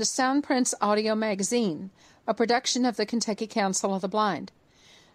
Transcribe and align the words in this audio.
To 0.00 0.06
Soundprints 0.06 0.72
Audio 0.80 1.14
Magazine, 1.14 1.90
a 2.26 2.32
production 2.32 2.86
of 2.86 2.96
the 2.96 3.04
Kentucky 3.04 3.46
Council 3.46 3.94
of 3.94 4.00
the 4.00 4.08
Blind. 4.08 4.50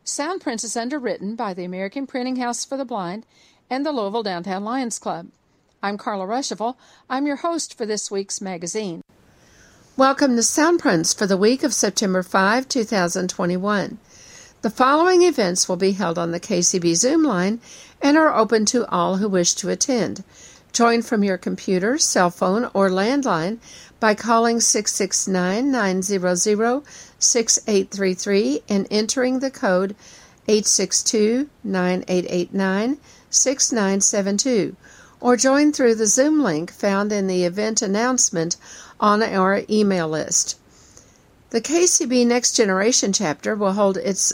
Soundprints 0.05 0.63
is 0.63 0.77
underwritten 0.77 1.35
by 1.35 1.55
the 1.55 1.63
American 1.63 2.05
Printing 2.05 2.35
House 2.35 2.63
for 2.63 2.77
the 2.77 2.85
Blind 2.85 3.25
and 3.67 3.83
the 3.83 3.91
Louisville 3.91 4.21
Downtown 4.21 4.63
Lions 4.63 4.99
Club. 4.99 5.29
I'm 5.81 5.97
Carla 5.97 6.27
Ruschival. 6.27 6.75
I'm 7.09 7.25
your 7.25 7.37
host 7.37 7.75
for 7.75 7.87
this 7.87 8.11
week's 8.11 8.41
magazine. 8.41 9.01
Welcome 9.97 10.35
to 10.35 10.43
Soundprints 10.43 11.17
for 11.17 11.25
the 11.25 11.35
week 11.35 11.63
of 11.63 11.73
September 11.73 12.21
5, 12.21 12.69
2021. 12.69 13.97
The 14.61 14.69
following 14.69 15.23
events 15.23 15.67
will 15.67 15.77
be 15.77 15.93
held 15.93 16.19
on 16.19 16.29
the 16.29 16.39
KCB 16.39 16.93
Zoom 16.93 17.23
line 17.23 17.59
and 18.03 18.17
are 18.17 18.35
open 18.35 18.65
to 18.65 18.87
all 18.91 19.17
who 19.17 19.29
wish 19.29 19.55
to 19.55 19.69
attend. 19.69 20.23
Join 20.75 21.03
from 21.03 21.23
your 21.23 21.37
computer, 21.37 21.97
cell 21.97 22.29
phone, 22.29 22.69
or 22.73 22.89
landline 22.89 23.59
by 24.05 24.13
calling 24.13 24.59
669 24.59 25.71
900 25.71 26.83
6833 27.17 28.61
and 28.69 28.87
entering 28.91 29.39
the 29.39 29.49
code 29.49 29.95
862 30.47 31.49
9889 31.63 32.99
6972 33.31 34.75
or 35.19 35.35
join 35.35 35.73
through 35.73 35.95
the 35.95 36.05
Zoom 36.05 36.43
link 36.43 36.71
found 36.71 37.11
in 37.11 37.25
the 37.25 37.45
event 37.45 37.81
announcement 37.81 38.57
on 38.99 39.23
our 39.23 39.63
email 39.67 40.07
list. 40.07 40.59
The 41.49 41.61
KCB 41.61 42.27
Next 42.27 42.51
Generation 42.51 43.11
chapter 43.11 43.55
will 43.55 43.73
hold 43.73 43.97
its 43.97 44.33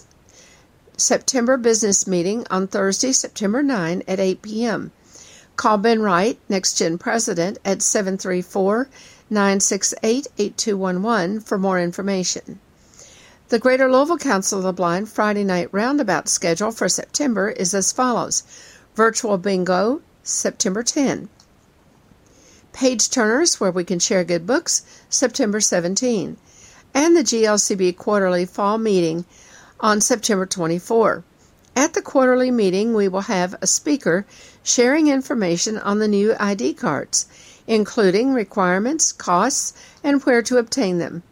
September 0.97 1.55
business 1.55 2.05
meeting 2.05 2.45
on 2.51 2.67
Thursday, 2.67 3.13
September 3.13 3.63
9 3.63 4.03
at 4.05 4.19
8 4.19 4.41
p.m. 4.41 4.91
Call 5.55 5.77
Ben 5.77 6.01
Wright, 6.01 6.37
Next 6.49 6.77
Gen 6.77 6.97
President, 6.97 7.57
at 7.63 7.81
734 7.81 8.89
968 9.31 10.27
8211 10.37 11.39
for 11.39 11.57
more 11.57 11.79
information. 11.79 12.59
The 13.47 13.59
Greater 13.59 13.89
Louisville 13.89 14.17
Council 14.17 14.57
of 14.59 14.65
the 14.65 14.73
Blind 14.73 15.07
Friday 15.07 15.45
night 15.45 15.69
roundabout 15.71 16.27
schedule 16.27 16.71
for 16.71 16.89
September 16.89 17.49
is 17.49 17.73
as 17.73 17.93
follows 17.93 18.43
Virtual 18.93 19.37
Bingo, 19.37 20.01
September 20.21 20.83
10. 20.83 21.29
Page 22.73 23.09
Turners, 23.09 23.57
where 23.57 23.71
we 23.71 23.85
can 23.85 23.99
share 23.99 24.25
good 24.25 24.45
books, 24.45 24.83
September 25.09 25.61
17. 25.61 26.35
And 26.93 27.15
the 27.15 27.23
GLCB 27.23 27.95
Quarterly 27.95 28.45
Fall 28.45 28.77
Meeting 28.77 29.23
on 29.79 30.01
September 30.01 30.45
24. 30.45 31.23
At 31.75 31.93
the 31.93 32.01
quarterly 32.01 32.51
meeting, 32.51 32.93
we 32.93 33.07
will 33.07 33.21
have 33.21 33.55
a 33.61 33.67
speaker 33.67 34.25
sharing 34.63 35.07
information 35.07 35.77
on 35.77 35.99
the 35.99 36.07
new 36.07 36.35
ID 36.39 36.73
cards 36.73 37.27
including 37.67 38.33
requirements, 38.33 39.11
costs, 39.11 39.73
and 40.03 40.23
where 40.23 40.41
to 40.41 40.57
obtain 40.57 40.97
them. 40.97 41.23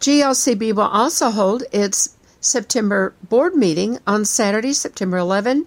GLCB 0.00 0.74
will 0.74 0.82
also 0.82 1.30
hold 1.30 1.64
its 1.72 2.10
September 2.40 3.14
board 3.22 3.54
meeting 3.54 3.98
on 4.06 4.24
Saturday, 4.24 4.72
September 4.72 5.16
11 5.16 5.66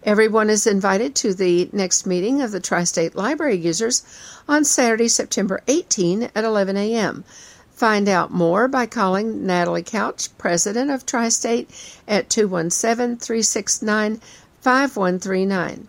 Everyone 0.06 0.50
is 0.50 0.68
invited 0.68 1.16
to 1.16 1.34
the 1.34 1.70
next 1.72 2.06
meeting 2.06 2.42
of 2.42 2.52
the 2.52 2.60
Tri-State 2.60 3.16
Library 3.16 3.56
users 3.56 4.04
on 4.50 4.66
Saturday, 4.66 5.08
September 5.08 5.62
18 5.70 6.30
at 6.36 6.44
11 6.44 6.76
a.m. 6.76 7.24
Find 7.72 8.10
out 8.10 8.30
more 8.30 8.68
by 8.68 8.86
calling 8.86 9.46
Natalie 9.46 9.82
Couch, 9.82 10.38
President 10.38 10.92
of 10.92 11.06
Tri 11.06 11.30
State, 11.30 11.70
at 12.06 12.30
217 12.30 13.18
369 13.18 14.20
5139. 14.60 15.88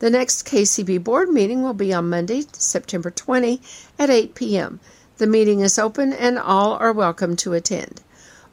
The 0.00 0.10
next 0.10 0.44
KCB 0.44 1.04
board 1.04 1.28
meeting 1.28 1.62
will 1.62 1.74
be 1.74 1.94
on 1.94 2.10
Monday, 2.10 2.42
September 2.52 3.12
20 3.12 3.60
at 4.00 4.10
8 4.10 4.34
p.m. 4.34 4.80
The 5.18 5.28
meeting 5.28 5.60
is 5.60 5.78
open 5.78 6.12
and 6.12 6.40
all 6.40 6.72
are 6.72 6.92
welcome 6.92 7.36
to 7.36 7.52
attend. 7.52 8.00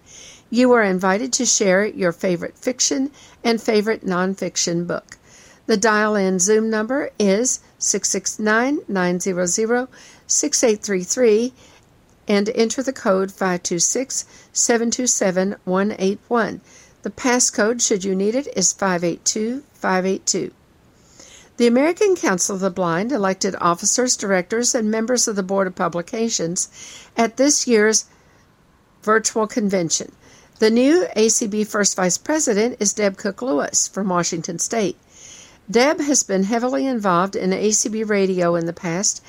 You 0.53 0.73
are 0.73 0.83
invited 0.83 1.31
to 1.33 1.45
share 1.45 1.85
your 1.85 2.11
favorite 2.11 2.57
fiction 2.57 3.11
and 3.41 3.61
favorite 3.61 4.05
nonfiction 4.05 4.85
book. 4.85 5.17
The 5.65 5.77
dial 5.77 6.13
in 6.13 6.39
Zoom 6.39 6.69
number 6.69 7.11
is 7.17 7.61
669 7.79 8.81
900 8.85 9.47
6833 9.47 11.53
and 12.27 12.49
enter 12.49 12.83
the 12.83 12.91
code 12.91 13.31
526 13.31 14.25
727 14.51 15.55
181. 15.63 16.59
The 17.03 17.09
passcode, 17.09 17.81
should 17.81 18.03
you 18.03 18.13
need 18.13 18.35
it, 18.35 18.49
is 18.53 18.73
582 18.73 19.63
582. 19.71 20.51
The 21.55 21.67
American 21.67 22.17
Council 22.17 22.55
of 22.55 22.61
the 22.61 22.69
Blind 22.69 23.13
elected 23.13 23.55
officers, 23.61 24.17
directors, 24.17 24.75
and 24.75 24.91
members 24.91 25.29
of 25.29 25.37
the 25.37 25.43
Board 25.43 25.67
of 25.67 25.75
Publications 25.75 26.67
at 27.15 27.37
this 27.37 27.67
year's 27.67 28.03
virtual 29.01 29.47
convention. 29.47 30.11
The 30.61 30.69
new 30.69 31.07
ACB 31.17 31.65
First 31.65 31.95
Vice 31.95 32.19
President 32.19 32.77
is 32.79 32.93
Deb 32.93 33.17
Cook 33.17 33.41
Lewis 33.41 33.87
from 33.87 34.09
Washington 34.09 34.59
State. 34.59 34.95
Deb 35.67 35.99
has 36.01 36.21
been 36.21 36.43
heavily 36.43 36.85
involved 36.85 37.35
in 37.35 37.49
ACB 37.49 38.07
radio 38.07 38.53
in 38.53 38.67
the 38.67 38.71
past, 38.71 39.23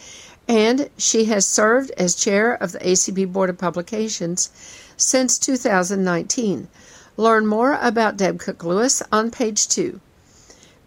and 0.47 0.91
she 0.99 1.25
has 1.33 1.47
served 1.47 1.91
as 1.93 2.15
chair 2.15 2.53
of 2.53 2.73
the 2.73 2.81
ACB 2.81 3.33
Board 3.33 3.49
of 3.49 3.57
Publications 3.57 4.51
since 4.99 5.39
2019. 5.39 6.69
Learn 7.17 7.47
more 7.47 7.79
about 7.81 8.19
Deb 8.19 8.39
Cook 8.39 8.63
Lewis 8.63 9.03
on 9.11 9.31
page 9.31 9.67
2. 9.69 10.01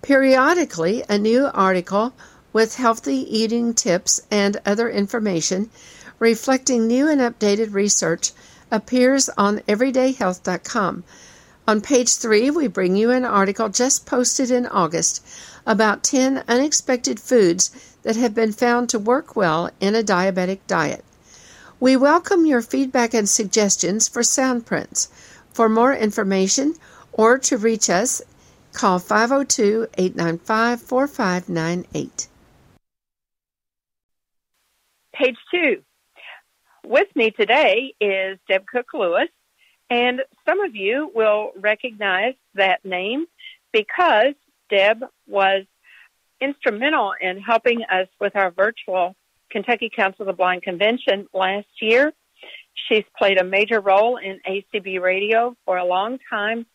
Periodically, 0.04 1.04
a 1.10 1.18
new 1.18 1.50
article 1.56 2.14
with 2.54 2.76
healthy 2.76 3.26
eating 3.36 3.74
tips 3.74 4.22
and 4.30 4.62
other 4.64 4.92
information 4.92 5.72
reflecting 6.20 6.86
new 6.86 7.10
and 7.10 7.20
updated 7.20 7.74
research 7.74 8.32
appears 8.72 9.30
on 9.38 9.60
everydayhealth.com. 9.60 11.04
On 11.68 11.82
page 11.82 12.14
3, 12.16 12.50
we 12.52 12.68
bring 12.68 12.96
you 12.96 13.12
an 13.12 13.26
article 13.26 13.70
just 13.70 14.06
posted 14.06 14.52
in 14.52 14.66
August 14.68 15.26
about 15.66 16.04
10 16.04 16.44
unexpected 16.48 17.20
foods 17.20 17.72
that 18.04 18.16
have 18.16 18.36
been 18.36 18.52
found 18.52 18.90
to 18.90 19.00
work 19.00 19.36
well 19.36 19.70
in 19.80 19.96
a 19.96 20.04
diabetic 20.04 20.60
diet. 20.68 21.04
We 21.80 21.96
welcome 21.96 22.46
your 22.46 22.62
feedback 22.62 23.14
and 23.14 23.28
suggestions 23.28 24.08
for 24.08 24.22
Soundprints. 24.22 25.10
For 25.54 25.70
more 25.70 25.94
information 25.94 26.76
or 27.14 27.38
to 27.40 27.58
reach 27.58 27.90
us, 27.90 28.22
Call 28.76 29.00
502 29.00 29.88
895 29.98 30.82
4598. 30.82 32.28
Page 35.14 35.38
two. 35.50 35.82
With 36.88 37.08
me 37.16 37.32
today 37.32 37.96
is 38.00 38.38
Deb 38.48 38.68
Cook 38.68 38.94
Lewis, 38.94 39.30
and 39.90 40.22
some 40.48 40.60
of 40.62 40.76
you 40.76 41.12
will 41.16 41.52
recognize 41.60 42.36
that 42.54 42.86
name 42.86 43.26
because 43.74 44.36
Deb 44.70 45.04
was 45.26 45.66
instrumental 46.40 47.14
in 47.20 47.40
helping 47.40 47.82
us 47.84 48.08
with 48.22 48.36
our 48.36 48.52
virtual 48.52 49.16
Kentucky 49.50 49.90
Council 49.94 50.22
of 50.22 50.28
the 50.28 50.34
Blind 50.34 50.62
convention 50.62 51.28
last 51.34 51.68
year. 51.82 52.14
She's 52.88 53.06
played 53.18 53.40
a 53.40 53.44
major 53.44 53.80
role 53.80 54.18
in 54.18 54.40
ACB 54.48 55.02
radio 55.02 55.56
for 55.66 55.78
a 55.78 55.86
long 55.86 56.20
time 56.30 56.68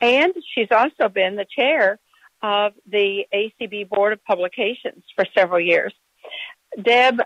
and 0.00 0.32
she's 0.54 0.68
also 0.72 1.08
been 1.08 1.36
the 1.36 1.46
chair 1.56 2.00
of 2.42 2.72
the 2.90 3.26
ACB 3.32 3.88
Board 3.88 4.12
of 4.12 4.24
Publications 4.24 5.04
for 5.14 5.24
several 5.36 5.60
years. 5.60 5.94
Deb 6.82 7.20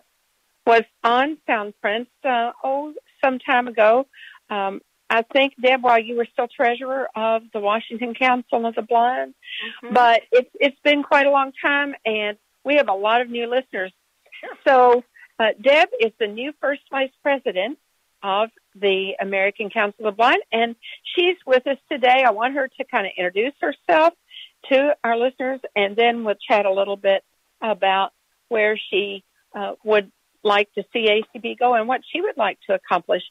was 0.66 0.82
on 1.04 1.38
Soundprints, 1.48 2.08
uh, 2.24 2.52
oh, 2.62 2.92
some 3.24 3.38
time 3.38 3.68
ago. 3.68 4.06
Um, 4.50 4.80
I 5.08 5.22
think, 5.22 5.54
Deb, 5.62 5.82
while 5.82 6.00
you 6.00 6.16
were 6.16 6.26
still 6.32 6.48
treasurer 6.48 7.08
of 7.14 7.42
the 7.52 7.60
Washington 7.60 8.14
Council 8.14 8.66
of 8.66 8.74
the 8.74 8.82
Blind, 8.82 9.34
mm-hmm. 9.84 9.94
but 9.94 10.22
it's 10.32 10.50
it's 10.54 10.78
been 10.82 11.04
quite 11.04 11.26
a 11.26 11.30
long 11.30 11.52
time, 11.62 11.94
and 12.04 12.36
we 12.64 12.74
have 12.76 12.88
a 12.88 12.94
lot 12.94 13.20
of 13.20 13.30
new 13.30 13.48
listeners. 13.48 13.92
Sure. 14.40 14.50
So, 14.66 15.04
uh, 15.38 15.50
Deb 15.60 15.88
is 16.00 16.12
the 16.18 16.26
new 16.26 16.52
first 16.60 16.82
vice 16.90 17.12
president 17.22 17.78
of 18.22 18.50
the 18.74 19.12
American 19.20 19.70
Council 19.70 20.06
of 20.06 20.14
the 20.14 20.16
Blind, 20.16 20.42
and 20.50 20.74
she's 21.14 21.36
with 21.46 21.64
us 21.68 21.78
today. 21.90 22.24
I 22.26 22.30
want 22.30 22.54
her 22.54 22.66
to 22.66 22.84
kind 22.84 23.06
of 23.06 23.12
introduce 23.16 23.54
herself 23.60 24.14
to 24.70 24.96
our 25.04 25.16
listeners, 25.16 25.60
and 25.76 25.94
then 25.94 26.24
we'll 26.24 26.34
chat 26.34 26.66
a 26.66 26.72
little 26.72 26.96
bit 26.96 27.22
about 27.62 28.12
where 28.48 28.76
she 28.90 29.22
uh, 29.54 29.74
would 29.84 30.10
like 30.46 30.72
to 30.75 30.84
see 30.93 31.08
ACB 31.08 31.58
go 31.58 31.75
and 31.75 31.88
what 31.88 32.00
she 32.10 32.20
would 32.20 32.37
like 32.37 32.58
to 32.69 32.75
accomplish 32.75 33.22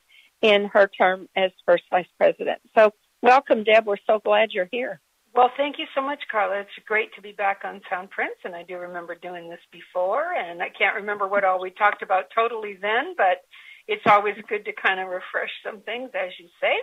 in 0.42 0.66
her 0.66 0.88
term 0.88 1.28
as 1.36 1.52
first 1.66 1.84
vice 1.90 2.06
president. 2.18 2.62
So, 2.78 2.92
welcome, 3.22 3.64
Deb. 3.64 3.88
We're 3.88 3.98
so 4.06 4.20
glad 4.20 4.52
you're 4.52 4.70
here. 4.72 5.00
Well, 5.34 5.52
thank 5.58 5.80
you 5.80 5.86
so 5.94 6.02
much, 6.02 6.24
Carla. 6.32 6.62
It's 6.62 6.86
great 6.86 7.14
to 7.16 7.22
be 7.22 7.34
back 7.34 7.62
on 7.66 7.82
Soundprints, 7.92 8.40
and 8.46 8.56
I 8.56 8.64
do 8.64 8.78
remember 8.78 9.16
doing 9.16 9.50
this 9.50 9.60
before, 9.70 10.34
and 10.34 10.62
I 10.62 10.70
can't 10.70 10.96
remember 10.96 11.28
what 11.28 11.44
all 11.44 11.60
we 11.60 11.72
talked 11.72 12.02
about 12.02 12.26
totally 12.34 12.78
then, 12.82 13.16
but 13.18 13.44
it's 13.88 14.06
always 14.06 14.36
good 14.48 14.64
to 14.64 14.72
kind 14.72 15.00
of 15.00 15.08
refresh 15.08 15.52
some 15.64 15.82
things, 15.82 16.12
as 16.14 16.32
you 16.40 16.48
say. 16.62 16.76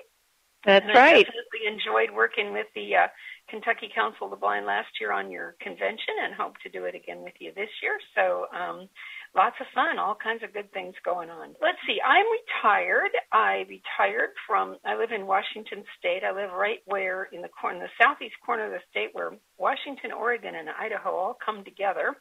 That's 0.64 0.84
and 0.84 0.94
right. 0.94 1.16
I 1.16 1.22
definitely 1.22 1.66
enjoyed 1.66 2.14
working 2.14 2.52
with 2.52 2.66
the 2.74 2.94
uh, 2.94 3.06
Kentucky 3.48 3.90
Council 3.92 4.26
of 4.26 4.30
the 4.30 4.36
Blind 4.36 4.66
last 4.66 4.88
year 5.00 5.12
on 5.12 5.30
your 5.30 5.56
convention, 5.60 6.14
and 6.22 6.34
hope 6.34 6.54
to 6.62 6.68
do 6.68 6.84
it 6.84 6.94
again 6.94 7.22
with 7.22 7.34
you 7.40 7.52
this 7.56 7.70
year. 7.82 7.98
So, 8.14 8.46
um, 8.54 8.88
lots 9.34 9.56
of 9.60 9.66
fun, 9.74 9.98
all 9.98 10.14
kinds 10.14 10.42
of 10.42 10.52
good 10.52 10.70
things 10.72 10.94
going 11.04 11.30
on. 11.30 11.54
Let's 11.60 11.78
see, 11.86 11.98
I'm 12.04 12.26
retired. 12.28 13.12
I 13.32 13.64
retired 13.68 14.30
from, 14.46 14.76
I 14.84 14.96
live 14.96 15.10
in 15.12 15.26
Washington 15.26 15.84
State. 15.98 16.22
I 16.24 16.32
live 16.32 16.50
right 16.52 16.80
where 16.86 17.24
in 17.32 17.42
the 17.42 17.48
corner, 17.48 17.80
the 17.80 18.04
southeast 18.04 18.34
corner 18.44 18.66
of 18.66 18.72
the 18.72 18.84
state 18.90 19.10
where 19.12 19.32
Washington, 19.58 20.12
Oregon, 20.12 20.54
and 20.54 20.68
Idaho 20.68 21.10
all 21.10 21.38
come 21.44 21.64
together. 21.64 22.16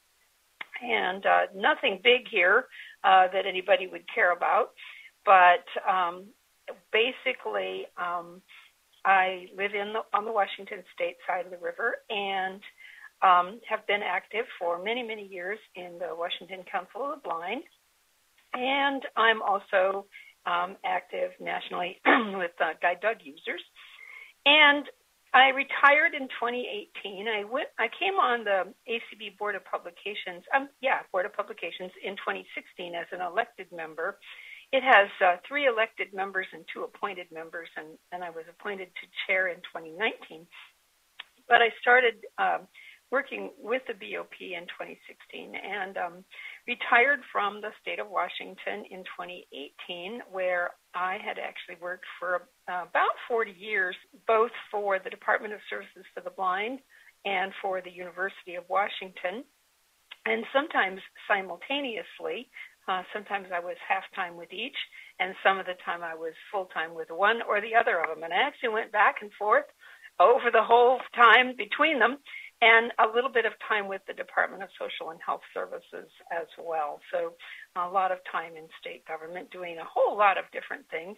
And 0.82 1.26
uh, 1.26 1.46
nothing 1.56 2.00
big 2.04 2.28
here 2.32 2.66
uh, 3.04 3.28
that 3.34 3.46
anybody 3.46 3.88
would 3.88 4.04
care 4.14 4.32
about. 4.34 4.72
But 5.26 5.66
um, 5.88 6.28
basically, 6.92 7.86
um, 7.98 8.42
I 9.06 9.48
live 9.56 9.74
in 9.74 9.94
the, 9.94 10.02
on 10.18 10.26
the 10.26 10.32
Washington 10.32 10.84
State 10.94 11.18
side 11.28 11.46
of 11.46 11.52
the 11.52 11.58
river, 11.58 11.98
and 12.10 12.62
um, 13.22 13.60
have 13.68 13.86
been 13.88 14.02
active 14.04 14.46
for 14.60 14.82
many, 14.84 15.04
many 15.04 15.28
years 15.28 15.60
in 15.76 15.98
the 16.00 16.16
Washington 16.16 16.64
Council 16.72 17.04
of 17.06 17.22
the 17.22 17.30
Blind. 17.30 17.64
And 18.54 19.02
I'm 19.16 19.42
also 19.42 20.06
um, 20.46 20.76
active 20.84 21.32
nationally 21.40 22.00
with 22.36 22.52
uh, 22.60 22.74
Guide 22.82 23.00
Dog 23.02 23.18
Users. 23.24 23.62
And 24.46 24.86
I 25.34 25.56
retired 25.56 26.12
in 26.14 26.28
2018. 26.28 27.28
I 27.28 27.46
went. 27.46 27.70
I 27.80 27.88
came 27.88 28.20
on 28.20 28.44
the 28.44 28.68
ACB 28.84 29.38
Board 29.38 29.56
of 29.56 29.64
Publications. 29.64 30.44
Um, 30.54 30.68
yeah, 30.82 31.08
Board 31.12 31.26
of 31.26 31.34
Publications 31.34 31.92
in 32.04 32.20
2016 32.20 32.96
as 32.96 33.08
an 33.14 33.22
elected 33.22 33.72
member. 33.72 34.20
It 34.74 34.84
has 34.84 35.08
uh, 35.24 35.36
three 35.48 35.68
elected 35.68 36.14
members 36.14 36.48
and 36.52 36.64
two 36.74 36.84
appointed 36.84 37.28
members, 37.32 37.68
and, 37.78 37.96
and 38.12 38.24
I 38.24 38.30
was 38.30 38.44
appointed 38.50 38.88
to 38.88 39.08
chair 39.28 39.48
in 39.48 39.58
2019. 39.72 40.48
But 41.48 41.62
I 41.62 41.72
started 41.80 42.16
um, 42.38 42.68
working 43.12 43.52
with 43.60 43.82
the 43.88 43.94
BOP 43.94 44.40
in 44.40 44.64
2016 44.72 45.54
and 45.54 45.98
um, 45.98 46.24
retired 46.66 47.20
from 47.32 47.60
the 47.60 47.70
state 47.82 48.00
of 48.00 48.10
Washington 48.10 48.88
in 48.90 49.04
2018, 49.20 50.22
where 50.32 50.72
I 50.96 51.20
had 51.20 51.38
actually 51.38 51.76
worked 51.82 52.06
for 52.20 52.48
uh, 52.72 52.88
about 52.88 53.16
40 53.28 53.52
years, 53.52 53.96
both 54.26 54.52
for 54.72 54.98
the 55.00 55.10
Department 55.10 55.54
of 55.54 55.60
Services 55.70 56.08
for 56.16 56.22
the 56.22 56.32
Blind 56.32 56.80
and 57.26 57.52
for 57.62 57.82
the 57.82 57.92
University 57.92 58.56
of 58.56 58.64
Washington. 58.70 59.44
And 60.26 60.46
sometimes 60.54 61.02
simultaneously, 61.28 62.48
uh, 62.88 63.04
sometimes 63.14 63.48
I 63.54 63.60
was 63.60 63.76
half 63.88 64.04
time 64.16 64.38
with 64.38 64.54
each, 64.54 64.78
and 65.20 65.36
some 65.44 65.60
of 65.60 65.66
the 65.66 65.78
time 65.86 66.02
I 66.02 66.16
was 66.16 66.34
full 66.52 66.66
time 66.74 66.96
with 66.96 67.10
one 67.12 67.42
or 67.48 67.62
the 67.62 67.76
other 67.76 68.00
of 68.00 68.10
them. 68.10 68.24
And 68.24 68.34
I 68.34 68.48
actually 68.48 68.70
went 68.70 68.92
back 68.92 69.16
and 69.22 69.32
forth 69.38 69.66
over 70.20 70.52
the 70.52 70.64
whole 70.64 71.00
time 71.16 71.56
between 71.58 72.00
them 72.00 72.18
and 72.62 72.94
a 73.00 73.10
little 73.14 73.32
bit 73.32 73.46
of 73.46 73.54
time 73.68 73.88
with 73.88 74.02
the 74.08 74.14
Department 74.14 74.62
of 74.62 74.70
Social 74.78 75.10
and 75.10 75.20
Health 75.26 75.42
Services 75.54 76.10
as 76.32 76.46
well. 76.62 77.02
So 77.12 77.34
a 77.76 77.90
lot 77.90 78.12
of 78.12 78.20
time 78.32 78.54
in 78.56 78.70
state 78.80 79.06
government 79.08 79.50
doing 79.50 79.78
a 79.78 79.86
whole 79.86 80.16
lot 80.16 80.38
of 80.38 80.46
different 80.54 80.86
things, 80.90 81.18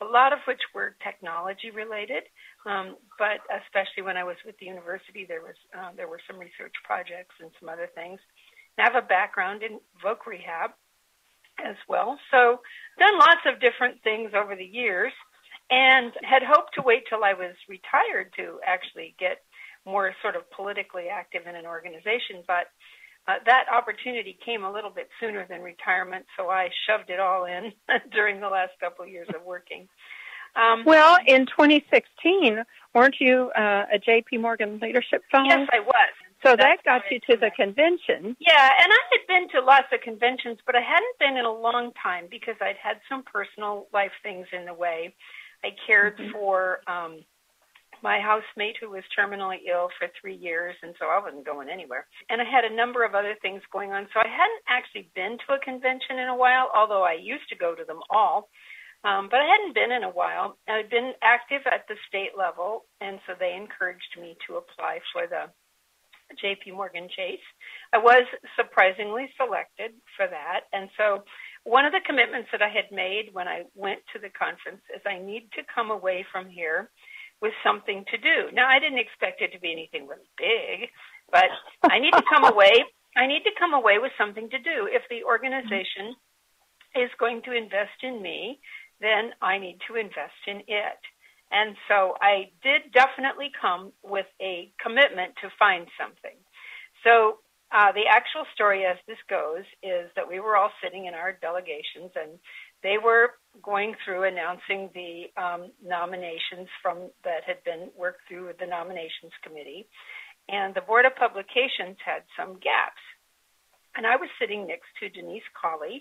a 0.00 0.04
lot 0.04 0.32
of 0.32 0.40
which 0.46 0.60
were 0.74 0.96
technology 1.02 1.70
related. 1.72 2.24
Um, 2.66 2.96
but 3.18 3.40
especially 3.64 4.04
when 4.04 4.20
I 4.20 4.24
was 4.24 4.36
with 4.44 4.56
the 4.60 4.66
university, 4.66 5.24
there 5.24 5.40
was 5.40 5.56
uh, 5.72 5.96
there 5.96 6.08
were 6.08 6.20
some 6.28 6.38
research 6.38 6.76
projects 6.84 7.34
and 7.40 7.50
some 7.58 7.68
other 7.68 7.88
things. 7.94 8.20
I 8.78 8.84
have 8.84 8.96
a 8.96 9.06
background 9.06 9.62
in 9.62 9.80
voc 10.04 10.26
rehab 10.26 10.72
as 11.62 11.76
well, 11.88 12.18
so 12.30 12.60
done 12.98 13.18
lots 13.18 13.44
of 13.46 13.60
different 13.60 14.02
things 14.02 14.32
over 14.34 14.56
the 14.56 14.64
years, 14.64 15.12
and 15.70 16.12
had 16.22 16.42
hoped 16.42 16.74
to 16.74 16.82
wait 16.82 17.04
till 17.08 17.24
I 17.24 17.34
was 17.34 17.54
retired 17.68 18.32
to 18.36 18.60
actually 18.66 19.14
get 19.18 19.44
more 19.84 20.14
sort 20.22 20.36
of 20.36 20.48
politically 20.50 21.08
active 21.08 21.42
in 21.46 21.56
an 21.56 21.66
organization, 21.66 22.42
but 22.46 22.66
uh, 23.28 23.34
that 23.46 23.66
opportunity 23.72 24.36
came 24.44 24.64
a 24.64 24.72
little 24.72 24.90
bit 24.90 25.08
sooner 25.20 25.46
than 25.48 25.60
retirement, 25.60 26.26
so 26.36 26.50
I 26.50 26.68
shoved 26.86 27.08
it 27.08 27.20
all 27.20 27.44
in 27.44 27.72
during 28.12 28.40
the 28.40 28.48
last 28.48 28.72
couple 28.80 29.04
of 29.04 29.10
years 29.10 29.28
of 29.34 29.44
working. 29.44 29.88
Um, 30.54 30.84
well, 30.84 31.16
in 31.26 31.46
2016, 31.46 32.62
weren't 32.94 33.16
you 33.20 33.50
uh, 33.56 33.84
a 33.92 33.98
J.P. 33.98 34.38
Morgan 34.38 34.78
Leadership 34.82 35.22
Fellow? 35.30 35.46
Yes, 35.46 35.68
I 35.72 35.80
was. 35.80 36.12
So 36.44 36.56
That's 36.56 36.82
that 36.84 36.84
got 36.84 37.02
you 37.10 37.20
to 37.30 37.40
the 37.40 37.50
convention. 37.56 38.36
Yeah, 38.40 38.70
and 38.82 38.92
I 38.92 39.02
had 39.12 39.26
been 39.28 39.48
to 39.50 39.64
lots 39.64 39.86
of 39.92 40.00
conventions, 40.00 40.58
but 40.66 40.74
I 40.74 40.80
hadn't 40.80 41.18
been 41.18 41.36
in 41.38 41.44
a 41.44 41.52
long 41.52 41.92
time 42.02 42.26
because 42.28 42.56
I'd 42.60 42.76
had 42.82 42.96
some 43.08 43.22
personal 43.22 43.86
life 43.92 44.10
things 44.22 44.46
in 44.52 44.66
the 44.66 44.74
way. 44.74 45.14
I 45.64 45.68
cared 45.86 46.18
mm-hmm. 46.18 46.32
for 46.32 46.80
um, 46.88 47.20
my 48.02 48.18
housemate 48.20 48.76
who 48.80 48.90
was 48.90 49.04
terminally 49.16 49.62
ill 49.70 49.88
for 49.98 50.08
three 50.20 50.36
years, 50.36 50.74
and 50.82 50.94
so 50.98 51.06
I 51.06 51.22
wasn't 51.22 51.46
going 51.46 51.68
anywhere. 51.68 52.06
And 52.28 52.40
I 52.40 52.44
had 52.44 52.64
a 52.64 52.74
number 52.74 53.04
of 53.04 53.14
other 53.14 53.34
things 53.40 53.62
going 53.72 53.92
on, 53.92 54.08
so 54.12 54.20
I 54.20 54.28
hadn't 54.28 54.64
actually 54.68 55.10
been 55.14 55.38
to 55.46 55.54
a 55.54 55.64
convention 55.64 56.18
in 56.18 56.28
a 56.28 56.36
while, 56.36 56.68
although 56.74 57.04
I 57.04 57.14
used 57.14 57.48
to 57.50 57.56
go 57.56 57.74
to 57.74 57.84
them 57.84 58.00
all. 58.10 58.48
Um, 59.04 59.26
but 59.30 59.40
I 59.42 59.50
hadn't 59.50 59.74
been 59.74 59.90
in 59.90 60.04
a 60.04 60.14
while. 60.14 60.58
I'd 60.68 60.90
been 60.90 61.12
active 61.22 61.62
at 61.66 61.86
the 61.88 61.98
state 62.06 62.38
level, 62.38 62.86
and 63.00 63.18
so 63.26 63.34
they 63.38 63.54
encouraged 63.54 64.14
me 64.20 64.36
to 64.46 64.62
apply 64.62 65.00
for 65.12 65.26
the 65.26 65.50
JP 66.38 66.74
Morgan 66.74 67.08
Chase. 67.14 67.44
I 67.92 67.98
was 67.98 68.24
surprisingly 68.56 69.28
selected 69.36 69.92
for 70.16 70.26
that. 70.26 70.70
And 70.72 70.88
so 70.96 71.24
one 71.64 71.84
of 71.84 71.92
the 71.92 72.00
commitments 72.06 72.48
that 72.52 72.62
I 72.62 72.68
had 72.68 72.90
made 72.90 73.30
when 73.32 73.48
I 73.48 73.64
went 73.74 74.00
to 74.12 74.18
the 74.18 74.30
conference 74.30 74.82
is 74.94 75.02
I 75.04 75.18
need 75.18 75.48
to 75.54 75.62
come 75.74 75.90
away 75.90 76.24
from 76.32 76.48
here 76.48 76.90
with 77.42 77.52
something 77.66 78.04
to 78.08 78.16
do. 78.16 78.54
Now, 78.54 78.68
I 78.68 78.78
didn't 78.78 79.02
expect 79.02 79.42
it 79.42 79.50
to 79.52 79.60
be 79.60 79.72
anything 79.72 80.06
really 80.06 80.30
big, 80.38 80.88
but 81.30 81.50
I 81.90 81.98
need 81.98 82.12
to 82.12 82.22
come 82.30 82.44
away. 82.44 82.72
I 83.16 83.26
need 83.26 83.42
to 83.44 83.50
come 83.58 83.74
away 83.74 83.98
with 83.98 84.12
something 84.16 84.48
to 84.48 84.58
do. 84.58 84.88
If 84.88 85.02
the 85.10 85.24
organization 85.24 86.14
is 86.94 87.10
going 87.18 87.42
to 87.44 87.52
invest 87.52 87.98
in 88.02 88.22
me, 88.22 88.60
then 89.00 89.34
I 89.42 89.58
need 89.58 89.78
to 89.88 89.96
invest 89.96 90.38
in 90.46 90.62
it. 90.68 91.00
And 91.50 91.76
so 91.88 92.14
I 92.22 92.48
did 92.62 92.92
definitely 92.94 93.50
come 93.60 93.92
with 94.02 94.26
a 94.40 94.72
commitment 94.80 95.34
to 95.42 95.50
find 95.58 95.86
something. 96.00 96.38
So 97.04 97.42
uh, 97.74 97.92
the 97.92 98.06
actual 98.08 98.46
story, 98.54 98.86
as 98.86 98.96
this 99.06 99.20
goes, 99.28 99.64
is 99.82 100.08
that 100.16 100.28
we 100.28 100.40
were 100.40 100.56
all 100.56 100.70
sitting 100.82 101.06
in 101.06 101.14
our 101.14 101.36
delegations 101.42 102.12
and 102.14 102.38
they 102.82 102.96
were 103.02 103.32
going 103.60 103.94
through 104.04 104.24
announcing 104.24 104.88
the 104.94 105.28
um, 105.36 105.70
nominations 105.84 106.68
from 106.80 107.10
that 107.24 107.44
had 107.46 107.62
been 107.64 107.90
worked 107.96 108.24
through 108.28 108.46
with 108.46 108.58
the 108.58 108.66
nominations 108.66 109.32
committee, 109.44 109.86
and 110.48 110.74
the 110.74 110.80
board 110.80 111.04
of 111.04 111.14
publications 111.16 111.98
had 112.04 112.24
some 112.36 112.54
gaps. 112.54 113.02
And 113.94 114.06
I 114.06 114.16
was 114.16 114.30
sitting 114.40 114.66
next 114.66 114.88
to 115.00 115.12
Denise 115.12 115.44
Colley, 115.52 116.00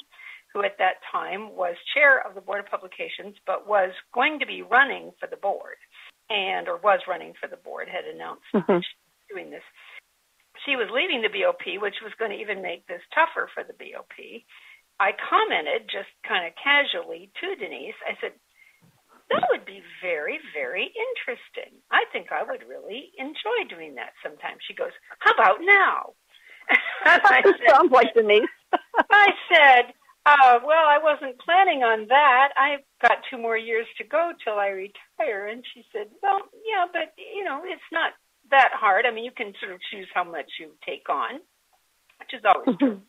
who 0.53 0.63
at 0.63 0.77
that 0.79 1.03
time 1.11 1.55
was 1.55 1.75
chair 1.93 2.25
of 2.25 2.35
the 2.35 2.41
board 2.41 2.59
of 2.59 2.71
publications, 2.71 3.35
but 3.45 3.67
was 3.67 3.91
going 4.13 4.39
to 4.39 4.45
be 4.45 4.61
running 4.61 5.11
for 5.19 5.27
the 5.27 5.39
board, 5.39 5.79
and 6.29 6.67
or 6.67 6.77
was 6.77 6.99
running 7.07 7.33
for 7.39 7.47
the 7.47 7.59
board, 7.59 7.87
had 7.87 8.07
announced 8.07 8.47
mm-hmm. 8.55 8.79
doing 9.27 9.51
this. 9.51 9.63
She 10.65 10.75
was 10.75 10.87
leaving 10.93 11.23
the 11.23 11.31
BOP, 11.31 11.81
which 11.81 11.99
was 12.03 12.13
going 12.19 12.31
to 12.31 12.37
even 12.37 12.61
make 12.61 12.85
this 12.87 13.01
tougher 13.15 13.49
for 13.53 13.63
the 13.63 13.73
BOP. 13.73 14.43
I 15.01 15.17
commented 15.17 15.89
just 15.89 16.13
kind 16.21 16.45
of 16.45 16.53
casually 16.61 17.33
to 17.41 17.57
Denise. 17.57 17.97
I 18.05 18.13
said, 18.21 18.37
that 19.33 19.49
would 19.49 19.65
be 19.65 19.81
very, 19.97 20.37
very 20.53 20.93
interesting. 20.93 21.81
I 21.89 22.05
think 22.13 22.29
I 22.29 22.45
would 22.45 22.61
really 22.69 23.09
enjoy 23.17 23.65
doing 23.65 23.95
that 23.95 24.13
sometime. 24.21 24.61
She 24.61 24.77
goes, 24.77 24.93
How 25.17 25.33
about 25.33 25.57
now? 25.65 26.13
I 27.01 27.41
said, 27.49 27.73
Sounds 27.73 27.91
like 27.91 28.13
Denise. 28.13 28.45
I 29.09 29.27
said, 29.49 29.85
uh, 30.25 30.61
well, 30.61 30.85
I 30.85 31.01
wasn't 31.01 31.41
planning 31.41 31.81
on 31.81 32.05
that. 32.09 32.53
I've 32.53 32.85
got 33.01 33.25
two 33.25 33.39
more 33.41 33.57
years 33.57 33.87
to 33.97 34.03
go 34.03 34.33
till 34.43 34.61
I 34.61 34.67
retire. 34.67 35.47
And 35.47 35.63
she 35.73 35.83
said, 35.91 36.13
well, 36.21 36.45
yeah, 36.61 36.85
but, 36.93 37.17
you 37.17 37.43
know, 37.43 37.61
it's 37.65 37.89
not 37.91 38.13
that 38.51 38.69
hard. 38.75 39.05
I 39.07 39.11
mean, 39.11 39.25
you 39.25 39.33
can 39.35 39.53
sort 39.59 39.73
of 39.73 39.79
choose 39.89 40.07
how 40.13 40.23
much 40.23 40.51
you 40.59 40.77
take 40.85 41.09
on, 41.09 41.41
which 42.19 42.37
is 42.37 42.45
always 42.45 42.77
true. 42.77 43.01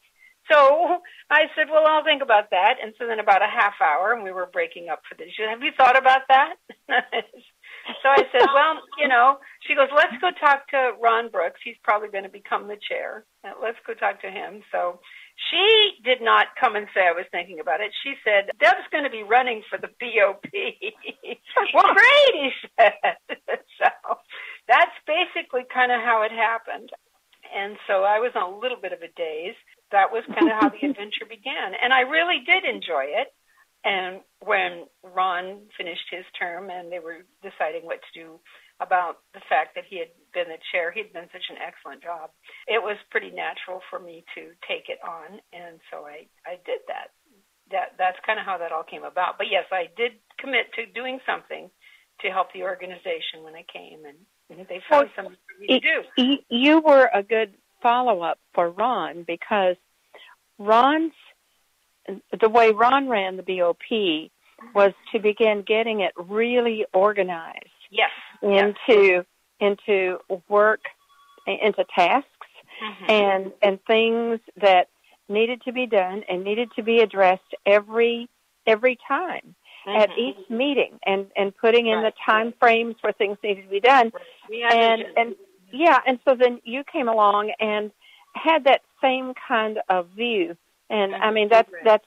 So 0.53 0.99
I 1.31 1.49
said, 1.57 1.69
well, 1.71 1.87
I'll 1.87 2.05
think 2.05 2.23
about 2.23 2.51
that. 2.51 2.77
And 2.83 2.93
so 2.99 3.07
then 3.07 3.19
about 3.19 3.43
a 3.43 3.49
half 3.49 3.75
hour, 3.81 4.13
and 4.13 4.23
we 4.23 4.33
were 4.33 4.49
breaking 4.53 4.89
up 4.89 5.03
for 5.09 5.15
the 5.17 5.25
show. 5.33 5.49
Have 5.49 5.63
you 5.63 5.73
thought 5.77 5.97
about 5.97 6.23
that? 6.29 6.55
so 6.89 8.09
I 8.09 8.23
said, 8.31 8.49
well, 8.55 8.81
you 8.99 9.09
know, 9.09 9.39
she 9.67 9.75
goes, 9.75 9.89
let's 9.95 10.17
go 10.21 10.31
talk 10.39 10.69
to 10.69 10.93
Ron 11.01 11.31
Brooks. 11.31 11.61
He's 11.65 11.81
probably 11.83 12.09
going 12.09 12.25
to 12.25 12.31
become 12.31 12.69
the 12.69 12.77
chair. 12.89 13.25
Uh, 13.45 13.53
let's 13.63 13.79
go 13.87 13.95
talk 13.95 14.21
to 14.23 14.31
him. 14.31 14.63
So 14.71 15.01
she 15.51 15.97
did 16.05 16.21
not 16.21 16.49
come 16.61 16.77
and 16.77 16.87
say 16.95 17.09
I 17.09 17.17
was 17.17 17.27
thinking 17.31 17.61
about 17.61 17.81
it. 17.81 17.93
She 18.05 18.15
said, 18.25 18.51
Deb's 18.61 18.87
going 18.91 19.05
to 19.05 19.11
be 19.11 19.23
running 19.23 19.63
for 19.71 19.79
the 19.79 19.89
BOP. 19.89 20.45
well, 21.75 21.95
great, 21.95 22.35
he 22.35 22.51
said. 22.79 23.17
so 23.81 23.89
that's 24.69 24.97
basically 25.07 25.63
kind 25.73 25.91
of 25.91 26.01
how 26.03 26.23
it 26.23 26.33
happened. 26.33 26.91
And 27.55 27.77
so 27.87 28.05
I 28.05 28.19
was 28.19 28.33
on 28.35 28.53
a 28.53 28.59
little 28.59 28.81
bit 28.81 28.93
of 28.93 29.03
a 29.03 29.09
daze. 29.17 29.59
That 29.93 30.11
was 30.11 30.25
kind 30.27 30.51
of 30.51 30.57
how 30.61 30.69
the 30.69 30.89
adventure 30.89 31.29
began. 31.29 31.75
And 31.81 31.93
I 31.93 32.01
really 32.01 32.41
did 32.45 32.65
enjoy 32.65 33.13
it. 33.13 33.29
And 33.85 34.21
when 34.41 34.87
Ron 35.03 35.67
finished 35.77 36.07
his 36.11 36.25
term 36.39 36.71
and 36.71 36.91
they 36.91 36.99
were 36.99 37.27
deciding 37.43 37.85
what 37.85 37.99
to 38.01 38.13
do 38.15 38.41
about 38.81 39.19
the 39.35 39.43
fact 39.49 39.75
that 39.75 39.85
he 39.89 39.99
had 39.99 40.09
been 40.33 40.49
the 40.49 40.59
chair, 40.71 40.91
he'd 40.93 41.13
done 41.13 41.29
such 41.33 41.51
an 41.51 41.59
excellent 41.59 42.03
job. 42.03 42.31
It 42.67 42.83
was 42.83 42.97
pretty 43.11 43.31
natural 43.31 43.81
for 43.91 43.99
me 43.99 44.25
to 44.35 44.55
take 44.67 44.89
it 44.89 44.99
on, 45.07 45.41
and 45.53 45.79
so 45.91 46.07
I 46.07 46.27
I 46.47 46.59
did 46.65 46.81
that. 46.89 47.11
That 47.71 47.99
that's 47.99 48.19
kind 48.25 48.39
of 48.39 48.47
how 48.47 48.59
that 48.59 48.71
all 48.71 48.83
came 48.83 49.05
about. 49.05 49.37
But 49.37 49.49
yes, 49.51 49.65
I 49.73 49.89
did 49.97 50.13
commit 50.39 50.73
to 50.75 50.87
doing 50.87 51.19
something 51.27 51.71
to 52.21 52.31
help 52.31 52.53
the 52.53 52.63
organization 52.63 53.43
when 53.43 53.55
I 53.55 53.65
came, 53.73 54.05
and, 54.07 54.17
they 54.69 54.81
found 54.89 55.09
well, 55.09 55.17
something 55.17 55.37
for 55.49 55.61
me 55.61 55.81
to 55.81 55.81
do. 55.81 56.39
You 56.51 56.81
were 56.81 57.11
a 57.13 57.23
good 57.23 57.55
follow 57.83 58.23
up 58.23 58.39
for 58.55 58.71
Ron 58.71 59.25
because 59.27 59.77
Ron's 60.59 61.13
the 62.41 62.49
way 62.49 62.73
Ron 62.73 63.09
ran 63.09 63.37
the 63.37 63.43
BOP 63.43 64.31
was 64.75 64.93
to 65.13 65.19
begin 65.19 65.63
getting 65.67 66.01
it 66.01 66.13
really 66.17 66.85
organized. 66.93 67.67
Yes. 67.91 68.11
Into 68.43 68.67
yes. 68.89 69.25
into 69.61 70.19
work 70.49 70.81
into 71.47 71.85
tasks 71.95 72.29
mm-hmm. 72.83 73.11
and 73.11 73.53
and 73.63 73.79
things 73.85 74.41
that 74.61 74.89
needed 75.29 75.63
to 75.63 75.73
be 75.73 75.87
done 75.87 76.23
and 76.29 76.45
needed 76.45 76.71
to 76.77 76.83
be 76.83 76.99
addressed 76.99 77.55
every 77.67 78.29
every 78.67 78.99
time 79.09 79.55
mm-hmm. 79.87 80.01
at 80.01 80.11
each 80.19 80.49
meeting 80.49 80.99
and 81.07 81.27
and 81.37 81.57
putting 81.57 81.87
in 81.87 81.99
right. 81.99 82.13
the 82.13 82.33
time 82.33 82.53
frames 82.59 82.97
where 83.01 83.13
things 83.13 83.39
needed 83.43 83.63
to 83.65 83.71
be 83.71 83.81
done 83.81 84.13
and 84.71 85.03
and 85.17 85.35
yeah 85.73 85.99
and 86.07 86.19
so 86.25 86.35
then 86.35 86.61
you 86.65 86.85
came 86.85 87.09
along 87.09 87.53
and 87.59 87.91
had 88.35 88.65
that 88.65 88.83
same 89.03 89.35
kind 89.49 89.79
of 89.89 90.09
view. 90.09 90.57
And 90.91 91.15
I 91.15 91.31
mean 91.31 91.49
that's 91.49 91.71
that's 91.85 92.07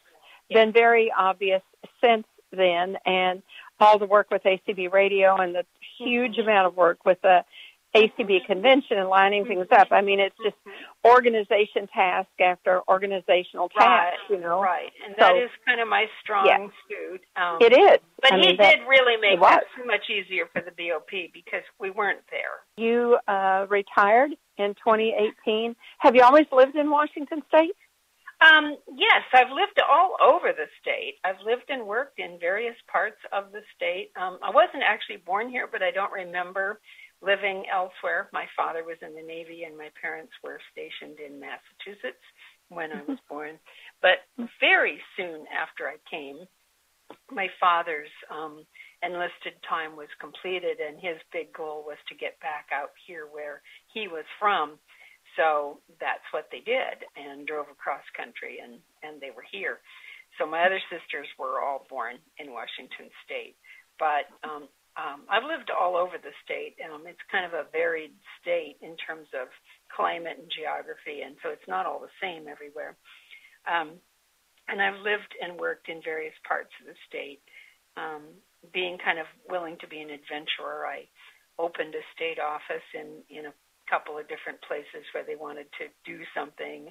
been 0.50 0.72
very 0.72 1.12
obvious 1.16 1.62
since 2.04 2.26
then, 2.52 2.98
and 3.06 3.42
all 3.80 4.00
the 4.00 4.06
work 4.06 4.32
with 4.32 4.44
ACB 4.44 4.92
radio 4.92 5.36
and 5.36 5.56
the 5.56 5.66
huge 5.98 6.34
mm-hmm. 6.34 6.50
amount 6.50 6.68
of 6.68 6.78
work 6.78 7.04
with 7.06 7.22
the 7.22 7.44
ACB 7.96 8.46
convention 8.46 8.98
and 8.98 9.10
lining 9.10 9.46
things 9.46 9.68
up. 9.72 9.88
I 9.92 10.02
mean, 10.02 10.20
it's 10.20 10.36
just 10.44 10.56
mm-hmm. 10.68 11.10
organization 11.10 11.88
task 11.94 12.30
after 12.40 12.82
organizational 12.88 13.70
task, 13.70 13.86
right, 13.88 14.14
you 14.30 14.40
know. 14.40 14.62
Right, 14.62 14.92
and 15.06 15.16
so, 15.18 15.25
that 15.25 15.38
is 15.38 15.50
kind 15.66 15.80
of 15.80 15.88
my 15.88 16.06
strong 16.22 16.46
yeah, 16.46 16.68
suit. 16.88 17.22
Um, 17.36 17.58
it 17.62 17.74
is. 17.74 18.00
But 18.22 18.34
I 18.34 18.38
he 18.38 18.48
mean, 18.48 18.58
did 18.58 18.80
really 18.88 19.18
make 19.22 19.40
it 19.40 19.64
so 19.78 19.86
much 19.86 20.10
easier 20.10 20.46
for 20.52 20.62
the 20.62 20.72
BOP 20.72 21.32
because 21.34 21.64
we 21.80 21.90
weren't 21.90 22.22
there. 22.30 22.66
You 22.78 23.18
uh, 23.28 23.66
retired 23.70 24.32
in 24.58 24.74
2018. 24.75 25.75
Have 26.00 26.16
you 26.16 26.24
always 26.24 26.48
lived 26.52 26.75
in 26.75 26.90
Washington 26.90 27.42
State? 27.48 27.75
Um, 28.42 28.75
yes, 28.94 29.24
I've 29.34 29.52
lived 29.52 29.80
all 29.90 30.18
over 30.22 30.52
the 30.52 30.68
state. 30.82 31.16
I've 31.24 31.40
lived 31.46 31.70
and 31.70 31.88
worked 31.88 32.20
in 32.20 32.38
various 32.40 32.75
parts 32.92 33.18
of 33.32 33.52
the 33.54 33.62
state. 33.75 34.12
Um, 34.20 34.40
I 34.44 34.50
wasn't 34.50 34.84
actually 34.86 35.18
born 35.18 35.50
here, 35.50 35.70
but 35.72 35.82
I 35.82 35.92
don't 35.92 36.12
remember 36.12 36.82
living 37.25 37.65
elsewhere. 37.74 38.29
My 38.32 38.46
father 38.55 38.84
was 38.86 38.98
in 39.01 39.15
the 39.15 39.25
Navy, 39.25 39.63
and 39.65 39.77
my 39.77 39.89
parents 40.00 40.32
were 40.44 40.60
stationed 40.72 41.17
in 41.20 41.41
Massachusetts 41.41 42.22
when 42.70 42.91
I 42.91 43.01
was 43.08 43.17
born. 43.29 43.58
But 44.01 44.22
very 44.62 45.01
soon 45.17 45.50
after 45.50 45.89
I 45.89 45.98
came, 46.10 46.46
my 47.32 47.48
father's 47.60 48.13
um, 48.29 48.65
enlisted 49.01 49.58
time 49.67 49.98
was 49.98 50.10
completed, 50.22 50.77
and 50.77 51.01
his 51.01 51.17
big 51.34 51.53
goal 51.53 51.84
was 51.86 51.98
to 52.10 52.15
get 52.15 52.39
back 52.39 52.70
out 52.72 52.94
here 53.08 53.25
where 53.25 53.62
he 53.94 54.08
was 54.08 54.25
from. 54.39 54.77
So 55.36 55.82
that's 56.00 56.24
what 56.32 56.48
they 56.51 56.62
did 56.63 57.03
and 57.17 57.46
drove 57.46 57.67
across 57.67 58.05
country 58.15 58.63
and, 58.63 58.79
and 59.03 59.20
they 59.20 59.36
were 59.36 59.44
here. 59.51 59.84
So 60.38 60.48
my 60.48 60.63
other 60.63 60.79
sisters 60.88 61.27
were 61.39 61.60
all 61.60 61.86
born 61.89 62.17
in 62.39 62.51
Washington 62.51 63.12
State. 63.25 63.55
But 64.00 64.27
um, 64.48 64.67
um, 64.96 65.28
I've 65.30 65.44
lived 65.44 65.72
all 65.72 65.96
over 65.96 66.18
the 66.18 66.32
state. 66.44 66.75
Um, 66.84 67.04
it's 67.06 67.20
kind 67.32 67.46
of 67.46 67.54
a 67.54 67.70
varied 67.72 68.16
state 68.42 68.78
in 68.82 68.96
terms 68.96 69.28
of 69.36 69.48
climate 69.96 70.38
and 70.40 70.50
geography, 70.50 71.22
and 71.22 71.36
so 71.44 71.50
it's 71.50 71.68
not 71.68 71.86
all 71.86 72.00
the 72.00 72.16
same 72.22 72.48
everywhere. 72.48 72.96
Um, 73.68 74.00
and 74.68 74.82
I've 74.82 75.00
lived 75.02 75.36
and 75.42 75.60
worked 75.60 75.90
in 75.90 76.02
various 76.02 76.34
parts 76.48 76.72
of 76.82 76.88
the 76.88 76.98
state. 77.08 77.42
Um, 77.98 78.24
being 78.74 78.98
kind 78.98 79.20
of 79.20 79.28
willing 79.48 79.78
to 79.82 79.88
be 79.88 80.02
an 80.02 80.10
adventurer, 80.10 80.88
I 80.88 81.08
opened 81.60 81.94
a 81.96 82.04
state 82.16 82.40
office 82.40 82.84
in 82.94 83.22
in 83.30 83.46
a 83.46 83.54
couple 83.90 84.18
of 84.18 84.28
different 84.28 84.60
places 84.68 85.06
where 85.14 85.24
they 85.24 85.36
wanted 85.36 85.68
to 85.78 85.86
do 86.04 86.24
something 86.34 86.90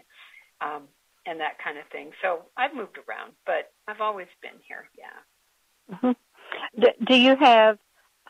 um, 0.60 0.84
and 1.26 1.40
that 1.40 1.58
kind 1.62 1.78
of 1.78 1.84
thing. 1.90 2.12
So 2.22 2.42
I've 2.56 2.74
moved 2.74 2.98
around, 2.98 3.32
but 3.46 3.72
I've 3.88 4.00
always 4.00 4.28
been 4.42 4.60
here. 4.66 4.88
Yeah. 4.96 5.96
Mm-hmm. 5.96 7.04
Do 7.04 7.16
you 7.16 7.36
have, 7.36 7.78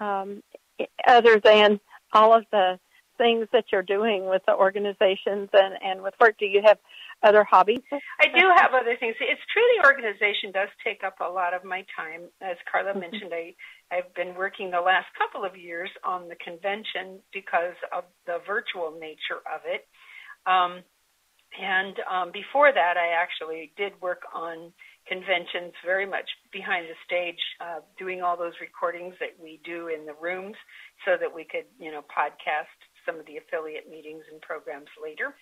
um, 0.00 0.42
other 1.06 1.40
than 1.40 1.80
all 2.12 2.34
of 2.34 2.44
the 2.50 2.78
things 3.16 3.46
that 3.52 3.66
you're 3.70 3.82
doing 3.82 4.26
with 4.28 4.42
the 4.46 4.54
organizations 4.54 5.48
and, 5.52 5.74
and 5.82 6.02
with 6.02 6.14
work, 6.20 6.36
do 6.38 6.46
you 6.46 6.62
have 6.64 6.78
other 7.22 7.44
hobbies? 7.44 7.82
I 7.92 8.26
do 8.26 8.46
have 8.56 8.72
other 8.74 8.96
things. 8.98 9.14
It's 9.20 9.40
true 9.52 9.62
the 9.80 9.86
organization 9.86 10.52
does 10.52 10.68
take 10.82 11.04
up 11.04 11.20
a 11.20 11.30
lot 11.30 11.54
of 11.54 11.64
my 11.64 11.84
time. 11.96 12.22
As 12.40 12.56
Carla 12.70 12.90
mm-hmm. 12.90 13.00
mentioned, 13.00 13.32
I 13.32 13.54
I've 13.90 14.12
been 14.14 14.34
working 14.34 14.70
the 14.70 14.80
last 14.80 15.06
couple 15.16 15.44
of 15.44 15.56
years 15.56 15.90
on 16.04 16.28
the 16.28 16.36
convention 16.36 17.20
because 17.32 17.76
of 17.92 18.04
the 18.26 18.38
virtual 18.46 18.98
nature 18.98 19.40
of 19.46 19.60
it. 19.66 19.86
Um, 20.46 20.82
and 21.60 21.94
um, 22.10 22.32
before 22.32 22.72
that, 22.72 22.96
I 22.96 23.14
actually 23.22 23.72
did 23.76 23.92
work 24.00 24.22
on 24.34 24.72
conventions 25.06 25.72
very 25.84 26.06
much 26.06 26.28
behind 26.52 26.86
the 26.86 26.98
stage, 27.04 27.40
uh, 27.60 27.80
doing 27.98 28.22
all 28.22 28.36
those 28.36 28.56
recordings 28.60 29.14
that 29.20 29.36
we 29.40 29.60
do 29.64 29.88
in 29.88 30.06
the 30.06 30.16
rooms 30.20 30.56
so 31.04 31.16
that 31.20 31.28
we 31.28 31.44
could, 31.44 31.68
you 31.78 31.92
know, 31.92 32.02
podcast 32.08 32.72
some 33.04 33.20
of 33.20 33.26
the 33.26 33.36
affiliate 33.36 33.88
meetings 33.88 34.24
and 34.32 34.40
programs 34.40 34.88
later. 34.96 35.34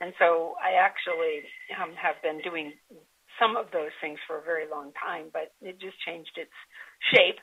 And 0.00 0.12
so 0.18 0.54
I 0.60 0.76
actually 0.76 1.48
um, 1.80 1.96
have 1.96 2.20
been 2.20 2.44
doing 2.44 2.76
some 3.40 3.56
of 3.56 3.72
those 3.72 3.92
things 4.00 4.20
for 4.26 4.38
a 4.38 4.44
very 4.44 4.68
long 4.68 4.92
time, 5.00 5.32
but 5.32 5.56
it 5.64 5.80
just 5.80 5.96
changed 6.04 6.36
its 6.36 6.52
shape 7.12 7.40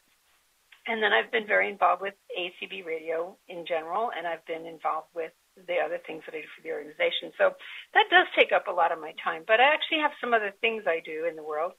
and 0.85 1.01
then 1.01 1.13
I've 1.13 1.31
been 1.31 1.47
very 1.47 1.69
involved 1.69 2.01
with 2.01 2.13
ACB 2.37 2.85
radio 2.85 3.37
in 3.47 3.65
general, 3.65 4.11
and 4.15 4.27
I've 4.27 4.45
been 4.45 4.65
involved 4.65 5.07
with 5.15 5.31
the 5.55 5.77
other 5.83 5.99
things 6.05 6.23
that 6.25 6.35
I 6.35 6.41
do 6.41 6.49
for 6.55 6.63
the 6.63 6.71
organization. 6.71 7.31
So 7.37 7.53
that 7.93 8.09
does 8.09 8.27
take 8.37 8.51
up 8.51 8.67
a 8.67 8.73
lot 8.73 8.91
of 8.91 8.99
my 8.99 9.13
time. 9.23 9.43
But 9.45 9.59
I 9.59 9.73
actually 9.73 10.01
have 10.01 10.11
some 10.19 10.33
other 10.33 10.53
things 10.61 10.83
I 10.87 10.99
do 11.03 11.25
in 11.29 11.35
the 11.35 11.43
world. 11.43 11.73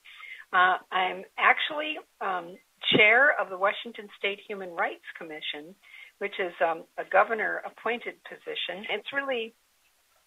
Uh, 0.52 0.78
I'm 0.92 1.24
actually 1.38 1.98
um, 2.20 2.54
chair 2.94 3.34
of 3.40 3.50
the 3.50 3.58
Washington 3.58 4.08
State 4.18 4.38
Human 4.46 4.70
Rights 4.70 5.06
Commission, 5.18 5.74
which 6.18 6.38
is 6.38 6.52
um, 6.62 6.84
a 6.98 7.04
governor 7.04 7.62
appointed 7.66 8.14
position. 8.22 8.86
It's 8.90 9.10
really 9.12 9.54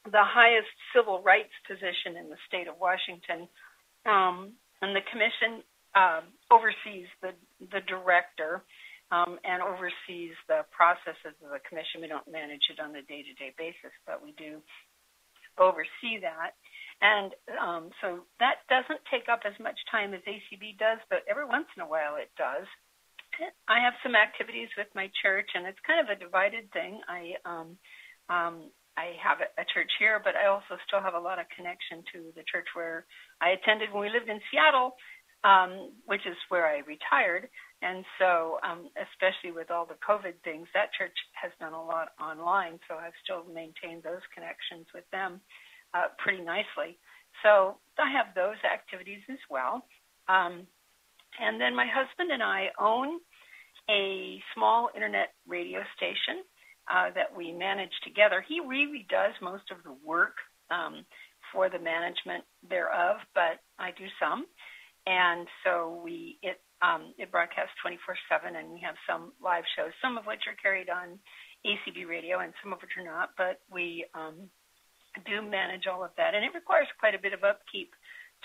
the 0.04 0.24
highest 0.24 0.72
civil 0.96 1.22
rights 1.24 1.54
position 1.68 2.20
in 2.20 2.30
the 2.30 2.40
state 2.48 2.68
of 2.68 2.76
Washington. 2.80 3.48
Um, 4.06 4.54
and 4.82 4.96
the 4.96 5.04
commission 5.12 5.64
um, 5.96 6.24
oversees 6.52 7.08
the 7.22 7.32
the 7.72 7.82
director 7.88 8.64
um, 9.12 9.40
and 9.44 9.64
oversees 9.64 10.36
the 10.48 10.68
processes 10.76 11.36
of 11.44 11.50
the 11.52 11.64
commission. 11.68 12.04
We 12.04 12.12
don't 12.12 12.28
manage 12.28 12.68
it 12.70 12.80
on 12.80 12.96
a 12.96 13.04
day 13.04 13.24
to 13.24 13.34
day 13.40 13.56
basis, 13.58 13.96
but 14.06 14.20
we 14.24 14.36
do 14.36 14.60
oversee 15.58 16.22
that. 16.22 16.58
And 17.02 17.32
um, 17.62 17.84
so 18.02 18.26
that 18.42 18.66
doesn't 18.70 19.02
take 19.10 19.30
up 19.30 19.46
as 19.46 19.54
much 19.62 19.78
time 19.92 20.14
as 20.14 20.22
ACB 20.26 20.78
does, 20.82 20.98
but 21.10 21.22
every 21.30 21.46
once 21.46 21.70
in 21.78 21.84
a 21.84 21.90
while 21.90 22.18
it 22.18 22.30
does. 22.38 22.66
I 23.70 23.78
have 23.86 23.94
some 24.02 24.18
activities 24.18 24.70
with 24.78 24.90
my 24.98 25.14
church, 25.22 25.46
and 25.54 25.68
it's 25.70 25.78
kind 25.86 26.02
of 26.02 26.10
a 26.10 26.18
divided 26.18 26.74
thing. 26.74 26.98
I 27.06 27.38
um, 27.46 27.78
um, 28.34 28.56
I 28.98 29.14
have 29.22 29.38
a 29.46 29.66
church 29.78 29.94
here, 30.02 30.18
but 30.18 30.34
I 30.34 30.50
also 30.50 30.82
still 30.90 31.06
have 31.06 31.14
a 31.14 31.22
lot 31.22 31.38
of 31.38 31.46
connection 31.54 32.02
to 32.14 32.34
the 32.34 32.42
church 32.50 32.66
where 32.74 33.06
I 33.40 33.54
attended 33.54 33.94
when 33.94 34.02
we 34.02 34.10
lived 34.10 34.26
in 34.26 34.42
Seattle, 34.50 34.98
um, 35.46 35.94
which 36.10 36.26
is 36.26 36.36
where 36.50 36.66
I 36.66 36.82
retired. 36.82 37.46
And 37.82 38.04
so, 38.18 38.58
um, 38.66 38.90
especially 38.98 39.52
with 39.52 39.70
all 39.70 39.86
the 39.86 40.02
COVID 40.02 40.34
things, 40.44 40.68
that 40.74 40.94
church 40.98 41.14
has 41.34 41.52
done 41.60 41.74
a 41.74 41.84
lot 41.84 42.10
online. 42.20 42.80
So 42.88 42.96
I've 42.96 43.14
still 43.24 43.46
maintained 43.54 44.02
those 44.02 44.26
connections 44.34 44.88
with 44.94 45.06
them 45.12 45.40
uh, 45.94 46.10
pretty 46.18 46.42
nicely. 46.42 46.98
So 47.44 47.78
I 48.00 48.10
have 48.12 48.34
those 48.34 48.58
activities 48.66 49.22
as 49.30 49.38
well. 49.50 49.86
Um, 50.28 50.66
and 51.40 51.62
then 51.62 51.76
my 51.76 51.86
husband 51.86 52.32
and 52.32 52.42
I 52.42 52.70
own 52.80 53.20
a 53.90 54.42
small 54.56 54.90
internet 54.96 55.34
radio 55.48 55.82
station 55.96 56.42
uh, 56.92 57.10
that 57.14 57.36
we 57.36 57.52
manage 57.52 57.94
together. 58.04 58.44
He 58.48 58.60
really 58.60 59.06
does 59.10 59.34
most 59.42 59.70
of 59.72 59.84
the 59.84 59.96
work 60.04 60.34
um, 60.72 61.06
for 61.54 61.70
the 61.70 61.80
management 61.80 62.44
thereof, 62.68 63.18
but 63.34 63.62
I 63.78 63.92
do 63.92 64.06
some. 64.20 64.46
And 65.06 65.48
so 65.64 66.02
we 66.04 66.38
it 66.42 66.60
um, 66.82 67.14
it 67.18 67.32
broadcasts 67.32 67.74
24/7, 67.84 68.56
and 68.56 68.72
we 68.72 68.80
have 68.82 68.96
some 69.10 69.34
live 69.42 69.66
shows, 69.76 69.92
some 70.02 70.18
of 70.18 70.26
which 70.26 70.46
are 70.48 70.58
carried 70.62 70.90
on 70.90 71.20
ACB 71.66 72.08
radio, 72.08 72.40
and 72.40 72.54
some 72.62 72.74
of 72.74 72.82
which 72.82 72.94
are 72.98 73.06
not. 73.06 73.32
But 73.38 73.62
we 73.72 74.06
um, 74.14 74.50
do 75.26 75.42
manage 75.42 75.88
all 75.88 76.04
of 76.04 76.12
that, 76.18 76.36
and 76.36 76.46
it 76.46 76.54
requires 76.54 76.88
quite 77.00 77.16
a 77.16 77.22
bit 77.22 77.34
of 77.34 77.44
upkeep 77.44 77.94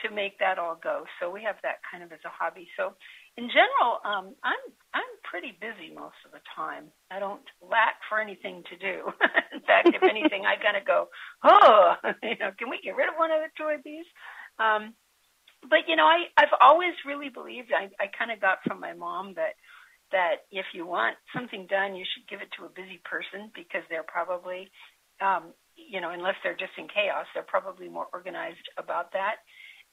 to 0.01 0.09
make 0.09 0.39
that 0.41 0.59
all 0.59 0.79
go. 0.81 1.05
So 1.21 1.29
we 1.29 1.43
have 1.45 1.57
that 1.63 1.85
kind 1.85 2.03
of 2.03 2.13
as 2.13 2.25
a 2.25 2.33
hobby. 2.33 2.69
So 2.77 2.97
in 3.37 3.49
general, 3.49 4.01
um, 4.05 4.33
I'm 4.41 4.63
I'm 4.97 5.13
pretty 5.25 5.53
busy 5.61 5.93
most 5.93 6.17
of 6.25 6.33
the 6.33 6.41
time. 6.57 6.89
I 7.11 7.19
don't 7.19 7.45
lack 7.61 8.01
for 8.09 8.21
anything 8.21 8.65
to 8.73 8.77
do. 8.77 9.13
in 9.53 9.61
fact, 9.65 9.93
if 9.93 10.03
anything, 10.03 10.45
I 10.45 10.57
kind 10.61 10.77
of 10.77 10.85
go, 10.85 11.09
oh, 11.45 11.95
you 12.23 12.37
know, 12.41 12.53
can 12.57 12.69
we 12.69 12.81
get 12.83 12.97
rid 12.97 13.09
of 13.09 13.17
one 13.17 13.31
of 13.31 13.41
the 13.45 13.53
toy 13.57 13.77
bees? 13.85 14.09
Um, 14.59 14.95
but 15.69 15.89
you 15.89 15.97
know, 15.97 16.07
I 16.07 16.31
I've 16.37 16.55
always 16.61 16.95
really 17.07 17.29
believed. 17.29 17.73
I 17.73 17.91
I 18.03 18.09
kind 18.17 18.31
of 18.31 18.41
got 18.41 18.59
from 18.67 18.81
my 18.81 18.93
mom 18.93 19.35
that 19.35 19.55
that 20.13 20.45
if 20.53 20.67
you 20.75 20.87
want 20.87 21.17
something 21.35 21.67
done, 21.67 21.97
you 21.97 22.05
should 22.05 22.29
give 22.29 22.41
it 22.41 22.53
to 22.57 22.69
a 22.69 22.77
busy 22.77 23.01
person 23.03 23.51
because 23.57 23.81
they're 23.89 24.07
probably, 24.07 24.71
um, 25.25 25.57
you 25.75 26.01
know, 26.01 26.11
unless 26.13 26.37
they're 26.45 26.57
just 26.57 26.77
in 26.77 26.87
chaos, 26.87 27.25
they're 27.33 27.49
probably 27.49 27.89
more 27.89 28.07
organized 28.13 28.69
about 28.77 29.11
that. 29.17 29.41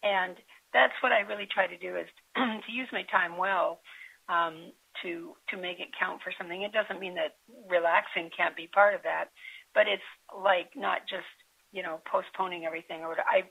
And 0.04 0.36
that's 0.72 0.94
what 1.02 1.12
I 1.12 1.24
really 1.24 1.48
try 1.48 1.68
to 1.68 1.80
do 1.80 1.96
is 1.96 2.08
to 2.36 2.72
use 2.72 2.88
my 2.92 3.04
time 3.12 3.38
well 3.38 3.80
um, 4.28 4.72
to 5.02 5.34
to 5.50 5.56
make 5.58 5.80
it 5.80 5.90
count 5.98 6.22
for 6.22 6.32
something. 6.38 6.62
It 6.62 6.72
doesn't 6.76 7.00
mean 7.00 7.16
that 7.16 7.40
relaxing 7.68 8.30
can't 8.36 8.56
be 8.56 8.68
part 8.68 8.94
of 8.94 9.04
that, 9.04 9.32
but 9.74 9.88
it's 9.88 10.06
like 10.36 10.70
not 10.76 11.08
just 11.10 11.28
you 11.72 11.82
know 11.82 12.00
postponing 12.06 12.66
everything. 12.66 13.02
Or 13.02 13.16
I 13.20 13.48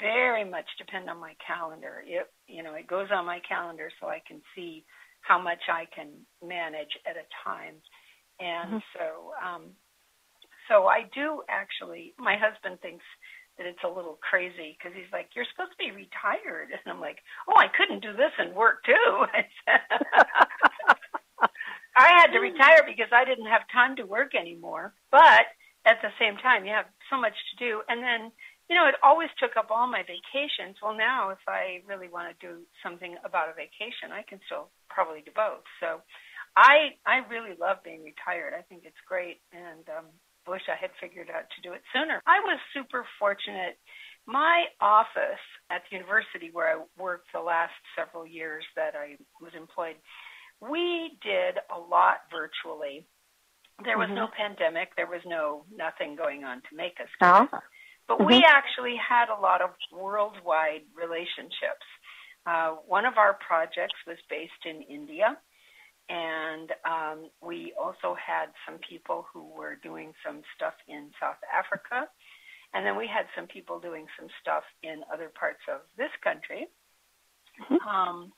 very 0.00 0.44
much 0.44 0.66
depend 0.78 1.08
on 1.08 1.20
my 1.20 1.34
calendar. 1.46 2.02
It 2.06 2.26
you 2.46 2.62
know 2.62 2.74
it 2.74 2.86
goes 2.86 3.08
on 3.12 3.26
my 3.26 3.40
calendar 3.46 3.90
so 4.00 4.08
I 4.08 4.22
can 4.26 4.40
see 4.54 4.84
how 5.22 5.40
much 5.40 5.60
I 5.68 5.84
can 5.94 6.08
manage 6.42 6.96
at 7.06 7.16
a 7.16 7.26
time. 7.44 7.74
And 8.40 8.80
mm-hmm. 8.80 8.96
so 8.96 9.32
um, 9.36 9.62
so 10.68 10.86
I 10.86 11.04
do 11.14 11.42
actually. 11.48 12.14
My 12.18 12.36
husband 12.36 12.80
thinks 12.80 13.04
that 13.58 13.66
it's 13.66 13.84
a 13.84 13.88
little 13.88 14.18
crazy 14.22 14.78
because 14.78 14.96
he's 14.96 15.12
like, 15.12 15.28
"You're 15.34 15.48
supposed 15.52 15.72
to 15.72 15.84
be 15.84 15.90
retired," 15.90 16.70
and 16.72 16.86
I'm 16.86 17.00
like, 17.00 17.18
"Oh, 17.48 17.58
I 17.58 17.68
couldn't 17.68 18.00
do 18.00 18.12
this 18.12 18.32
and 18.38 18.54
work 18.54 18.84
too." 18.84 19.26
I 21.96 22.08
had 22.16 22.32
to 22.32 22.38
retire 22.40 22.82
because 22.86 23.12
I 23.12 23.24
didn't 23.24 23.52
have 23.52 23.68
time 23.72 23.96
to 23.96 24.06
work 24.06 24.34
anymore. 24.34 24.94
But 25.10 25.52
at 25.84 26.00
the 26.02 26.08
same 26.18 26.36
time, 26.38 26.64
you 26.64 26.72
have 26.72 26.86
so 27.10 27.20
much 27.20 27.34
to 27.34 27.56
do, 27.64 27.82
and 27.88 28.02
then 28.02 28.32
you 28.70 28.78
know, 28.78 28.86
it 28.86 28.94
always 29.02 29.28
took 29.42 29.58
up 29.58 29.74
all 29.74 29.90
my 29.90 30.06
vacations. 30.06 30.78
Well, 30.78 30.94
now 30.94 31.34
if 31.34 31.42
I 31.50 31.82
really 31.90 32.06
want 32.06 32.30
to 32.30 32.38
do 32.38 32.62
something 32.86 33.18
about 33.26 33.50
a 33.50 33.58
vacation, 33.58 34.14
I 34.14 34.22
can 34.22 34.38
still 34.46 34.70
probably 34.88 35.26
do 35.26 35.34
both. 35.34 35.66
So, 35.82 36.00
I 36.56 36.94
I 37.06 37.26
really 37.30 37.58
love 37.58 37.82
being 37.84 38.02
retired. 38.02 38.54
I 38.54 38.62
think 38.62 38.82
it's 38.84 38.98
great, 39.06 39.38
and 39.52 39.86
um, 39.90 40.06
wish 40.46 40.62
I 40.68 40.78
had 40.80 40.90
figured 41.00 41.30
out 41.30 41.46
to 41.50 41.62
do 41.62 41.74
it 41.74 41.82
sooner. 41.94 42.22
I 42.26 42.40
was 42.40 42.58
super 42.74 43.06
fortunate. 43.18 43.78
My 44.26 44.66
office 44.80 45.42
at 45.70 45.82
the 45.88 45.96
university 45.96 46.50
where 46.52 46.68
I 46.68 46.82
worked 46.98 47.32
the 47.32 47.40
last 47.40 47.74
several 47.96 48.26
years 48.26 48.64
that 48.76 48.94
I 48.94 49.16
was 49.40 49.52
employed, 49.56 49.96
we 50.60 51.18
did 51.22 51.58
a 51.74 51.78
lot 51.78 52.26
virtually. 52.30 53.06
There 53.82 53.96
was 53.96 54.06
mm-hmm. 54.06 54.16
no 54.16 54.28
pandemic. 54.36 54.94
There 54.96 55.06
was 55.06 55.22
no 55.24 55.64
nothing 55.74 56.16
going 56.16 56.44
on 56.44 56.60
to 56.68 56.76
make 56.76 56.98
us. 57.00 57.08
Oh. 57.22 57.48
But 58.10 58.18
mm-hmm. 58.18 58.26
we 58.26 58.42
actually 58.42 58.98
had 58.98 59.30
a 59.30 59.40
lot 59.40 59.62
of 59.62 59.70
worldwide 59.94 60.82
relationships. 60.98 61.86
Uh, 62.44 62.82
one 62.82 63.06
of 63.06 63.14
our 63.16 63.38
projects 63.38 63.94
was 64.04 64.18
based 64.28 64.66
in 64.66 64.82
India, 64.82 65.38
and 66.08 66.74
um, 66.82 67.30
we 67.40 67.72
also 67.78 68.18
had 68.18 68.50
some 68.66 68.82
people 68.82 69.26
who 69.32 69.46
were 69.54 69.78
doing 69.80 70.10
some 70.26 70.42
stuff 70.56 70.74
in 70.88 71.14
South 71.22 71.38
Africa. 71.54 72.10
And 72.74 72.84
then 72.84 72.96
we 72.98 73.06
had 73.06 73.26
some 73.38 73.46
people 73.46 73.78
doing 73.78 74.06
some 74.18 74.28
stuff 74.42 74.64
in 74.82 75.02
other 75.12 75.30
parts 75.30 75.62
of 75.70 75.82
this 75.96 76.10
country. 76.22 76.66
Mm-hmm. 77.62 77.78
Um, 77.86 78.32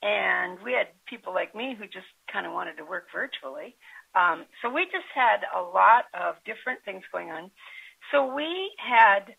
and 0.00 0.56
we 0.64 0.72
had 0.72 0.88
people 1.04 1.34
like 1.34 1.54
me 1.54 1.76
who 1.76 1.84
just 1.84 2.08
kind 2.32 2.46
of 2.46 2.52
wanted 2.52 2.76
to 2.80 2.84
work 2.84 3.08
virtually. 3.12 3.76
Um, 4.14 4.46
so 4.62 4.72
we 4.72 4.84
just 4.84 5.08
had 5.14 5.44
a 5.52 5.60
lot 5.60 6.08
of 6.16 6.36
different 6.48 6.80
things 6.84 7.04
going 7.12 7.28
on. 7.28 7.50
So 8.12 8.34
we 8.34 8.72
had, 8.78 9.34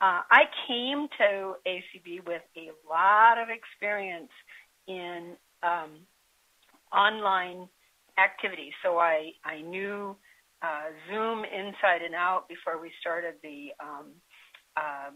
uh, 0.00 0.22
I 0.30 0.44
came 0.68 1.08
to 1.18 1.54
ACB 1.66 2.26
with 2.26 2.42
a 2.56 2.70
lot 2.88 3.38
of 3.38 3.48
experience 3.48 4.30
in 4.86 5.36
um, 5.62 6.06
online 6.92 7.68
activities. 8.18 8.72
So 8.82 8.98
I, 8.98 9.32
I 9.44 9.62
knew 9.62 10.16
uh, 10.62 10.88
Zoom 11.10 11.44
inside 11.44 12.02
and 12.04 12.14
out 12.14 12.48
before 12.48 12.80
we 12.80 12.90
started 13.00 13.34
the 13.42 13.68
um, 13.82 14.06
uh, 14.76 15.10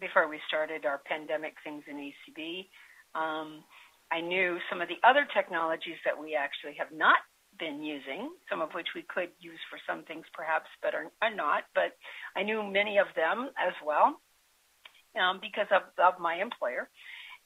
before 0.00 0.28
we 0.28 0.38
started 0.46 0.86
our 0.86 1.00
pandemic 1.04 1.54
things 1.64 1.82
in 1.88 1.96
ACB. 1.96 2.66
Um, 3.14 3.64
I 4.10 4.20
knew 4.20 4.58
some 4.70 4.80
of 4.80 4.88
the 4.88 4.96
other 5.06 5.26
technologies 5.34 5.98
that 6.04 6.16
we 6.16 6.34
actually 6.34 6.74
have 6.78 6.88
not 6.96 7.18
been 7.58 7.82
using, 7.82 8.30
some 8.50 8.60
of 8.60 8.70
which 8.72 8.88
we 8.94 9.02
could 9.02 9.30
use 9.40 9.60
for 9.70 9.78
some 9.86 10.04
things 10.04 10.24
perhaps, 10.32 10.66
but 10.82 10.94
are, 10.94 11.10
are 11.22 11.34
not. 11.34 11.64
But 11.74 11.96
I 12.36 12.42
knew 12.42 12.62
many 12.62 12.98
of 12.98 13.06
them 13.16 13.50
as 13.58 13.74
well 13.84 14.20
um, 15.18 15.40
because 15.40 15.68
of, 15.70 15.82
of 15.98 16.20
my 16.20 16.36
employer. 16.40 16.88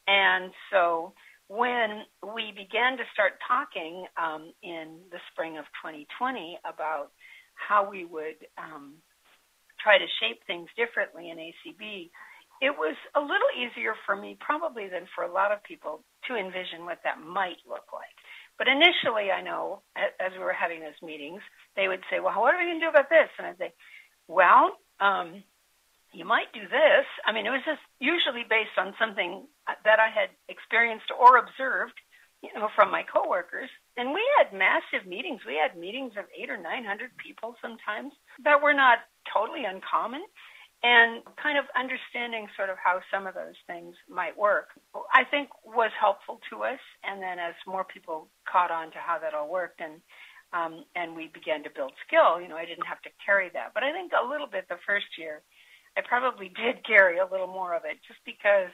And 0.06 0.52
so 0.70 1.14
when 1.48 2.04
we 2.34 2.52
began 2.56 2.96
to 2.96 3.04
start 3.12 3.32
talking 3.46 4.06
um, 4.16 4.52
in 4.62 5.04
the 5.10 5.18
spring 5.32 5.58
of 5.58 5.64
2020 5.84 6.58
about 6.64 7.12
how 7.54 7.88
we 7.88 8.04
would 8.04 8.40
um, 8.56 8.94
try 9.82 9.98
to 9.98 10.06
shape 10.20 10.40
things 10.46 10.68
differently 10.76 11.30
in 11.30 11.36
ACB, 11.36 12.10
it 12.62 12.70
was 12.70 12.94
a 13.16 13.20
little 13.20 13.52
easier 13.58 13.94
for 14.06 14.14
me, 14.14 14.38
probably 14.38 14.86
than 14.88 15.04
for 15.14 15.24
a 15.24 15.32
lot 15.32 15.50
of 15.50 15.62
people, 15.64 16.00
to 16.28 16.38
envision 16.38 16.86
what 16.86 17.02
that 17.02 17.18
might 17.18 17.58
look 17.66 17.90
like. 17.92 18.16
But 18.62 18.70
initially, 18.70 19.34
I 19.34 19.42
know, 19.42 19.82
as 19.98 20.30
we 20.30 20.38
were 20.38 20.54
having 20.54 20.86
those 20.86 21.02
meetings, 21.02 21.42
they 21.74 21.88
would 21.88 22.06
say, 22.06 22.22
Well, 22.22 22.38
what 22.38 22.54
are 22.54 22.58
we 22.62 22.70
going 22.70 22.78
to 22.78 22.86
do 22.86 22.94
about 22.94 23.10
this? 23.10 23.26
And 23.36 23.48
I'd 23.48 23.58
say, 23.58 23.74
Well, 24.28 24.78
um, 25.00 25.42
you 26.12 26.24
might 26.24 26.46
do 26.54 26.62
this. 26.70 27.06
I 27.26 27.32
mean, 27.34 27.44
it 27.44 27.50
was 27.50 27.66
just 27.66 27.82
usually 27.98 28.46
based 28.46 28.78
on 28.78 28.94
something 29.02 29.50
that 29.66 29.98
I 29.98 30.14
had 30.14 30.30
experienced 30.46 31.10
or 31.10 31.42
observed, 31.42 31.98
you 32.38 32.54
know, 32.54 32.68
from 32.76 32.92
my 32.92 33.02
coworkers. 33.02 33.68
And 33.96 34.14
we 34.14 34.22
had 34.38 34.56
massive 34.56 35.10
meetings. 35.10 35.40
We 35.42 35.58
had 35.58 35.74
meetings 35.74 36.12
of 36.14 36.30
eight 36.30 36.48
or 36.48 36.56
900 36.56 37.18
people 37.18 37.56
sometimes 37.60 38.12
that 38.46 38.62
were 38.62 38.78
not 38.78 38.98
totally 39.26 39.64
uncommon. 39.66 40.22
And 40.82 41.22
kind 41.38 41.58
of 41.58 41.64
understanding 41.78 42.50
sort 42.58 42.66
of 42.66 42.74
how 42.74 42.98
some 43.06 43.30
of 43.30 43.34
those 43.34 43.54
things 43.70 43.94
might 44.10 44.36
work, 44.36 44.74
I 45.14 45.22
think 45.22 45.48
was 45.62 45.94
helpful 45.94 46.40
to 46.50 46.66
us. 46.66 46.82
And 47.06 47.22
then 47.22 47.38
as 47.38 47.54
more 47.66 47.84
people 47.86 48.26
caught 48.50 48.72
on 48.74 48.90
to 48.90 48.98
how 48.98 49.18
that 49.22 49.32
all 49.32 49.48
worked 49.48 49.80
and 49.80 50.02
um, 50.52 50.84
and 50.94 51.16
we 51.16 51.32
began 51.32 51.64
to 51.64 51.72
build 51.72 51.96
skill, 52.06 52.36
you 52.36 52.44
know, 52.44 52.60
I 52.60 52.68
didn't 52.68 52.84
have 52.84 53.00
to 53.08 53.10
carry 53.24 53.48
that. 53.56 53.72
But 53.72 53.84
I 53.84 53.92
think 53.92 54.12
a 54.12 54.20
little 54.20 54.46
bit 54.46 54.68
the 54.68 54.76
first 54.84 55.08
year, 55.16 55.40
I 55.96 56.02
probably 56.04 56.52
did 56.62 56.84
carry 56.84 57.18
a 57.18 57.30
little 57.30 57.46
more 57.46 57.74
of 57.74 57.84
it 57.84 57.96
just 58.06 58.20
because 58.26 58.68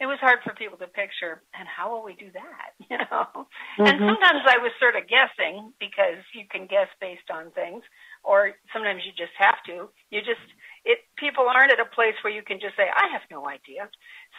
it 0.00 0.06
was 0.06 0.18
hard 0.22 0.38
for 0.46 0.54
people 0.54 0.78
to 0.78 0.86
picture 0.86 1.42
and 1.58 1.66
how 1.66 1.90
will 1.90 2.06
we 2.06 2.14
do 2.14 2.30
that 2.30 2.70
you 2.90 2.98
know 2.98 3.26
mm-hmm. 3.34 3.82
and 3.82 3.98
sometimes 3.98 4.46
i 4.46 4.58
was 4.58 4.70
sort 4.78 4.94
of 4.94 5.02
guessing 5.10 5.74
because 5.82 6.22
you 6.34 6.46
can 6.50 6.66
guess 6.70 6.86
based 7.02 7.26
on 7.34 7.50
things 7.50 7.82
or 8.22 8.54
sometimes 8.72 9.02
you 9.02 9.10
just 9.18 9.34
have 9.34 9.58
to 9.66 9.90
you 10.10 10.22
just 10.22 10.42
it 10.84 10.98
people 11.18 11.46
aren't 11.48 11.72
at 11.72 11.80
a 11.80 11.86
place 11.94 12.14
where 12.24 12.32
you 12.32 12.42
can 12.42 12.60
just 12.60 12.76
say 12.76 12.86
i 12.90 13.08
have 13.12 13.22
no 13.30 13.48
idea 13.48 13.88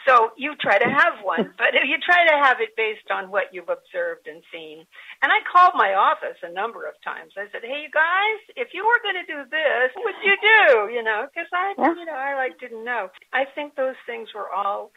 So 0.06 0.32
you 0.38 0.56
try 0.60 0.78
to 0.78 0.88
have 0.90 1.22
one, 1.24 1.52
but 1.60 1.74
you 1.74 1.98
try 2.02 2.24
to 2.26 2.36
have 2.44 2.58
it 2.60 2.76
based 2.76 3.08
on 3.12 3.30
what 3.30 3.52
you've 3.52 3.70
observed 3.70 4.26
and 4.28 4.42
seen. 4.52 4.86
And 5.22 5.30
I 5.32 5.40
called 5.46 5.74
my 5.76 5.94
office 5.94 6.38
a 6.42 6.52
number 6.52 6.86
of 6.88 6.94
times. 7.04 7.34
I 7.38 7.46
said, 7.52 7.62
"Hey, 7.64 7.86
you 7.86 7.92
guys, 7.92 8.40
if 8.56 8.70
you 8.74 8.84
were 8.86 9.00
going 9.04 9.20
to 9.20 9.28
do 9.28 9.40
this, 9.50 9.92
what 9.94 10.14
would 10.16 10.22
you 10.24 10.36
do?" 10.40 10.94
You 10.94 11.04
know, 11.04 11.26
because 11.28 11.50
I, 11.54 11.76
you 11.96 12.06
know, 12.06 12.16
I 12.18 12.34
like 12.36 12.58
didn't 12.60 12.84
know. 12.84 13.10
I 13.32 13.44
think 13.54 13.76
those 13.76 13.98
things 14.06 14.30
were 14.34 14.50
all. 14.50 14.92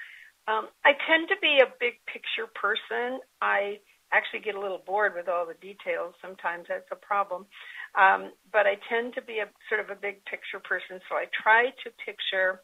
Um, 0.48 0.70
I 0.86 0.94
tend 1.08 1.30
to 1.30 1.38
be 1.42 1.60
a 1.62 1.70
big 1.80 2.02
picture 2.08 2.48
person. 2.56 3.22
I 3.42 3.80
actually 4.14 4.42
get 4.42 4.56
a 4.56 4.62
little 4.62 4.82
bored 4.86 5.14
with 5.16 5.30
all 5.30 5.46
the 5.48 5.60
details. 5.62 6.16
Sometimes 6.22 6.66
that's 6.70 6.90
a 6.92 6.98
problem. 7.00 7.48
Um, 7.94 8.34
but 8.52 8.66
I 8.66 8.82
tend 8.90 9.14
to 9.16 9.22
be 9.22 9.38
a 9.40 9.50
sort 9.70 9.82
of 9.82 9.90
a 9.90 10.00
big 10.00 10.26
picture 10.26 10.60
person, 10.60 11.00
so 11.10 11.16
I 11.16 11.30
try 11.30 11.70
to 11.86 11.90
picture 12.04 12.62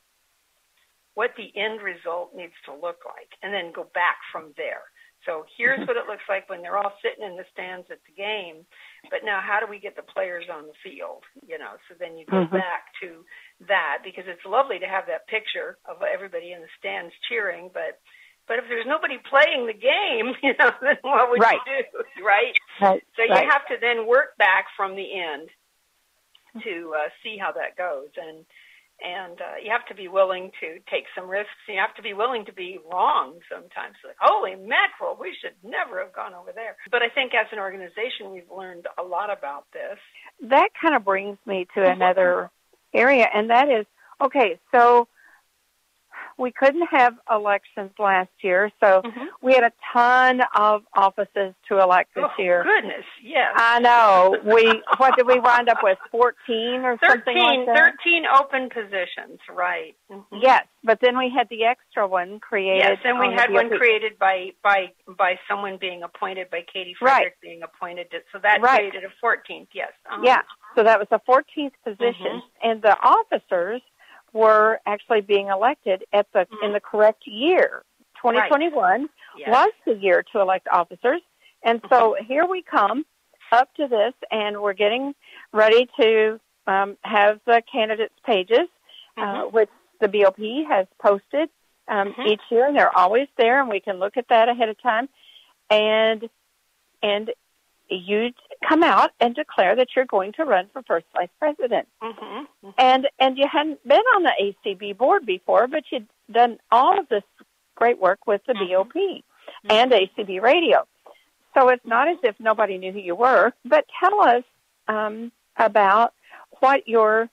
what 1.14 1.32
the 1.38 1.52
end 1.60 1.82
result 1.82 2.34
needs 2.34 2.56
to 2.66 2.74
look 2.74 3.06
like, 3.06 3.30
and 3.44 3.54
then 3.54 3.74
go 3.74 3.86
back 3.94 4.18
from 4.32 4.54
there. 4.58 4.90
So 5.28 5.44
here's 5.58 5.80
mm-hmm. 5.80 5.88
what 5.88 6.00
it 6.00 6.08
looks 6.08 6.24
like 6.30 6.48
when 6.48 6.62
they're 6.62 6.80
all 6.80 6.96
sitting 7.04 7.28
in 7.28 7.36
the 7.36 7.44
stands 7.52 7.88
at 7.92 8.00
the 8.08 8.16
game. 8.16 8.64
But 9.12 9.28
now, 9.28 9.44
how 9.44 9.60
do 9.60 9.68
we 9.68 9.80
get 9.80 10.00
the 10.00 10.08
players 10.08 10.48
on 10.48 10.64
the 10.64 10.78
field? 10.80 11.28
You 11.44 11.60
know, 11.60 11.76
so 11.88 11.96
then 12.00 12.16
you 12.16 12.26
go 12.26 12.48
mm-hmm. 12.48 12.56
back 12.56 12.96
to 13.04 13.28
that 13.68 14.00
because 14.04 14.24
it's 14.28 14.48
lovely 14.48 14.80
to 14.80 14.88
have 14.88 15.12
that 15.12 15.28
picture 15.28 15.78
of 15.84 16.00
everybody 16.02 16.56
in 16.56 16.64
the 16.64 16.72
stands 16.80 17.12
cheering, 17.28 17.70
but 17.74 18.00
but 18.50 18.58
if 18.58 18.66
there's 18.68 18.90
nobody 18.90 19.22
playing 19.30 19.68
the 19.68 19.78
game, 19.78 20.34
you 20.44 20.54
know, 20.58 20.72
then 20.82 20.98
what 21.04 21.30
would 21.30 21.40
right. 21.40 21.60
you 21.66 21.86
do, 21.86 22.26
right? 22.26 22.58
right. 22.82 23.04
So 23.16 23.24
you 23.24 23.30
right. 23.30 23.48
have 23.50 23.66
to 23.68 23.76
then 23.80 24.08
work 24.08 24.36
back 24.38 24.66
from 24.76 24.98
the 24.98 25.08
end 25.14 25.50
to 26.66 26.94
uh, 26.98 27.10
see 27.24 27.38
how 27.38 27.54
that 27.54 27.78
goes, 27.78 28.10
and 28.18 28.44
and 29.02 29.40
uh, 29.40 29.56
you 29.64 29.72
have 29.72 29.86
to 29.88 29.96
be 29.96 30.10
willing 30.10 30.52
to 30.60 30.80
take 30.92 31.06
some 31.16 31.30
risks. 31.30 31.56
You 31.70 31.80
have 31.80 31.96
to 31.96 32.02
be 32.02 32.14
willing 32.14 32.44
to 32.46 32.52
be 32.52 32.80
wrong 32.92 33.40
sometimes. 33.48 33.96
Like, 34.04 34.18
holy 34.20 34.56
mackerel, 34.56 35.16
we 35.18 35.34
should 35.40 35.56
never 35.64 36.04
have 36.04 36.12
gone 36.12 36.34
over 36.34 36.52
there. 36.54 36.76
But 36.92 37.02
I 37.02 37.08
think 37.08 37.32
as 37.34 37.48
an 37.54 37.60
organization, 37.60 38.34
we've 38.34 38.52
learned 38.52 38.88
a 38.98 39.04
lot 39.04 39.32
about 39.32 39.68
this. 39.72 39.98
That 40.50 40.70
kind 40.82 40.96
of 40.96 41.06
brings 41.06 41.38
me 41.46 41.68
to 41.76 41.90
another 41.90 42.50
area, 42.94 43.28
and 43.34 43.52
that 43.52 43.70
is 43.70 43.86
okay. 44.20 44.60
So 44.74 45.08
we 46.40 46.52
couldn't 46.52 46.88
have 46.90 47.16
elections 47.30 47.92
last 48.00 48.30
year, 48.42 48.72
so 48.80 49.02
mm-hmm. 49.04 49.26
we 49.42 49.54
had 49.54 49.64
a 49.64 49.72
ton 49.94 50.42
of 50.56 50.84
offices 50.96 51.54
to 51.68 51.80
elect 51.80 52.16
this 52.16 52.24
oh, 52.26 52.42
year. 52.42 52.64
Goodness, 52.64 53.06
yes. 53.22 53.52
I 53.56 53.80
know. 53.80 54.38
We 54.46 54.82
what 54.98 55.18
did 55.18 55.28
we 55.28 55.40
wind 55.40 55.70
up 55.70 55.80
with? 55.84 55.98
Fourteen 56.12 56.82
or 56.86 56.98
13, 56.98 57.10
something 57.10 57.38
like 57.38 57.66
that. 57.68 57.76
Thirteen 57.76 58.24
open 58.26 58.70
positions, 58.70 59.40
right? 59.54 59.96
Mm-hmm. 60.10 60.38
Yes, 60.42 60.66
but 60.84 61.00
then 61.02 61.18
we 61.18 61.32
had 61.36 61.50
the 61.50 61.66
extra 61.66 62.08
one 62.08 62.40
created. 62.40 62.88
Yes, 62.88 62.98
and 63.04 63.20
we 63.20 63.36
had 63.36 63.52
one 63.52 63.70
created 63.70 64.18
by 64.18 64.52
by 64.64 64.94
by 65.18 65.36
someone 65.50 65.78
being 65.80 66.04
appointed 66.04 66.50
by 66.50 66.62
Katie 66.72 66.96
Frederick 66.98 67.34
right. 67.34 67.42
being 67.42 67.62
appointed. 67.64 68.12
To, 68.12 68.20
so 68.32 68.40
that 68.42 68.62
right. 68.62 68.80
created 68.80 69.04
a 69.04 69.14
fourteenth. 69.20 69.70
Yes. 69.74 69.92
Uh-huh. 70.06 70.22
Yeah. 70.24 70.42
So 70.76 70.84
that 70.84 71.00
was 71.00 71.08
the 71.12 71.20
fourteenth 71.26 71.74
position, 71.84 72.42
mm-hmm. 72.42 72.70
and 72.70 72.82
the 72.82 72.96
officers 73.04 73.82
were 74.34 74.80
actually 74.86 75.22
being 75.22 75.48
elected 75.48 76.04
at 76.14 76.28
the 76.34 76.40
mm-hmm. 76.40 76.66
in 76.66 76.74
the 76.74 76.80
correct 76.80 77.24
year. 77.26 77.84
2021 78.18 78.74
right. 78.84 79.10
yes. 79.38 79.50
was 79.50 79.72
the 79.86 79.94
year 79.94 80.24
to 80.34 80.42
elect 80.42 80.68
officers, 80.72 81.22
and 81.64 81.82
so 81.90 82.16
mm-hmm. 82.16 82.26
here 82.26 82.46
we 82.46 82.62
come 82.62 83.06
up 83.52 83.74
to 83.76 83.88
this, 83.88 84.14
and 84.30 84.62
we're 84.62 84.74
getting 84.74 85.14
ready 85.54 85.88
to 86.00 86.40
um, 86.68 86.98
have 87.04 87.40
the 87.46 87.62
candidates' 87.72 88.14
pages, 88.26 88.68
uh, 89.18 89.22
mm-hmm. 89.22 89.48
uh, 89.48 89.50
which 89.50 89.70
the 90.02 90.08
BOP 90.08 90.38
has 90.70 90.86
posted 91.02 91.50
um, 91.88 92.10
mm-hmm. 92.10 92.28
each 92.28 92.42
year, 92.52 92.68
and 92.68 92.76
they're 92.76 92.96
always 92.96 93.28
there, 93.38 93.60
and 93.62 93.70
we 93.70 93.80
can 93.80 94.00
look 94.00 94.18
at 94.18 94.28
that 94.30 94.50
ahead 94.50 94.70
of 94.70 94.82
time, 94.82 95.10
and 95.70 96.30
and 97.02 97.32
you 97.90 98.32
come 98.68 98.84
out 98.84 99.12
and 99.20 99.36
declare 99.36 99.76
that 99.76 99.90
you're 99.96 100.06
going 100.06 100.34
to 100.34 100.46
run 100.46 100.70
for 100.74 100.82
first 100.84 101.06
vice 101.14 101.30
president. 101.40 101.88
Mm-hmm, 102.02 102.24
mm-hmm. 102.24 102.70
And 102.78 103.08
and 103.20 103.38
you 103.38 103.46
hadn't 103.52 103.86
been 103.88 103.98
on 104.16 104.24
the 104.24 104.54
ACB 104.66 104.98
board 104.98 105.26
before, 105.26 105.68
but 105.68 105.84
you'd 105.92 106.08
done 106.32 106.60
all 106.72 107.00
of 107.00 107.08
this 107.10 107.24
great 107.76 108.00
work 108.00 108.28
with 108.28 108.42
the 108.48 108.54
mm-hmm. 108.54 108.74
BOP 108.74 108.94
mm-hmm. 108.94 109.72
and 109.72 109.92
ACB 109.92 110.42
radio. 110.42 110.86
So 111.54 111.70
it's 111.70 111.86
not 111.86 112.08
as 112.08 112.18
if 112.24 112.36
nobody 112.40 112.78
knew 112.78 112.92
who 112.92 113.00
you 113.00 113.16
were. 113.16 113.54
But 113.66 113.86
tell 114.00 114.22
us 114.22 114.44
um, 114.88 115.32
about 115.58 116.14
what 116.60 116.88
your 116.88 117.30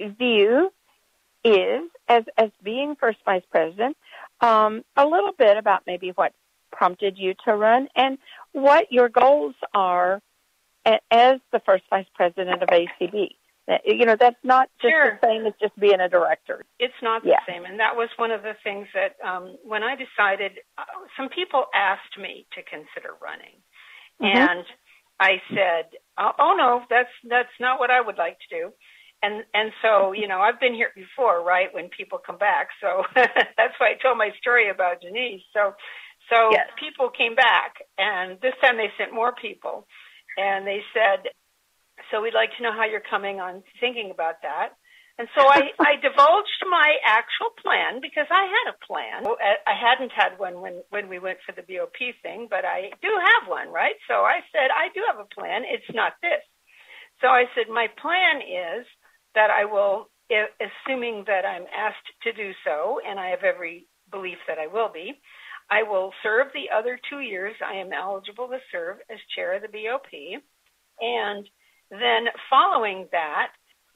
view 0.00 0.72
is 1.44 1.82
as 2.08 2.24
as 2.36 2.50
being 2.62 2.96
first 2.96 3.18
vice 3.24 3.42
president. 3.50 3.96
Um, 4.40 4.84
a 4.96 5.04
little 5.06 5.32
bit 5.32 5.56
about 5.56 5.82
maybe 5.86 6.10
what 6.10 6.32
prompted 6.72 7.18
you 7.18 7.34
to 7.44 7.54
run 7.54 7.88
and 7.96 8.18
what 8.52 8.90
your 8.90 9.08
goals 9.08 9.54
are 9.74 10.20
as 11.10 11.38
the 11.52 11.60
first 11.64 11.84
vice 11.90 12.06
president 12.14 12.62
of 12.62 12.68
ACB. 12.68 13.30
You 13.84 14.06
know, 14.06 14.16
that's 14.18 14.40
not 14.42 14.70
just 14.80 14.92
sure. 14.92 15.18
the 15.20 15.26
same 15.26 15.46
as 15.46 15.52
just 15.60 15.78
being 15.78 16.00
a 16.00 16.08
director. 16.08 16.64
It's 16.78 16.94
not 17.02 17.22
the 17.22 17.36
yeah. 17.36 17.44
same. 17.46 17.66
And 17.66 17.78
that 17.80 17.96
was 17.96 18.08
one 18.16 18.30
of 18.30 18.40
the 18.40 18.54
things 18.64 18.86
that 18.94 19.16
um, 19.26 19.56
when 19.62 19.82
I 19.82 19.94
decided, 19.94 20.52
uh, 20.78 20.84
some 21.18 21.28
people 21.28 21.66
asked 21.74 22.16
me 22.18 22.46
to 22.56 22.62
consider 22.62 23.12
running. 23.20 23.60
Mm-hmm. 24.22 24.38
And 24.38 24.64
I 25.20 25.42
said, 25.50 25.98
oh, 26.18 26.30
oh 26.38 26.54
no, 26.56 26.82
that's 26.88 27.12
that's 27.28 27.52
not 27.60 27.78
what 27.78 27.90
I 27.90 28.00
would 28.00 28.16
like 28.16 28.38
to 28.48 28.56
do. 28.56 28.72
And 29.22 29.44
and 29.52 29.72
so 29.82 30.12
you 30.12 30.28
know 30.28 30.40
I've 30.40 30.60
been 30.60 30.74
here 30.74 30.90
before, 30.94 31.42
right? 31.44 31.68
When 31.72 31.90
people 31.90 32.18
come 32.24 32.38
back, 32.38 32.68
so 32.80 33.02
that's 33.14 33.74
why 33.78 33.90
I 33.90 34.02
told 34.02 34.16
my 34.16 34.30
story 34.40 34.70
about 34.70 35.00
Denise. 35.00 35.42
So 35.52 35.74
so 36.30 36.50
yes. 36.52 36.68
people 36.78 37.10
came 37.10 37.34
back, 37.34 37.76
and 37.96 38.40
this 38.40 38.54
time 38.60 38.76
they 38.76 38.90
sent 38.98 39.12
more 39.12 39.34
people, 39.34 39.86
and 40.36 40.66
they 40.66 40.80
said, 40.92 41.30
"So 42.10 42.22
we'd 42.22 42.34
like 42.34 42.50
to 42.56 42.62
know 42.62 42.72
how 42.72 42.84
you're 42.84 43.04
coming 43.08 43.40
on 43.40 43.62
thinking 43.80 44.10
about 44.10 44.42
that." 44.42 44.76
And 45.18 45.26
so 45.34 45.42
I, 45.42 45.74
I 45.82 45.98
divulged 45.98 46.62
my 46.70 46.94
actual 47.04 47.50
plan 47.58 48.00
because 48.00 48.30
I 48.30 48.46
had 48.46 48.66
a 48.70 48.78
plan. 48.86 49.26
Oh, 49.26 49.36
I 49.42 49.74
hadn't 49.74 50.12
had 50.14 50.38
one 50.38 50.62
when, 50.62 50.82
when 50.90 51.08
we 51.10 51.18
went 51.18 51.38
for 51.44 51.52
the 51.52 51.66
BOP 51.66 51.98
thing, 52.22 52.46
but 52.48 52.64
I 52.64 52.94
do 53.02 53.10
have 53.10 53.50
one, 53.50 53.68
right? 53.68 53.98
So 54.06 54.22
I 54.22 54.40
said, 54.54 54.70
I 54.70 54.94
do 54.94 55.02
have 55.10 55.18
a 55.18 55.28
plan. 55.28 55.62
It's 55.66 55.90
not 55.92 56.14
this. 56.22 56.40
So 57.20 57.26
I 57.26 57.44
said, 57.54 57.66
my 57.68 57.88
plan 58.00 58.40
is 58.46 58.86
that 59.34 59.50
I 59.50 59.64
will, 59.66 60.08
assuming 60.30 61.24
that 61.26 61.44
I'm 61.44 61.66
asked 61.74 62.06
to 62.22 62.32
do 62.32 62.52
so, 62.64 63.00
and 63.04 63.18
I 63.18 63.30
have 63.30 63.42
every 63.42 63.88
belief 64.10 64.38
that 64.46 64.58
I 64.58 64.68
will 64.68 64.88
be, 64.92 65.18
I 65.70 65.82
will 65.82 66.12
serve 66.22 66.48
the 66.52 66.74
other 66.74 66.98
two 67.10 67.20
years 67.20 67.54
I 67.64 67.76
am 67.76 67.92
eligible 67.92 68.48
to 68.48 68.58
serve 68.72 68.98
as 69.10 69.18
chair 69.34 69.54
of 69.54 69.62
the 69.62 69.68
BOP. 69.68 70.40
And 71.00 71.48
then 71.90 72.26
following 72.48 73.08
that, 73.12 73.48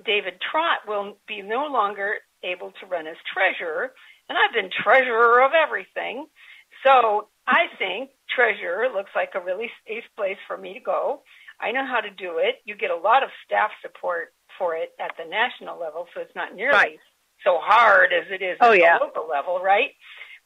David 0.05 0.35
Trott 0.51 0.81
will 0.87 1.17
be 1.27 1.43
no 1.43 1.67
longer 1.67 2.17
able 2.43 2.73
to 2.81 2.87
run 2.87 3.07
as 3.07 3.17
treasurer. 3.33 3.93
And 4.29 4.37
I've 4.37 4.55
been 4.55 4.71
treasurer 4.83 5.43
of 5.45 5.53
everything. 5.55 6.27
So 6.85 7.29
I 7.47 7.67
think 7.79 8.11
treasurer 8.35 8.89
looks 8.93 9.11
like 9.15 9.31
a 9.35 9.41
really 9.41 9.71
safe 9.87 10.05
place 10.17 10.39
for 10.47 10.57
me 10.57 10.75
to 10.75 10.81
go. 10.81 11.23
I 11.61 11.71
know 11.71 11.87
how 11.87 12.01
to 12.01 12.11
do 12.11 12.39
it. 12.39 12.57
You 12.65 12.75
get 12.75 12.91
a 12.91 12.97
lot 12.97 13.23
of 13.23 13.31
staff 13.47 13.71
support 13.83 14.35
for 14.59 14.75
it 14.75 14.91
at 15.01 15.13
the 15.17 15.29
national 15.29 15.79
level, 15.79 16.07
so 16.15 16.21
it's 16.21 16.35
not 16.35 16.55
nearly 16.55 16.75
right. 16.75 16.99
so 17.45 17.59
hard 17.61 18.13
as 18.13 18.27
it 18.31 18.43
is 18.43 18.59
oh, 18.61 18.73
at 18.73 18.81
yeah. 18.81 18.99
the 18.99 19.05
local 19.05 19.29
level, 19.29 19.61
right? 19.61 19.91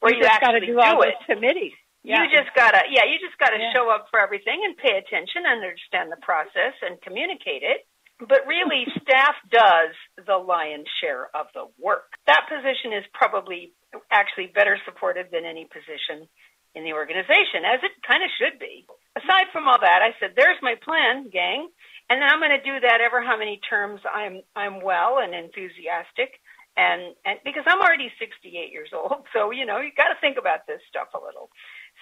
Where 0.07 0.15
you, 0.15 0.23
you 0.23 0.31
just 0.31 0.41
got 0.41 0.55
to 0.55 0.63
do, 0.63 0.79
all 0.79 1.03
it. 1.03 1.19
committees. 1.27 1.75
Yeah. 2.07 2.23
You 2.23 2.31
just 2.31 2.55
gotta, 2.55 2.87
yeah, 2.87 3.03
you 3.03 3.19
just 3.19 3.35
gotta 3.35 3.59
yeah. 3.59 3.75
show 3.75 3.91
up 3.91 4.07
for 4.15 4.23
everything 4.23 4.63
and 4.63 4.79
pay 4.79 4.95
attention, 4.95 5.43
and 5.43 5.59
understand 5.59 6.15
the 6.15 6.23
process, 6.23 6.79
and 6.87 7.03
communicate 7.03 7.67
it. 7.67 7.83
But 8.23 8.47
really, 8.47 8.87
staff 9.03 9.35
does 9.51 9.91
the 10.15 10.39
lion's 10.39 10.87
share 11.03 11.27
of 11.35 11.51
the 11.51 11.67
work. 11.83 12.15
That 12.31 12.47
position 12.47 12.95
is 12.95 13.03
probably 13.11 13.75
actually 14.07 14.55
better 14.55 14.79
supported 14.87 15.35
than 15.35 15.43
any 15.43 15.67
position 15.67 16.31
in 16.79 16.87
the 16.87 16.95
organization, 16.95 17.67
as 17.67 17.83
it 17.83 17.91
kind 18.07 18.23
of 18.23 18.31
should 18.39 18.63
be. 18.63 18.87
Aside 19.19 19.51
from 19.51 19.67
all 19.67 19.83
that, 19.83 20.07
I 20.07 20.15
said, 20.23 20.39
"There's 20.39 20.63
my 20.63 20.79
plan, 20.79 21.27
gang," 21.35 21.67
and 22.07 22.23
I'm 22.23 22.39
going 22.39 22.55
to 22.55 22.63
do 22.63 22.87
that 22.87 23.03
ever 23.03 23.19
how 23.19 23.35
many 23.35 23.59
terms 23.67 23.99
I'm 24.07 24.47
I'm 24.55 24.79
well 24.79 25.19
and 25.19 25.35
enthusiastic 25.35 26.39
and 26.77 27.17
and 27.25 27.41
because 27.45 27.65
I'm 27.67 27.81
already 27.81 28.13
68 28.21 28.53
years 28.71 28.93
old, 28.93 29.25
so 29.35 29.51
you 29.51 29.65
know 29.65 29.81
you 29.81 29.91
got 29.97 30.13
to 30.13 30.21
think 30.21 30.37
about 30.37 30.69
this 30.69 30.81
stuff 30.89 31.09
a 31.17 31.21
little. 31.21 31.49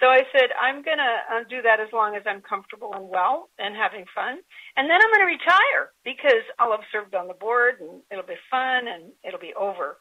So 0.03 0.11
I 0.11 0.27
said 0.35 0.51
I'm 0.59 0.83
gonna 0.83 1.15
uh, 1.31 1.43
do 1.49 1.63
that 1.63 1.79
as 1.79 1.89
long 1.95 2.19
as 2.19 2.27
I'm 2.27 2.43
comfortable 2.43 2.91
and 2.95 3.09
well 3.09 3.49
and 3.59 3.79
having 3.79 4.05
fun, 4.11 4.43
and 4.77 4.91
then 4.91 4.99
I'm 4.99 5.11
gonna 5.15 5.31
retire 5.31 5.95
because 6.03 6.43
I'll 6.59 6.75
have 6.75 6.87
served 6.91 7.15
on 7.15 7.31
the 7.31 7.39
board 7.39 7.79
and 7.79 8.03
it'll 8.11 8.27
be 8.27 8.41
fun 8.51 8.91
and 8.91 9.15
it'll 9.23 9.43
be 9.43 9.55
over. 9.55 9.97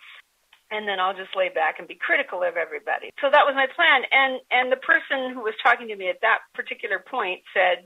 And 0.74 0.90
then 0.90 0.98
I'll 0.98 1.14
just 1.14 1.38
lay 1.38 1.54
back 1.54 1.78
and 1.78 1.86
be 1.86 1.94
critical 1.94 2.42
of 2.42 2.58
everybody. 2.58 3.14
So 3.22 3.30
that 3.30 3.46
was 3.46 3.54
my 3.54 3.70
plan. 3.70 4.10
And 4.10 4.42
and 4.50 4.74
the 4.74 4.82
person 4.82 5.38
who 5.38 5.46
was 5.46 5.54
talking 5.62 5.88
to 5.94 5.96
me 5.96 6.10
at 6.10 6.26
that 6.26 6.50
particular 6.58 6.98
point 6.98 7.46
said, 7.54 7.86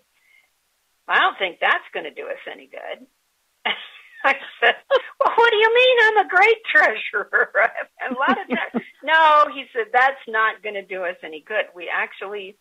"I 1.04 1.20
don't 1.20 1.36
think 1.36 1.60
that's 1.60 1.84
going 1.92 2.08
to 2.08 2.16
do 2.16 2.32
us 2.32 2.40
any 2.48 2.72
good." 2.72 3.04
I 4.28 4.36
said, 4.60 4.76
well, 5.20 5.34
what 5.36 5.50
do 5.52 5.58
you 5.58 5.72
mean 5.74 5.96
I'm 6.04 6.26
a 6.26 6.30
great 6.30 6.62
treasurer? 6.70 7.30
a 8.10 8.14
lot 8.14 8.38
of 8.38 8.48
times, 8.48 8.86
no, 9.04 9.46
he 9.54 9.66
said, 9.74 9.88
that's 9.94 10.22
not 10.28 10.62
going 10.64 10.76
to 10.76 10.86
do 10.86 11.04
us 11.04 11.16
any 11.24 11.44
good. 11.48 11.66
We 11.76 11.90
actually, 11.92 12.58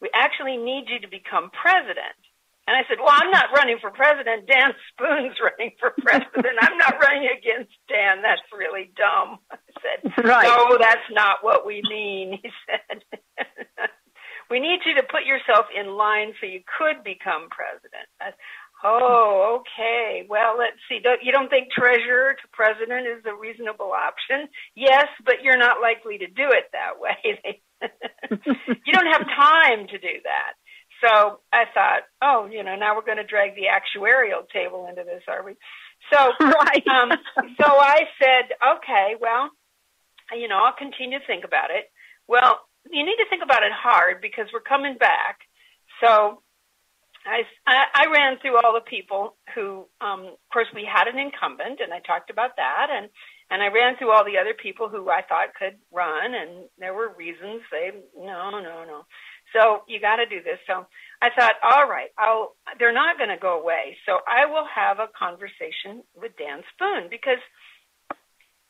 we 0.00 0.10
actually 0.14 0.56
need 0.56 0.86
you 0.88 1.00
to 1.00 1.08
become 1.08 1.50
president. 1.50 2.18
And 2.66 2.74
I 2.74 2.82
said, 2.88 2.98
well, 2.98 3.14
I'm 3.14 3.30
not 3.30 3.54
running 3.54 3.78
for 3.80 3.90
president. 3.90 4.50
Dan 4.50 4.74
Spoone's 4.90 5.38
running 5.42 5.72
for 5.78 5.94
president. 6.02 6.58
I'm 6.60 6.76
not 6.76 6.98
running 7.00 7.30
against 7.30 7.72
Dan. 7.88 8.22
That's 8.22 8.42
really 8.50 8.90
dumb. 8.96 9.38
I 9.50 9.56
said, 9.78 10.26
right. 10.26 10.50
no, 10.50 10.76
that's 10.78 11.06
not 11.12 11.42
what 11.42 11.64
we 11.64 11.80
mean. 11.88 12.40
He 12.42 12.50
said, 12.66 13.02
we 14.50 14.58
need 14.58 14.80
you 14.84 14.94
to 14.96 15.06
put 15.06 15.24
yourself 15.24 15.66
in 15.70 15.94
line 15.94 16.34
so 16.40 16.46
you 16.46 16.60
could 16.66 17.04
become 17.04 17.46
president. 17.54 18.10
I, 18.20 18.34
oh, 18.84 19.60
okay. 19.60 20.26
Well, 20.28 20.56
let's 20.58 20.76
see. 20.88 21.00
Don't, 21.02 21.20
you 21.22 21.32
don't 21.32 21.48
think 21.48 21.70
treasurer 21.70 22.34
to 22.34 22.48
president 22.52 23.06
is 23.06 23.24
a 23.26 23.34
reasonable 23.34 23.92
option? 23.92 24.48
Yes, 24.74 25.06
but 25.24 25.42
you're 25.42 25.58
not 25.58 25.80
likely 25.80 26.18
to 26.18 26.26
do 26.26 26.50
it 26.50 26.70
that 26.72 27.00
way. 27.00 27.62
you 28.86 28.92
don't 28.92 29.12
have 29.12 29.26
time 29.26 29.86
to 29.88 29.98
do 29.98 30.14
that. 30.24 30.54
So 31.04 31.40
I 31.52 31.64
thought, 31.72 32.02
oh, 32.22 32.48
you 32.50 32.62
know, 32.62 32.74
now 32.74 32.96
we're 32.96 33.04
going 33.04 33.18
to 33.18 33.24
drag 33.24 33.54
the 33.54 33.68
actuarial 33.68 34.48
table 34.48 34.86
into 34.88 35.04
this, 35.04 35.22
are 35.28 35.44
we? 35.44 35.56
So, 36.12 36.32
right. 36.40 36.86
um, 36.88 37.12
so 37.60 37.66
I 37.66 38.04
said, 38.20 38.56
okay, 38.76 39.14
well, 39.20 39.50
you 40.32 40.48
know, 40.48 40.58
I'll 40.64 40.76
continue 40.76 41.18
to 41.18 41.26
think 41.26 41.44
about 41.44 41.70
it. 41.70 41.90
Well, 42.28 42.60
you 42.90 43.04
need 43.04 43.16
to 43.16 43.28
think 43.28 43.42
about 43.42 43.62
it 43.62 43.72
hard 43.72 44.20
because 44.20 44.46
we're 44.52 44.60
coming 44.60 44.96
back. 44.98 45.40
So 46.00 46.42
I, 47.26 47.42
I 47.94 48.06
ran 48.12 48.38
through 48.38 48.56
all 48.56 48.72
the 48.72 48.88
people 48.88 49.36
who, 49.54 49.86
um, 50.00 50.26
of 50.26 50.48
course, 50.52 50.68
we 50.74 50.86
had 50.86 51.08
an 51.08 51.18
incumbent, 51.18 51.80
and 51.80 51.92
I 51.92 52.00
talked 52.00 52.30
about 52.30 52.56
that, 52.56 52.88
and 52.90 53.08
and 53.50 53.62
I 53.62 53.68
ran 53.68 53.96
through 53.96 54.10
all 54.10 54.24
the 54.24 54.38
other 54.38 54.54
people 54.54 54.88
who 54.88 55.08
I 55.08 55.22
thought 55.22 55.54
could 55.58 55.78
run, 55.92 56.34
and 56.34 56.66
there 56.78 56.94
were 56.94 57.14
reasons 57.16 57.62
they 57.70 57.90
no, 58.16 58.50
no, 58.50 58.84
no. 58.84 59.06
So 59.54 59.82
you 59.86 60.00
got 60.00 60.16
to 60.16 60.26
do 60.26 60.42
this. 60.42 60.58
So 60.66 60.86
I 61.22 61.30
thought, 61.30 61.54
all 61.62 61.88
right, 61.88 62.10
I'll. 62.18 62.56
They're 62.78 62.92
not 62.92 63.18
going 63.18 63.30
to 63.30 63.40
go 63.40 63.60
away, 63.60 63.96
so 64.06 64.18
I 64.26 64.46
will 64.46 64.66
have 64.66 64.98
a 64.98 65.10
conversation 65.16 66.02
with 66.14 66.36
Dan 66.38 66.62
Spoone 66.74 67.08
because 67.10 67.42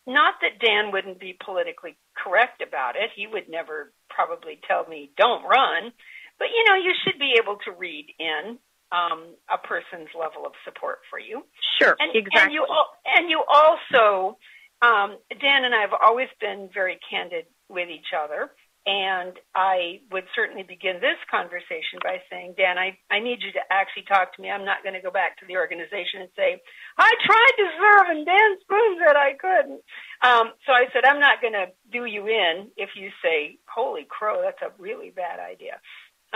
not 0.07 0.35
that 0.41 0.65
Dan 0.65 0.93
wouldn't 0.93 1.19
be 1.19 1.37
politically 1.45 1.97
correct 2.17 2.63
about 2.63 2.97
it. 2.97 3.11
He 3.17 3.27
would 3.27 3.49
never 3.49 3.93
probably 4.09 4.61
tell 4.69 4.87
me 4.87 5.11
don't 5.17 5.43
run, 5.43 5.93
but 6.39 6.49
you 6.55 6.65
know 6.69 6.77
you 6.77 6.93
should 7.05 7.19
be 7.19 7.35
able 7.41 7.57
to 7.65 7.73
read 7.73 8.07
in 8.19 8.59
um, 8.93 9.35
a 9.51 9.59
person's 9.59 10.11
level 10.19 10.47
of 10.47 10.53
support 10.65 11.01
for 11.11 11.19
you. 11.19 11.43
Sure, 11.81 11.97
and, 11.99 12.15
exactly. 12.15 12.43
And 12.43 12.53
you 12.53 12.67
and 13.07 13.31
you 13.31 13.43
also 13.49 14.39
um, 14.83 15.17
Dan 15.41 15.65
and 15.65 15.75
I 15.75 15.81
have 15.81 15.97
always 15.97 16.29
been 16.41 16.69
very 16.73 16.99
candid 17.09 17.47
with 17.69 17.89
each 17.89 18.13
other. 18.17 18.51
And 18.87 19.35
I 19.53 19.99
would 20.13 20.31
certainly 20.37 20.63
begin 20.63 21.03
this 21.03 21.19
conversation 21.29 21.99
by 22.07 22.23
saying, 22.31 22.55
Dan, 22.57 22.79
I, 22.79 22.95
I 23.11 23.19
need 23.19 23.43
you 23.43 23.51
to 23.59 23.65
actually 23.67 24.07
talk 24.07 24.31
to 24.37 24.41
me. 24.41 24.49
I'm 24.49 24.65
not 24.65 24.85
going 24.87 24.95
to 24.95 25.03
go 25.03 25.11
back 25.11 25.43
to 25.43 25.47
the 25.47 25.59
organization 25.59 26.23
and 26.23 26.31
say, 26.39 26.63
I 26.97 27.11
tried 27.27 27.55
to 27.59 27.67
serve 27.83 28.07
and 28.15 28.23
Dan 28.25 28.51
Spoone 28.63 28.95
said 29.03 29.17
I 29.19 29.35
couldn't. 29.35 29.83
Um, 30.23 30.55
so 30.63 30.71
I 30.71 30.87
said, 30.95 31.03
I'm 31.03 31.19
not 31.19 31.43
going 31.43 31.59
to 31.59 31.75
do 31.91 32.07
you 32.07 32.31
in 32.31 32.71
if 32.77 32.91
you 32.95 33.11
say, 33.27 33.59
holy 33.67 34.07
crow, 34.07 34.39
that's 34.41 34.63
a 34.63 34.71
really 34.81 35.11
bad 35.11 35.41
idea. 35.43 35.83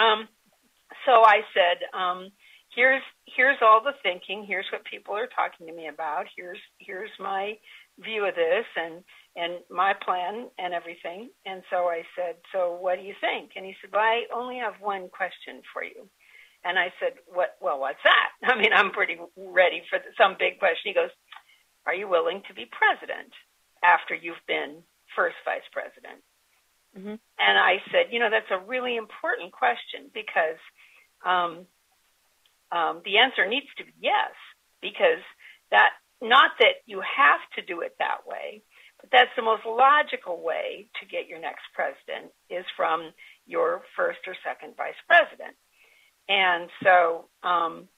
Um, 0.00 0.28
so 1.06 1.12
I 1.24 1.40
said, 1.52 1.84
um, 1.98 2.30
here's, 2.74 3.02
here's 3.36 3.58
all 3.60 3.82
the 3.82 3.92
thinking. 4.02 4.44
Here's 4.48 4.66
what 4.72 4.84
people 4.84 5.14
are 5.14 5.28
talking 5.28 5.66
to 5.66 5.72
me 5.72 5.88
about. 5.88 6.24
Here's, 6.36 6.58
here's 6.78 7.10
my 7.18 7.54
view 8.00 8.26
of 8.26 8.34
this 8.34 8.66
and 8.76 9.04
and 9.36 9.60
my 9.70 9.94
plan 10.04 10.48
and 10.58 10.74
everything. 10.74 11.30
And 11.46 11.62
so 11.70 11.88
I 11.88 12.02
said, 12.16 12.36
"So 12.52 12.76
what 12.80 12.96
do 12.96 13.04
you 13.04 13.14
think?" 13.20 13.52
And 13.56 13.64
he 13.64 13.74
said, 13.80 13.90
"Well, 13.92 14.02
I 14.02 14.26
only 14.34 14.58
have 14.58 14.80
one 14.80 15.08
question 15.08 15.62
for 15.72 15.84
you." 15.84 16.08
And 16.64 16.78
I 16.78 16.92
said, 16.98 17.14
"What? 17.26 17.56
Well, 17.60 17.78
what's 17.78 18.02
that?" 18.04 18.30
I 18.50 18.56
mean, 18.58 18.72
I'm 18.72 18.90
pretty 18.90 19.18
ready 19.36 19.82
for 19.88 19.98
some 20.16 20.36
big 20.38 20.58
question. 20.58 20.90
He 20.90 20.94
goes, 20.94 21.10
"Are 21.86 21.94
you 21.94 22.08
willing 22.08 22.42
to 22.48 22.54
be 22.54 22.66
president 22.66 23.32
after 23.84 24.14
you've 24.14 24.44
been 24.46 24.82
first 25.14 25.36
vice 25.44 25.66
president?" 25.72 26.22
Mm-hmm. 26.96 27.14
And 27.38 27.58
I 27.58 27.78
said, 27.92 28.12
"You 28.12 28.18
know, 28.18 28.30
that's 28.30 28.50
a 28.50 28.66
really 28.66 28.96
important 28.96 29.52
question 29.52 30.10
because 30.12 30.58
um, 31.24 31.66
um, 32.72 33.02
the 33.04 33.18
answer 33.18 33.46
needs 33.46 33.66
to 33.78 33.84
be 33.84 33.92
yes, 34.00 34.34
because 34.80 35.22
that 35.70 35.90
not 36.20 36.52
that 36.58 36.82
you 36.86 37.00
have 37.00 37.40
to 37.56 37.62
do 37.62 37.80
it 37.80 37.94
that 37.98 38.26
way, 38.26 38.62
but 39.00 39.10
that's 39.10 39.30
the 39.36 39.42
most 39.42 39.62
logical 39.64 40.42
way 40.42 40.88
to 41.00 41.06
get 41.06 41.28
your 41.28 41.40
next 41.40 41.64
president 41.74 42.32
is 42.48 42.64
from 42.76 43.12
your 43.46 43.82
first 43.96 44.20
or 44.26 44.36
second 44.44 44.76
vice 44.76 44.98
president. 45.08 45.56
And 46.28 46.70
so, 46.82 47.28
um, 47.42 47.88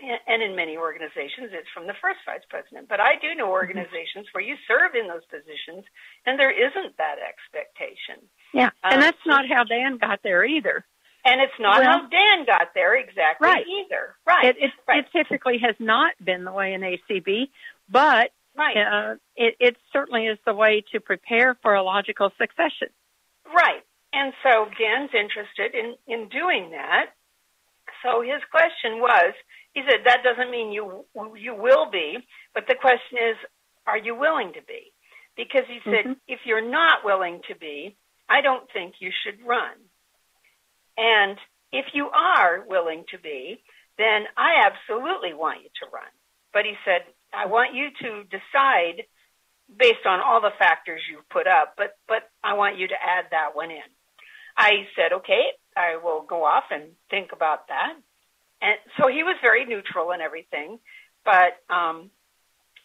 and 0.00 0.42
in 0.42 0.54
many 0.54 0.76
organizations, 0.76 1.50
it's 1.52 1.68
from 1.74 1.86
the 1.86 1.94
first 2.00 2.20
vice 2.24 2.46
president. 2.48 2.88
But 2.88 3.00
I 3.00 3.18
do 3.20 3.34
know 3.34 3.44
mm-hmm. 3.44 3.52
organizations 3.52 4.26
where 4.32 4.42
you 4.42 4.54
serve 4.66 4.94
in 4.94 5.08
those 5.08 5.24
positions 5.26 5.84
and 6.26 6.38
there 6.38 6.54
isn't 6.54 6.96
that 6.98 7.16
expectation. 7.18 8.22
Yeah. 8.54 8.70
And 8.84 8.94
um, 8.94 9.00
that's 9.00 9.26
not 9.26 9.48
how 9.48 9.64
Dan 9.64 9.98
got 9.98 10.20
there 10.22 10.44
either. 10.44 10.84
And 11.24 11.40
it's 11.40 11.58
not 11.58 11.80
well, 11.80 11.90
how 11.90 12.08
Dan 12.08 12.46
got 12.46 12.74
there 12.74 12.96
exactly 12.96 13.48
right. 13.48 13.64
either. 13.66 14.14
Right. 14.26 14.44
It, 14.46 14.56
it, 14.58 14.70
right. 14.86 15.04
it 15.04 15.06
typically 15.12 15.58
has 15.58 15.74
not 15.78 16.14
been 16.22 16.44
the 16.44 16.52
way 16.52 16.72
in 16.74 16.80
ACB, 16.80 17.48
but 17.88 18.30
right. 18.56 18.76
Uh, 18.76 19.14
it, 19.36 19.56
it 19.58 19.76
certainly 19.92 20.26
is 20.26 20.38
the 20.46 20.54
way 20.54 20.84
to 20.92 21.00
prepare 21.00 21.56
for 21.60 21.74
a 21.74 21.82
logical 21.82 22.30
succession. 22.38 22.88
Right. 23.52 23.82
And 24.12 24.32
so 24.42 24.66
Dan's 24.78 25.10
interested 25.12 25.74
in, 25.74 25.96
in 26.06 26.28
doing 26.28 26.70
that. 26.70 27.10
So 28.02 28.22
his 28.22 28.42
question 28.50 29.00
was, 29.00 29.34
he 29.74 29.82
said, 29.88 30.06
that 30.06 30.22
doesn't 30.22 30.50
mean 30.50 30.72
you, 30.72 31.04
you 31.36 31.54
will 31.54 31.90
be, 31.90 32.18
but 32.54 32.66
the 32.66 32.74
question 32.74 33.18
is, 33.30 33.36
are 33.86 33.98
you 33.98 34.14
willing 34.14 34.52
to 34.54 34.62
be? 34.66 34.92
Because 35.36 35.64
he 35.68 35.78
said, 35.84 36.04
mm-hmm. 36.04 36.12
if 36.26 36.40
you're 36.44 36.68
not 36.68 37.04
willing 37.04 37.40
to 37.48 37.56
be, 37.56 37.96
I 38.28 38.40
don't 38.40 38.68
think 38.72 38.94
you 39.00 39.10
should 39.24 39.46
run. 39.46 39.76
And 40.96 41.38
if 41.72 41.86
you 41.94 42.08
are 42.08 42.64
willing 42.68 43.04
to 43.12 43.18
be, 43.18 43.62
then 43.96 44.24
I 44.36 44.66
absolutely 44.66 45.34
want 45.34 45.62
you 45.62 45.70
to 45.82 45.90
run. 45.92 46.10
But 46.52 46.64
he 46.64 46.74
said, 46.84 47.02
I 47.32 47.46
want 47.46 47.74
you 47.74 47.88
to 48.02 48.24
decide 48.24 49.04
based 49.68 50.06
on 50.06 50.20
all 50.20 50.40
the 50.40 50.56
factors 50.58 51.02
you've 51.10 51.28
put 51.28 51.46
up, 51.46 51.74
but, 51.76 51.96
but 52.08 52.30
I 52.42 52.54
want 52.54 52.78
you 52.78 52.88
to 52.88 52.94
add 52.94 53.26
that 53.30 53.54
one 53.54 53.70
in. 53.70 53.88
I 54.56 54.88
said, 54.96 55.12
okay, 55.20 55.52
I 55.78 55.96
will 56.02 56.22
go 56.22 56.44
off 56.44 56.64
and 56.70 56.90
think 57.10 57.30
about 57.32 57.68
that. 57.68 57.94
And 58.60 58.76
so 58.98 59.06
he 59.06 59.22
was 59.22 59.36
very 59.40 59.64
neutral 59.64 60.10
and 60.10 60.20
everything, 60.20 60.78
but, 61.24 61.62
um, 61.72 62.10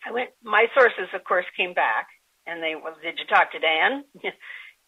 I 0.06 0.12
went, 0.12 0.30
my 0.44 0.68
sources, 0.76 1.10
of 1.16 1.24
course, 1.24 1.46
came 1.58 1.74
back 1.74 2.08
and 2.46 2.62
they, 2.62 2.76
well, 2.76 2.96
did 3.02 3.18
you 3.18 3.26
talk 3.26 3.52
to 3.54 3.60
Dan? 3.60 4.04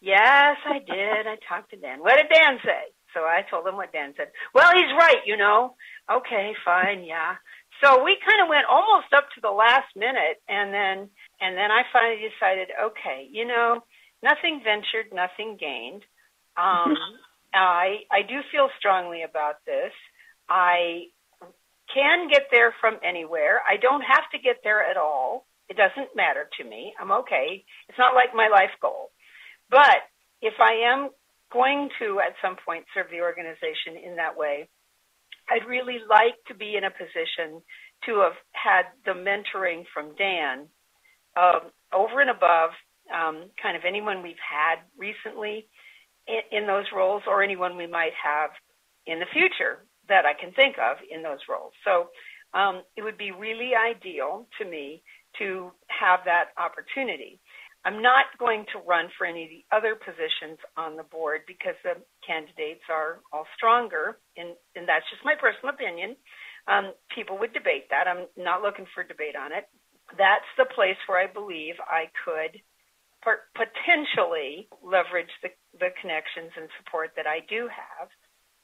yes, 0.02 0.58
I 0.66 0.80
did. 0.86 1.26
I 1.26 1.38
talked 1.48 1.72
to 1.72 1.78
Dan. 1.78 2.00
What 2.00 2.18
did 2.18 2.30
Dan 2.30 2.60
say? 2.64 2.94
So 3.16 3.22
I 3.22 3.48
told 3.50 3.66
him 3.66 3.78
what 3.78 3.94
Dan 3.94 4.14
said. 4.18 4.28
Well, 4.54 4.70
he's 4.76 4.92
right, 5.00 5.24
you 5.26 5.38
know. 5.38 5.76
Okay, 6.12 6.52
fine, 6.66 7.04
yeah. 7.04 7.36
So 7.82 8.04
we 8.04 8.18
kind 8.20 8.44
of 8.44 8.50
went 8.50 8.68
almost 8.70 9.08
up 9.16 9.32
to 9.36 9.42
the 9.42 9.52
last 9.52 9.88
minute, 9.96 10.44
and 10.48 10.74
then 10.74 11.10
and 11.40 11.58
then 11.58 11.72
I 11.72 11.84
finally 11.92 12.22
decided, 12.24 12.70
okay, 12.92 13.28
you 13.32 13.46
know, 13.46 13.84
nothing 14.24 14.62
ventured, 14.64 15.12
nothing 15.14 15.58
gained. 15.60 16.04
Um, 16.56 16.96
I 17.56 18.04
I 18.12 18.22
do 18.22 18.42
feel 18.52 18.70
strongly 18.78 19.24
about 19.24 19.64
this. 19.66 19.94
I 20.50 21.06
can 21.94 22.28
get 22.30 22.48
there 22.52 22.74
from 22.82 22.98
anywhere. 23.04 23.62
I 23.68 23.78
don't 23.78 24.02
have 24.02 24.30
to 24.34 24.40
get 24.40 24.58
there 24.64 24.84
at 24.84 24.98
all. 24.98 25.46
It 25.70 25.78
doesn't 25.78 26.16
matter 26.16 26.50
to 26.58 26.64
me. 26.64 26.94
I'm 27.00 27.12
okay. 27.24 27.64
It's 27.90 27.98
not 27.98 28.16
like 28.16 28.36
my 28.36 28.50
life 28.50 28.74
goal. 28.82 29.12
But 29.70 30.06
if 30.42 30.54
I 30.60 30.92
am 30.94 31.10
going 31.52 31.90
to 32.00 32.20
at 32.20 32.36
some 32.42 32.58
point 32.66 32.86
serve 32.94 33.08
the 33.10 33.22
organization 33.22 33.98
in 34.04 34.16
that 34.18 34.38
way, 34.38 34.68
I'd 35.50 35.68
really 35.68 36.00
like 36.10 36.36
to 36.48 36.56
be 36.56 36.76
in 36.76 36.84
a 36.84 36.92
position 36.92 37.62
to 38.06 38.20
have 38.22 38.38
had 38.52 38.84
the 39.06 39.14
mentoring 39.14 39.84
from 39.94 40.16
Dan 40.18 40.68
um, 41.38 41.72
over 41.94 42.22
and 42.22 42.30
above 42.30 42.72
um, 43.14 43.50
kind 43.62 43.78
of 43.78 43.84
anyone 43.88 44.24
we've 44.24 44.42
had 44.42 44.82
recently 44.98 45.68
in, 46.28 46.68
those 46.68 46.86
roles 46.96 47.24
or 47.28 47.44
anyone 47.44 47.78
we 47.78 47.88
might 47.88 48.14
have 48.24 48.52
in 49.06 49.20
the 49.20 49.26
future 49.34 49.86
that 50.10 50.26
I 50.26 50.34
can 50.34 50.54
think 50.54 50.78
of 50.78 50.98
in 51.10 51.24
those 51.24 51.40
roles. 51.50 51.74
So 51.84 52.10
um, 52.58 52.84
it 52.98 53.04
would 53.04 53.18
be 53.18 53.32
really 53.32 53.72
ideal 53.76 54.48
to 54.60 54.66
me 54.70 55.04
to 55.40 55.72
have 55.88 56.22
that 56.26 56.56
opportunity. 56.58 57.40
I'm 57.86 58.02
not 58.02 58.26
going 58.40 58.66
to 58.74 58.80
run 58.88 59.10
for 59.18 59.28
any 59.28 59.44
of 59.46 59.50
the 59.50 59.66
other 59.76 59.96
positions 59.96 60.58
on 60.78 60.98
the 60.98 61.04
board 61.04 61.42
because 61.48 61.76
the 61.84 62.02
candidates 62.26 62.82
are 62.90 63.22
all 63.32 63.46
stronger, 63.58 64.18
and, 64.38 64.56
and 64.76 64.88
that's 64.88 65.06
just 65.12 65.26
my 65.26 65.36
personal 65.40 65.74
opinion. 65.74 66.16
um, 66.68 66.94
people 67.14 67.38
would 67.40 67.54
debate 67.54 67.90
that. 67.90 68.08
I'm 68.08 68.26
not 68.38 68.62
looking 68.62 68.86
for 68.94 69.04
debate 69.04 69.36
on 69.36 69.52
it. 69.52 69.66
That's 70.18 70.50
the 70.58 70.66
place 70.74 70.98
where 71.08 71.20
I 71.22 71.32
believe 71.32 71.76
I 71.88 72.10
could 72.26 72.60
potentially 73.56 74.68
leverage 74.84 75.32
the, 75.42 75.50
the 75.80 75.90
connections 76.02 76.52
and 76.58 76.70
support 76.78 77.12
that 77.16 77.28
I 77.28 77.42
do 77.50 77.68
have. 77.68 78.10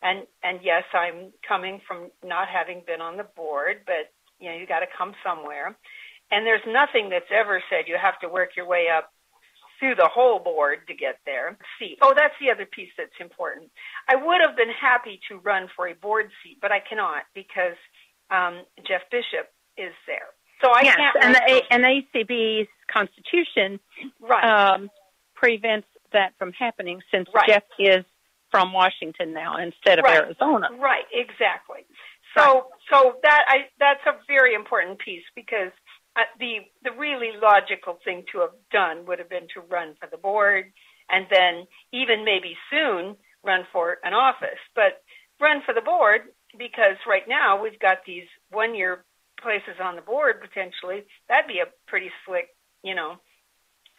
And 0.01 0.25
and 0.43 0.59
yes, 0.63 0.83
I'm 0.93 1.31
coming 1.47 1.81
from 1.87 2.09
not 2.23 2.47
having 2.47 2.81
been 2.85 3.01
on 3.01 3.17
the 3.17 3.27
board, 3.35 3.81
but 3.85 4.09
you 4.39 4.49
know, 4.49 4.57
you 4.57 4.65
got 4.65 4.79
to 4.79 4.89
come 4.97 5.13
somewhere. 5.23 5.77
And 6.31 6.45
there's 6.45 6.65
nothing 6.65 7.09
that's 7.09 7.29
ever 7.29 7.61
said 7.69 7.85
you 7.87 7.97
have 8.01 8.19
to 8.21 8.29
work 8.29 8.55
your 8.55 8.67
way 8.67 8.87
up 8.89 9.11
through 9.79 9.95
the 9.95 10.09
whole 10.09 10.39
board 10.39 10.79
to 10.87 10.93
get 10.93 11.17
there. 11.25 11.57
See, 11.79 11.97
oh, 12.01 12.13
that's 12.15 12.33
the 12.39 12.51
other 12.51 12.65
piece 12.65 12.93
that's 12.97 13.17
important. 13.19 13.69
I 14.07 14.15
would 14.15 14.39
have 14.45 14.55
been 14.55 14.69
happy 14.69 15.19
to 15.29 15.37
run 15.37 15.67
for 15.75 15.87
a 15.87 15.95
board 15.95 16.29
seat, 16.43 16.59
but 16.61 16.71
I 16.71 16.79
cannot 16.79 17.25
because 17.33 17.77
um, 18.29 18.61
Jeff 18.87 19.01
Bishop 19.11 19.49
is 19.77 19.93
there. 20.05 20.29
So 20.61 20.71
I 20.71 20.81
yes, 20.83 20.95
can't. 20.95 21.17
And 21.21 21.35
the, 21.35 21.61
and 21.71 21.83
ACB's 21.83 22.69
constitution 22.91 23.79
right. 24.19 24.73
um, 24.73 24.89
prevents 25.35 25.87
that 26.13 26.33
from 26.37 26.51
happening 26.53 27.01
since 27.11 27.27
right. 27.33 27.47
Jeff 27.47 27.63
is 27.79 28.05
from 28.51 28.73
Washington 28.73 29.33
now 29.33 29.57
instead 29.57 29.99
of 29.99 30.03
right. 30.03 30.21
Arizona. 30.21 30.67
Right, 30.79 31.05
exactly. 31.11 31.85
So 32.37 32.67
so 32.91 33.15
that 33.23 33.41
I 33.47 33.67
that's 33.79 34.05
a 34.05 34.19
very 34.27 34.53
important 34.53 34.99
piece 34.99 35.23
because 35.35 35.71
uh, 36.15 36.21
the 36.39 36.59
the 36.83 36.91
really 36.97 37.31
logical 37.41 37.99
thing 38.03 38.23
to 38.31 38.39
have 38.39 38.55
done 38.71 39.05
would 39.05 39.19
have 39.19 39.29
been 39.29 39.47
to 39.55 39.61
run 39.69 39.95
for 39.99 40.07
the 40.09 40.17
board 40.17 40.71
and 41.09 41.25
then 41.29 41.67
even 41.91 42.23
maybe 42.23 42.55
soon 42.69 43.15
run 43.43 43.65
for 43.71 43.97
an 44.03 44.13
office. 44.13 44.59
But 44.75 45.01
run 45.39 45.61
for 45.65 45.73
the 45.73 45.81
board 45.81 46.21
because 46.57 46.95
right 47.07 47.27
now 47.27 47.61
we've 47.61 47.79
got 47.79 47.99
these 48.05 48.27
one 48.51 48.75
year 48.75 49.03
places 49.41 49.79
on 49.81 49.95
the 49.95 50.01
board 50.01 50.41
potentially. 50.41 51.03
That'd 51.27 51.47
be 51.47 51.59
a 51.59 51.67
pretty 51.87 52.11
slick, 52.25 52.49
you 52.83 52.95
know, 52.95 53.17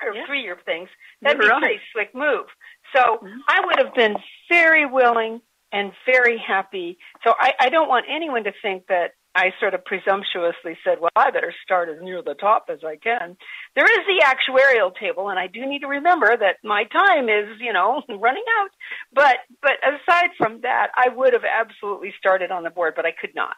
or 0.01 0.15
yeah. 0.15 0.27
three 0.27 0.43
year 0.43 0.59
things. 0.65 0.89
That'd 1.21 1.41
You're 1.43 1.51
be 1.51 1.57
a 1.57 1.61
pretty 1.61 1.81
slick 1.93 2.15
move. 2.15 2.47
So 2.95 3.19
Mhm. 3.23 3.39
I 3.49 3.61
would 3.65 3.79
have 3.79 3.95
been 3.95 4.17
very 4.49 4.87
willing 4.87 5.41
and 5.73 5.93
very 6.05 6.39
happy. 6.39 6.99
So 7.25 7.35
I, 7.39 7.55
I 7.59 7.69
don't 7.71 7.89
want 7.89 8.07
anyone 8.09 8.45
to 8.45 8.53
think 8.63 8.87
that 8.89 9.15
I 9.35 9.53
sort 9.61 9.73
of 9.73 9.85
presumptuously 9.85 10.77
said, 10.85 11.01
well, 11.01 11.11
I 11.17 11.31
better 11.31 11.55
start 11.65 11.89
as 11.89 12.03
near 12.03 12.21
the 12.23 12.35
top 12.35 12.67
as 12.69 12.81
I 12.85 12.97
can. 12.97 13.37
There 13.75 13.87
is 13.87 14.07
the 14.07 14.23
actuarial 14.25 14.95
table, 14.95 15.31
and 15.31 15.39
I 15.39 15.47
do 15.47 15.65
need 15.65 15.81
to 15.81 15.87
remember 15.87 16.37
that 16.37 16.57
my 16.63 16.85
time 16.85 17.31
is, 17.31 17.59
you 17.59 17.73
know, 17.73 18.03
running 18.09 18.45
out. 18.61 18.71
But, 19.13 19.37
but 19.63 19.73
aside 19.83 20.31
from 20.37 20.61
that, 20.63 20.89
I 20.95 21.09
would 21.09 21.33
have 21.33 21.45
absolutely 21.45 22.13
started 22.19 22.51
on 22.51 22.63
the 22.63 22.71
board, 22.71 22.93
but 22.95 23.07
I 23.07 23.13
could 23.13 23.35
not. 23.35 23.57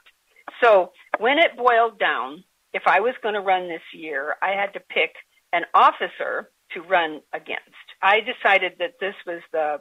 So 0.62 0.92
when 1.18 1.38
it 1.38 1.56
boiled 1.56 1.98
down, 1.98 2.44
if 2.72 2.82
I 2.86 3.00
was 3.00 3.14
going 3.22 3.34
to 3.34 3.40
run 3.40 3.68
this 3.68 3.82
year, 3.92 4.36
I 4.42 4.50
had 4.50 4.72
to 4.74 4.80
pick 4.80 5.14
an 5.52 5.62
officer 5.74 6.50
to 6.72 6.80
run 6.80 7.20
against. 7.32 7.86
I 8.02 8.18
decided 8.20 8.72
that 8.78 8.94
this 9.00 9.14
was 9.26 9.40
the 9.52 9.78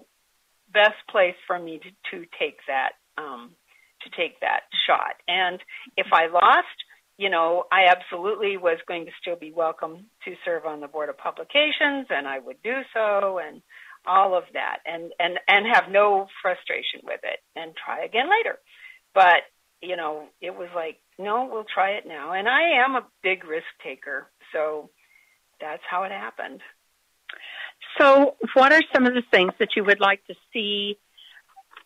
best 0.71 1.01
place 1.09 1.35
for 1.47 1.57
me 1.57 1.79
to, 1.79 1.89
to 2.11 2.25
take 2.39 2.57
that 2.67 2.91
um, 3.17 3.51
to 4.01 4.09
take 4.17 4.39
that 4.41 4.61
shot. 4.85 5.15
And 5.27 5.59
if 5.97 6.07
I 6.11 6.27
lost, 6.27 6.67
you 7.17 7.29
know, 7.29 7.63
I 7.71 7.85
absolutely 7.89 8.57
was 8.57 8.77
going 8.87 9.05
to 9.05 9.11
still 9.21 9.35
be 9.35 9.51
welcome 9.51 10.07
to 10.25 10.35
serve 10.43 10.65
on 10.65 10.81
the 10.81 10.87
board 10.87 11.09
of 11.09 11.17
publications, 11.17 12.07
and 12.09 12.27
I 12.27 12.39
would 12.39 12.61
do 12.63 12.81
so, 12.93 13.39
and 13.39 13.61
all 14.05 14.35
of 14.35 14.43
that, 14.53 14.79
and 14.85 15.11
and 15.19 15.39
and 15.47 15.65
have 15.73 15.91
no 15.91 16.27
frustration 16.41 17.01
with 17.03 17.21
it, 17.23 17.39
and 17.55 17.73
try 17.75 18.03
again 18.03 18.29
later. 18.29 18.59
But 19.13 19.43
you 19.83 19.95
know, 19.95 20.27
it 20.41 20.55
was 20.55 20.69
like, 20.75 20.97
no, 21.19 21.49
we'll 21.51 21.65
try 21.71 21.91
it 21.91 22.05
now, 22.07 22.31
and 22.31 22.47
I 22.47 22.83
am 22.83 22.95
a 22.95 23.05
big 23.21 23.45
risk 23.45 23.65
taker, 23.83 24.27
so 24.51 24.89
that's 25.59 25.83
how 25.89 26.03
it 26.03 26.11
happened. 26.11 26.61
So, 27.97 28.35
what 28.53 28.71
are 28.71 28.81
some 28.93 29.05
of 29.05 29.13
the 29.13 29.23
things 29.29 29.53
that 29.59 29.75
you 29.75 29.83
would 29.83 29.99
like 29.99 30.25
to 30.25 30.35
see 30.51 30.97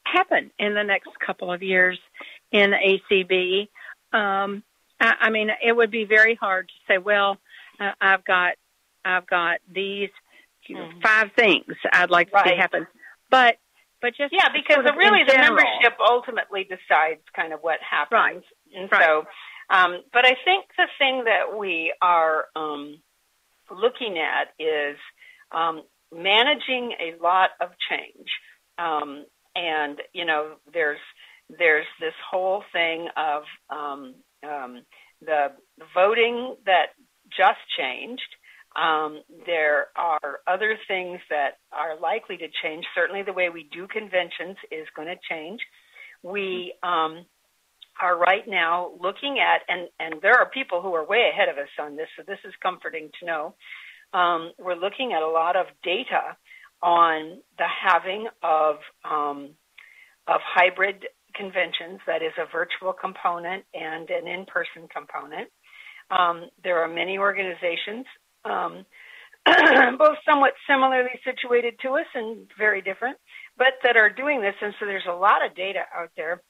happen 0.03 0.51
in 0.59 0.73
the 0.73 0.83
next 0.83 1.09
couple 1.25 1.51
of 1.51 1.61
years 1.63 1.99
in 2.51 2.71
ACB? 2.71 3.67
Um, 4.13 4.63
I, 5.01 5.13
I, 5.21 5.29
mean, 5.29 5.49
it 5.61 5.75
would 5.75 5.91
be 5.91 6.05
very 6.05 6.35
hard 6.35 6.67
to 6.69 6.73
say, 6.87 6.97
well, 6.97 7.37
uh, 7.79 7.91
I've 7.99 8.23
got, 8.23 8.53
I've 9.03 9.27
got 9.27 9.59
these 9.69 10.09
you 10.67 10.75
know, 10.75 10.85
Mhm. 10.85 11.01
five 11.01 11.31
things 11.33 11.75
I'd 11.93 12.09
like 12.09 12.29
to 12.31 12.41
see 12.45 12.55
happen, 12.55 12.87
but 13.29 13.57
but 14.01 14.15
just 14.15 14.33
Yeah, 14.33 14.49
because 14.53 14.75
sort 14.75 14.87
of 14.87 14.95
really 14.95 15.23
the 15.23 15.31
general. 15.33 15.55
membership 15.55 15.97
ultimately 15.99 16.63
decides 16.63 17.21
kind 17.35 17.53
of 17.53 17.61
what 17.61 17.79
happens. 17.81 18.43
Right. 18.71 18.79
And 18.79 18.91
Right. 18.91 19.03
so, 19.05 19.25
um, 19.69 20.03
but 20.13 20.25
I 20.25 20.35
think 20.45 20.65
the 20.77 20.87
thing 20.97 21.23
that 21.25 21.57
we 21.57 21.93
are 22.01 22.45
um, 22.55 23.01
looking 23.71 24.17
at 24.17 24.53
is 24.59 24.97
um, 25.51 25.83
managing 26.13 26.93
a 26.99 27.15
lot 27.21 27.51
of 27.59 27.69
change. 27.89 28.29
Um, 28.77 29.25
and 29.55 30.01
you 30.13 30.25
know, 30.25 30.55
there's 30.71 30.99
there's 31.49 31.87
this 31.99 32.13
whole 32.29 32.63
thing 32.71 33.07
of 33.17 33.43
um, 33.69 34.15
um, 34.43 34.81
the 35.21 35.51
voting 35.93 36.55
that 36.65 36.87
just 37.35 37.59
changed. 37.77 38.35
Um, 38.77 39.21
there 39.45 39.87
are 39.95 40.39
other 40.45 40.77
things 40.87 41.19
that 41.29 41.57
are 41.71 41.99
likely 41.99 42.37
to 42.37 42.47
change. 42.63 42.85
Certainly, 42.93 43.23
the 43.23 43.33
way 43.33 43.49
we 43.49 43.67
do 43.71 43.87
conventions 43.87 44.57
is 44.71 44.87
going 44.95 45.07
to 45.07 45.17
change. 45.29 45.59
We 46.21 46.73
um, 46.83 47.25
are 47.99 48.17
right 48.17 48.47
now 48.47 48.91
looking 49.01 49.39
at, 49.39 49.61
and, 49.67 49.89
and 49.99 50.21
there 50.21 50.35
are 50.35 50.49
people 50.49 50.81
who 50.81 50.93
are 50.93 51.05
way 51.05 51.29
ahead 51.33 51.49
of 51.49 51.57
us 51.57 51.69
on 51.79 51.95
this, 51.95 52.07
so 52.15 52.23
this 52.27 52.39
is 52.45 52.53
comforting 52.61 53.09
to 53.19 53.25
know. 53.25 53.55
Um, 54.13 54.51
we're 54.59 54.75
looking 54.75 55.13
at 55.13 55.23
a 55.23 55.27
lot 55.27 55.55
of 55.55 55.65
data 55.83 56.37
on 56.83 57.39
the 57.57 57.65
having 57.83 58.27
of 58.43 58.75
um, 59.03 59.49
of 60.27 60.41
hybrid 60.43 61.05
conventions, 61.33 61.99
that 62.05 62.21
is 62.21 62.33
a 62.37 62.51
virtual 62.51 62.93
component 62.93 63.63
and 63.73 64.09
an 64.09 64.27
in-person 64.27 64.89
component. 64.93 65.47
Um, 66.09 66.49
there 66.63 66.83
are 66.83 66.87
many 66.87 67.17
organizations 67.17 68.05
um, 68.49 68.85
both 69.97 70.17
somewhat 70.27 70.53
similarly 70.69 71.19
situated 71.23 71.75
to 71.81 71.89
us 71.95 72.05
and 72.13 72.47
very 72.57 72.81
different, 72.81 73.17
but 73.57 73.73
that 73.83 73.97
are 73.97 74.09
doing 74.09 74.41
this. 74.41 74.55
And 74.61 74.73
so 74.79 74.85
there's 74.85 75.07
a 75.09 75.13
lot 75.13 75.45
of 75.45 75.55
data 75.55 75.81
out 75.95 76.11
there, 76.15 76.41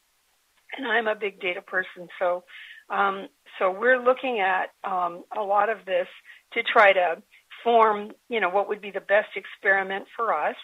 and 0.77 0.87
I'm 0.87 1.07
a 1.07 1.15
big 1.15 1.39
data 1.39 1.61
person, 1.61 2.07
so 2.19 2.43
um, 2.89 3.27
so 3.59 3.71
we're 3.71 4.01
looking 4.01 4.39
at 4.39 4.67
um, 4.89 5.23
a 5.37 5.41
lot 5.41 5.69
of 5.69 5.79
this 5.85 6.07
to 6.53 6.63
try 6.63 6.93
to 6.93 7.21
form, 7.63 8.11
you 8.29 8.39
know, 8.39 8.49
what 8.49 8.69
would 8.69 8.81
be 8.81 8.91
the 8.91 9.01
best 9.01 9.29
experiment 9.35 10.05
for 10.15 10.33
us. 10.33 10.55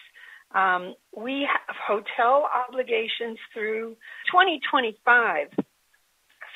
Um, 0.54 0.94
we 1.14 1.46
have 1.50 1.76
hotel 1.86 2.48
obligations 2.68 3.38
through 3.52 3.96
2025, 4.30 5.48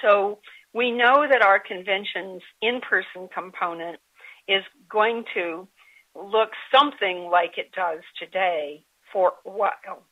so 0.02 0.38
we 0.72 0.92
know 0.92 1.26
that 1.28 1.42
our 1.42 1.58
convention's 1.58 2.42
in-person 2.62 3.28
component 3.34 3.98
is 4.48 4.64
going 4.90 5.24
to 5.34 5.68
look 6.14 6.50
something 6.74 7.28
like 7.30 7.58
it 7.58 7.70
does 7.72 8.00
today 8.18 8.84
for 9.12 9.32
a 9.46 9.50
while. 9.50 10.02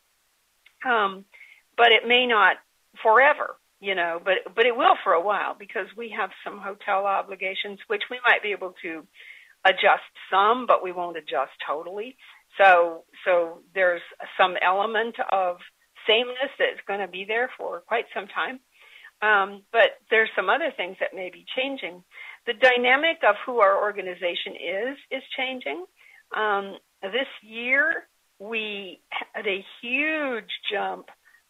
Um, 0.85 1.25
but 1.77 1.92
it 1.92 2.07
may 2.07 2.27
not 2.27 2.57
forever, 3.03 3.57
you 3.81 3.94
know, 3.94 4.20
but, 4.22 4.55
but 4.55 4.66
it 4.66 4.77
will 4.77 4.96
for 5.03 5.12
a 5.12 5.20
while 5.20 5.57
because 5.59 5.87
we 5.96 6.14
have 6.16 6.31
some 6.44 6.59
hotel 6.59 7.07
obligations, 7.07 7.79
which 7.88 8.03
we 8.11 8.18
might 8.27 8.42
be 8.42 8.53
able 8.53 8.75
to 8.83 9.07
adjust 9.64 10.05
some, 10.30 10.66
but 10.66 10.82
we 10.82 10.93
won't 10.93 11.16
adjust 11.16 11.53
totally. 11.66 12.16
So, 12.59 13.05
so 13.24 13.61
there's 13.74 14.03
some 14.39 14.55
element 14.62 15.16
of 15.30 15.59
sameness 16.07 16.53
that's 16.59 16.80
going 16.87 17.01
to 17.01 17.09
be 17.09 17.24
there 17.26 17.51
for 17.59 17.80
quite 17.80 18.07
some 18.14 18.28
time. 18.28 18.61
Um, 19.22 19.62
but 19.72 19.97
there's 20.11 20.28
some 20.37 20.51
other 20.51 20.72
things 20.76 20.97
that 21.01 21.14
may 21.14 21.30
be 21.30 21.45
changing. 21.57 22.05
The 22.47 22.55
dynamic 22.55 23.18
of 23.28 23.34
who 23.44 23.59
our 23.59 23.82
organization 23.82 24.55
is 24.55 24.97
is 25.11 25.22
changing. 25.36 25.84
Um, 26.36 26.76
this 27.03 27.26
year, 27.42 28.07
we 28.38 29.01
had 29.11 29.47
a 29.47 29.64
huge 29.82 30.51
jump 30.72 31.07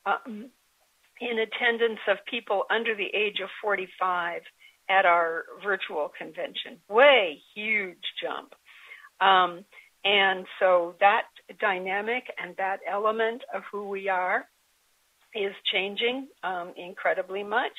um, 0.07 0.51
in 1.21 1.39
attendance 1.39 2.01
of 2.09 2.19
people 2.31 2.65
under 2.71 2.95
the 2.95 3.09
age 3.15 3.41
of 3.43 3.49
45 3.63 4.43
at 4.89 5.05
our 5.05 5.45
virtual 5.65 6.11
convention. 6.17 6.79
Way 6.89 7.41
huge 7.55 8.05
jump. 8.23 8.55
Um, 9.21 9.65
and 10.05 10.47
so 10.61 10.95
that 11.01 11.25
dynamic 11.61 12.25
and 12.39 12.55
that 12.59 12.79
element 12.89 13.43
of 13.53 13.63
who 13.73 13.89
we 13.89 14.09
are 14.09 14.47
is 15.35 15.53
changing 15.73 16.29
um, 16.45 16.73
incredibly 16.77 17.43
much. 17.43 17.73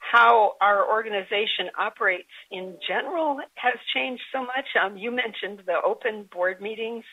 How 0.00 0.54
our 0.60 0.90
organization 0.90 1.70
operates 1.78 2.28
in 2.50 2.76
general 2.88 3.38
has 3.54 3.74
changed 3.94 4.22
so 4.32 4.40
much. 4.40 4.66
Um, 4.82 4.96
you 4.96 5.10
mentioned 5.10 5.62
the 5.66 5.76
open 5.86 6.28
board 6.32 6.60
meetings 6.60 7.04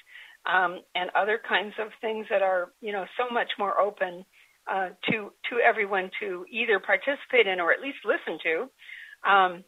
um, 0.46 0.80
and 0.96 1.10
other 1.16 1.40
kinds 1.48 1.74
of 1.80 1.90
things 2.02 2.26
that 2.30 2.42
are, 2.42 2.72
you 2.82 2.92
know, 2.92 3.06
so 3.18 3.32
much 3.32 3.50
more 3.60 3.80
open 3.80 4.26
uh, 4.72 4.90
to 5.10 5.32
to 5.50 5.60
everyone 5.64 6.10
to 6.20 6.46
either 6.52 6.80
participate 6.80 7.48
in 7.48 7.60
or 7.60 7.72
at 7.72 7.82
least 7.82 8.00
listen 8.06 8.40
to. 8.44 9.30
Um, 9.30 9.64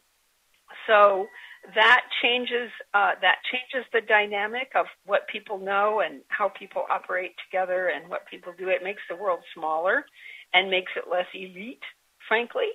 so 0.86 1.26
that 1.74 2.02
changes 2.22 2.70
uh, 2.94 3.12
that 3.20 3.36
changes 3.50 3.88
the 3.92 4.00
dynamic 4.00 4.72
of 4.74 4.86
what 5.04 5.28
people 5.28 5.58
know 5.58 6.00
and 6.00 6.22
how 6.28 6.48
people 6.48 6.84
operate 6.90 7.32
together 7.44 7.88
and 7.94 8.08
what 8.08 8.26
people 8.30 8.52
do. 8.58 8.68
It 8.68 8.82
makes 8.82 9.02
the 9.08 9.16
world 9.16 9.40
smaller 9.54 10.04
and 10.52 10.70
makes 10.70 10.92
it 10.96 11.04
less 11.10 11.26
elite, 11.34 11.82
frankly. 12.26 12.70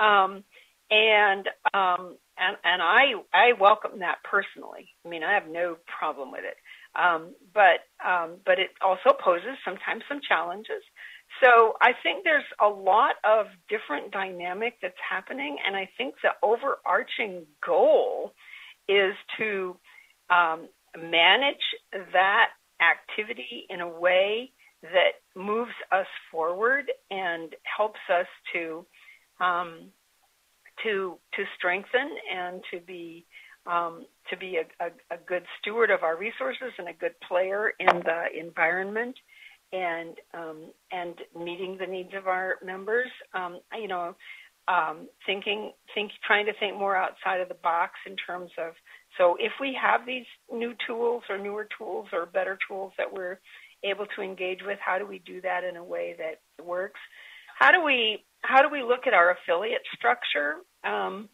Um, 0.00 0.44
and 0.90 1.48
um, 1.74 2.18
and 2.38 2.56
and 2.64 2.82
I 2.82 3.14
I 3.34 3.54
welcome 3.60 4.00
that 4.00 4.18
personally. 4.24 4.90
I 5.06 5.10
mean, 5.10 5.24
I 5.24 5.34
have 5.34 5.48
no 5.48 5.78
problem 5.98 6.32
with 6.32 6.44
it. 6.44 6.56
Um, 7.00 7.34
but 7.54 7.80
um, 8.06 8.38
but 8.46 8.60
it 8.60 8.70
also 8.82 9.16
poses 9.24 9.58
sometimes 9.64 10.04
some 10.08 10.20
challenges. 10.28 10.82
So 11.42 11.74
I 11.82 11.92
think 12.02 12.24
there's 12.24 12.44
a 12.62 12.68
lot 12.68 13.16
of 13.24 13.46
different 13.70 14.12
dynamic 14.12 14.74
that's 14.82 14.94
happening, 15.08 15.58
and 15.66 15.76
I 15.76 15.90
think 15.98 16.16
the 16.22 16.30
overarching 16.42 17.46
goal 17.66 18.32
is 18.88 19.14
to 19.38 19.76
um, 20.30 20.68
manage 20.98 21.62
that 22.12 22.48
activity 22.82 23.66
in 23.70 23.80
a 23.80 23.88
way 23.88 24.52
that 24.82 25.20
moves 25.36 25.72
us 25.92 26.06
forward 26.32 26.86
and 27.10 27.54
helps 27.78 28.00
us 28.12 28.26
to 28.54 28.86
um, 29.40 29.90
to 30.84 31.18
to 31.34 31.44
strengthen 31.56 32.16
and 32.34 32.62
to 32.70 32.80
be 32.80 33.26
um, 33.66 34.06
to 34.30 34.36
be 34.36 34.56
a, 34.56 34.84
a, 34.84 34.88
a, 35.14 35.18
good 35.26 35.42
steward 35.60 35.90
of 35.90 36.02
our 36.02 36.16
resources 36.16 36.72
and 36.78 36.88
a 36.88 36.94
good 36.94 37.14
player 37.28 37.72
in 37.78 38.00
the 38.04 38.24
environment 38.38 39.14
and 39.72 40.16
um, 40.34 40.72
and 40.92 41.14
meeting 41.38 41.76
the 41.78 41.86
needs 41.86 42.10
of 42.16 42.26
our 42.26 42.56
members. 42.64 43.08
Um, 43.34 43.60
you 43.78 43.88
know, 43.88 44.14
um, 44.68 45.08
thinking, 45.26 45.72
think, 45.94 46.12
trying 46.26 46.46
to 46.46 46.52
think 46.58 46.78
more 46.78 46.96
outside 46.96 47.40
of 47.40 47.48
the 47.48 47.54
box 47.54 47.94
in 48.06 48.16
terms 48.16 48.50
of. 48.58 48.72
So, 49.18 49.36
if 49.38 49.52
we 49.60 49.76
have 49.80 50.06
these 50.06 50.26
new 50.52 50.74
tools 50.86 51.22
or 51.28 51.38
newer 51.38 51.68
tools 51.76 52.06
or 52.12 52.26
better 52.26 52.58
tools 52.68 52.92
that 52.96 53.12
we're 53.12 53.38
able 53.82 54.06
to 54.16 54.22
engage 54.22 54.60
with, 54.64 54.78
how 54.84 54.98
do 54.98 55.06
we 55.06 55.20
do 55.20 55.40
that 55.40 55.64
in 55.64 55.76
a 55.76 55.84
way 55.84 56.14
that 56.18 56.64
works? 56.64 57.00
How 57.60 57.72
do 57.72 57.84
we 57.84 58.24
how 58.40 58.62
do 58.62 58.70
we 58.70 58.82
look 58.82 59.06
at 59.06 59.12
our 59.12 59.36
affiliate 59.36 59.82
structure? 59.94 60.56
Um, 60.82 61.28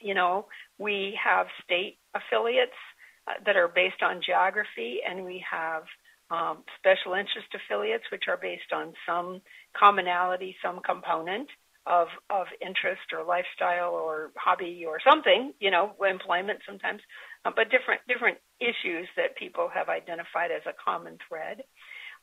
you 0.00 0.14
know, 0.14 0.46
we 0.78 1.18
have 1.22 1.46
state 1.64 1.98
affiliates 2.14 2.78
uh, 3.26 3.32
that 3.44 3.56
are 3.56 3.68
based 3.68 4.00
on 4.02 4.22
geography, 4.24 5.00
and 5.06 5.24
we 5.24 5.44
have 5.50 5.82
um, 6.30 6.58
special 6.78 7.14
interest 7.14 7.50
affiliates, 7.52 8.04
which 8.12 8.24
are 8.28 8.38
based 8.40 8.72
on 8.72 8.94
some 9.04 9.42
commonality, 9.76 10.54
some 10.62 10.80
component 10.86 11.48
of 11.84 12.06
of 12.30 12.46
interest 12.62 13.10
or 13.12 13.24
lifestyle 13.24 13.94
or 13.94 14.30
hobby 14.36 14.84
or 14.86 15.00
something, 15.02 15.52
you 15.58 15.72
know, 15.72 15.92
employment 16.08 16.60
sometimes, 16.64 17.00
uh, 17.44 17.50
but 17.54 17.70
different 17.70 18.00
different 18.06 18.38
issues 18.60 19.08
that 19.16 19.34
people 19.36 19.68
have 19.72 19.88
identified 19.88 20.52
as 20.52 20.62
a 20.66 20.76
common 20.78 21.18
thread. 21.26 21.64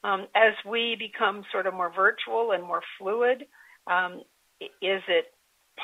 Um, 0.07 0.27
as 0.33 0.53
we 0.65 0.95
become 0.97 1.43
sort 1.51 1.67
of 1.67 1.73
more 1.73 1.91
virtual 1.93 2.51
and 2.51 2.63
more 2.63 2.81
fluid, 2.97 3.45
um, 3.87 4.21
is 4.61 5.01
it 5.07 5.25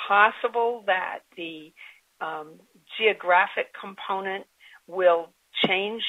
possible 0.08 0.84
that 0.88 1.20
the 1.36 1.74
um, 2.22 2.54
geographic 2.98 3.68
component 3.80 4.46
will 4.88 5.28
change 5.66 6.04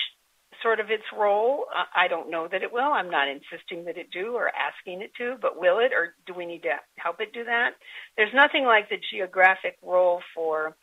sort 0.62 0.78
of 0.78 0.90
its 0.90 1.02
role. 1.16 1.66
I 1.94 2.06
don't 2.08 2.30
know 2.30 2.48
that 2.50 2.62
it 2.62 2.72
will. 2.72 2.92
I'm 2.92 3.10
not 3.10 3.26
insisting 3.28 3.84
that 3.86 3.98
it 3.98 4.10
do 4.12 4.34
or 4.34 4.50
asking 4.54 5.02
it 5.02 5.10
to, 5.18 5.34
but 5.42 5.60
will 5.60 5.78
it 5.78 5.92
or 5.92 6.14
do 6.26 6.34
we 6.34 6.46
need 6.46 6.62
to 6.62 6.76
help 6.96 7.20
it 7.20 7.32
do 7.34 7.44
that? 7.44 7.72
There's 8.16 8.32
nothing 8.32 8.64
like 8.64 8.88
the 8.88 8.96
geographic 9.12 9.76
role 9.82 10.20
for 10.34 10.76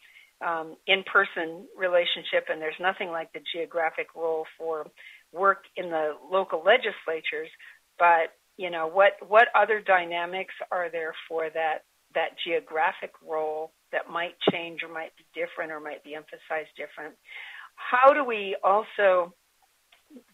um, 0.46 0.76
in-person 0.88 1.68
relationship, 1.78 2.48
and 2.50 2.62
there's 2.62 2.80
nothing 2.80 3.10
like 3.10 3.32
the 3.34 3.42
geographic 3.54 4.08
role 4.16 4.46
for 4.58 4.88
work 5.32 5.64
in 5.76 5.90
the 5.90 6.14
local 6.32 6.64
legislatures. 6.64 7.50
But 7.98 8.34
you 8.58 8.70
know, 8.70 8.88
what 8.88 9.14
what 9.28 9.48
other 9.56 9.82
dynamics 9.82 10.54
are 10.72 10.90
there 10.92 11.14
for 11.28 11.50
that 11.50 11.80
that 12.14 12.38
geographic 12.46 13.12
role 13.26 13.72
that 13.92 14.10
might 14.10 14.36
change 14.52 14.82
or 14.84 14.94
might 14.94 15.16
be 15.18 15.26
different 15.34 15.72
or 15.72 15.80
might 15.80 16.04
be 16.04 16.16
emphasized 16.16 16.70
different? 16.78 17.16
How 17.76 18.14
do 18.14 18.24
we 18.24 18.56
also 18.64 19.34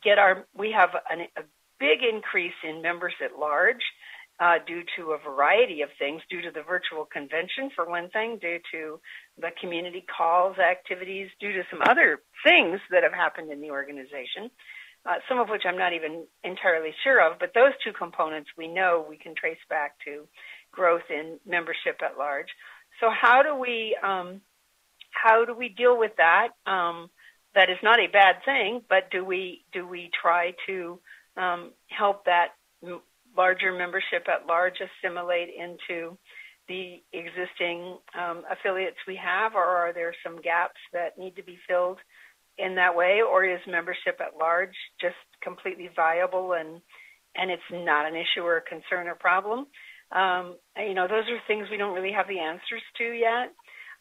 get 0.04 0.18
our, 0.18 0.46
we 0.56 0.72
have 0.72 0.90
an, 1.10 1.28
a 1.38 1.44
big 1.80 2.00
increase 2.04 2.58
in 2.64 2.82
members 2.82 3.14
at 3.24 3.38
large 3.40 3.82
uh, 4.40 4.56
due 4.68 4.84
to 4.96 5.14
a 5.14 5.18
variety 5.18 5.82
of 5.82 5.90
things, 5.98 6.22
due 6.30 6.42
to 6.42 6.52
the 6.52 6.62
virtual 6.62 7.06
convention, 7.06 7.70
for 7.76 7.90
one 7.90 8.10
thing, 8.10 8.38
due 8.40 8.60
to 8.72 9.00
the 9.40 9.50
community 9.60 10.06
calls 10.06 10.58
activities, 10.58 11.30
due 11.40 11.54
to 11.54 11.64
some 11.72 11.82
other 11.90 12.20
things 12.46 12.80
that 12.92 13.04
have 13.04 13.14
happened 13.14 13.52
in 13.52 13.62
the 13.62 13.72
organization, 13.72 14.52
uh, 15.08 15.16
some 15.30 15.40
of 15.40 15.48
which 15.48 15.64
I'm 15.66 15.78
not 15.78 15.94
even 15.94 16.26
entirely 16.44 16.92
sure 17.04 17.26
of, 17.26 17.40
but 17.40 17.54
those 17.54 17.72
two 17.84 17.94
components 17.94 18.50
we 18.58 18.68
know 18.68 19.06
we 19.08 19.18
can 19.18 19.34
trace 19.36 19.58
back 19.70 19.96
to 20.06 20.28
growth 20.72 21.10
in 21.10 21.40
membership 21.46 22.02
at 22.04 22.18
large. 22.18 22.48
So 23.00 23.08
how 23.10 23.42
do 23.42 23.56
we 23.56 23.98
um, 24.04 24.42
how 25.12 25.46
do 25.46 25.56
we 25.56 25.70
deal 25.70 25.98
with 25.98 26.12
that? 26.18 26.50
Um, 26.66 27.10
that 27.56 27.70
is 27.70 27.78
not 27.82 28.00
a 28.00 28.08
bad 28.12 28.44
thing, 28.46 28.82
but 28.90 29.10
do 29.12 29.24
we 29.24 29.64
do 29.72 29.88
we 29.88 30.12
try 30.22 30.54
to 30.68 31.00
um, 31.38 31.72
help 31.88 32.26
that 32.26 32.50
larger 33.36 33.72
membership 33.72 34.28
at 34.28 34.48
large 34.48 34.76
assimilate 34.82 35.50
into 35.50 36.18
the 36.68 37.02
existing 37.14 37.98
um, 38.14 38.44
affiliates 38.52 38.98
we 39.08 39.16
have, 39.16 39.56
or 39.56 39.64
are 39.64 39.94
there 39.94 40.14
some 40.24 40.42
gaps 40.42 40.80
that 40.92 41.18
need 41.18 41.36
to 41.38 41.44
be 41.44 41.58
filled 41.68 41.98
in 42.58 42.76
that 42.76 42.96
way, 42.96 43.22
or 43.22 43.46
is 43.46 43.60
membership 43.68 44.20
at 44.20 44.38
large 44.40 44.76
just 45.00 45.16
completely 45.42 45.90
viable 45.96 46.54
and 46.54 46.82
and 47.36 47.52
it's 47.52 47.70
not 47.72 48.08
an 48.08 48.16
issue 48.16 48.42
or 48.42 48.58
a 48.58 48.62
concern 48.62 49.08
or 49.08 49.16
problem? 49.16 49.68
Um, 50.12 50.58
you 50.78 50.94
know, 50.94 51.08
those 51.08 51.26
are 51.30 51.40
things 51.48 51.68
we 51.70 51.78
don't 51.78 51.94
really 51.94 52.14
have 52.14 52.28
the 52.28 52.40
answers 52.40 52.82
to 52.98 53.04
yet, 53.04 53.54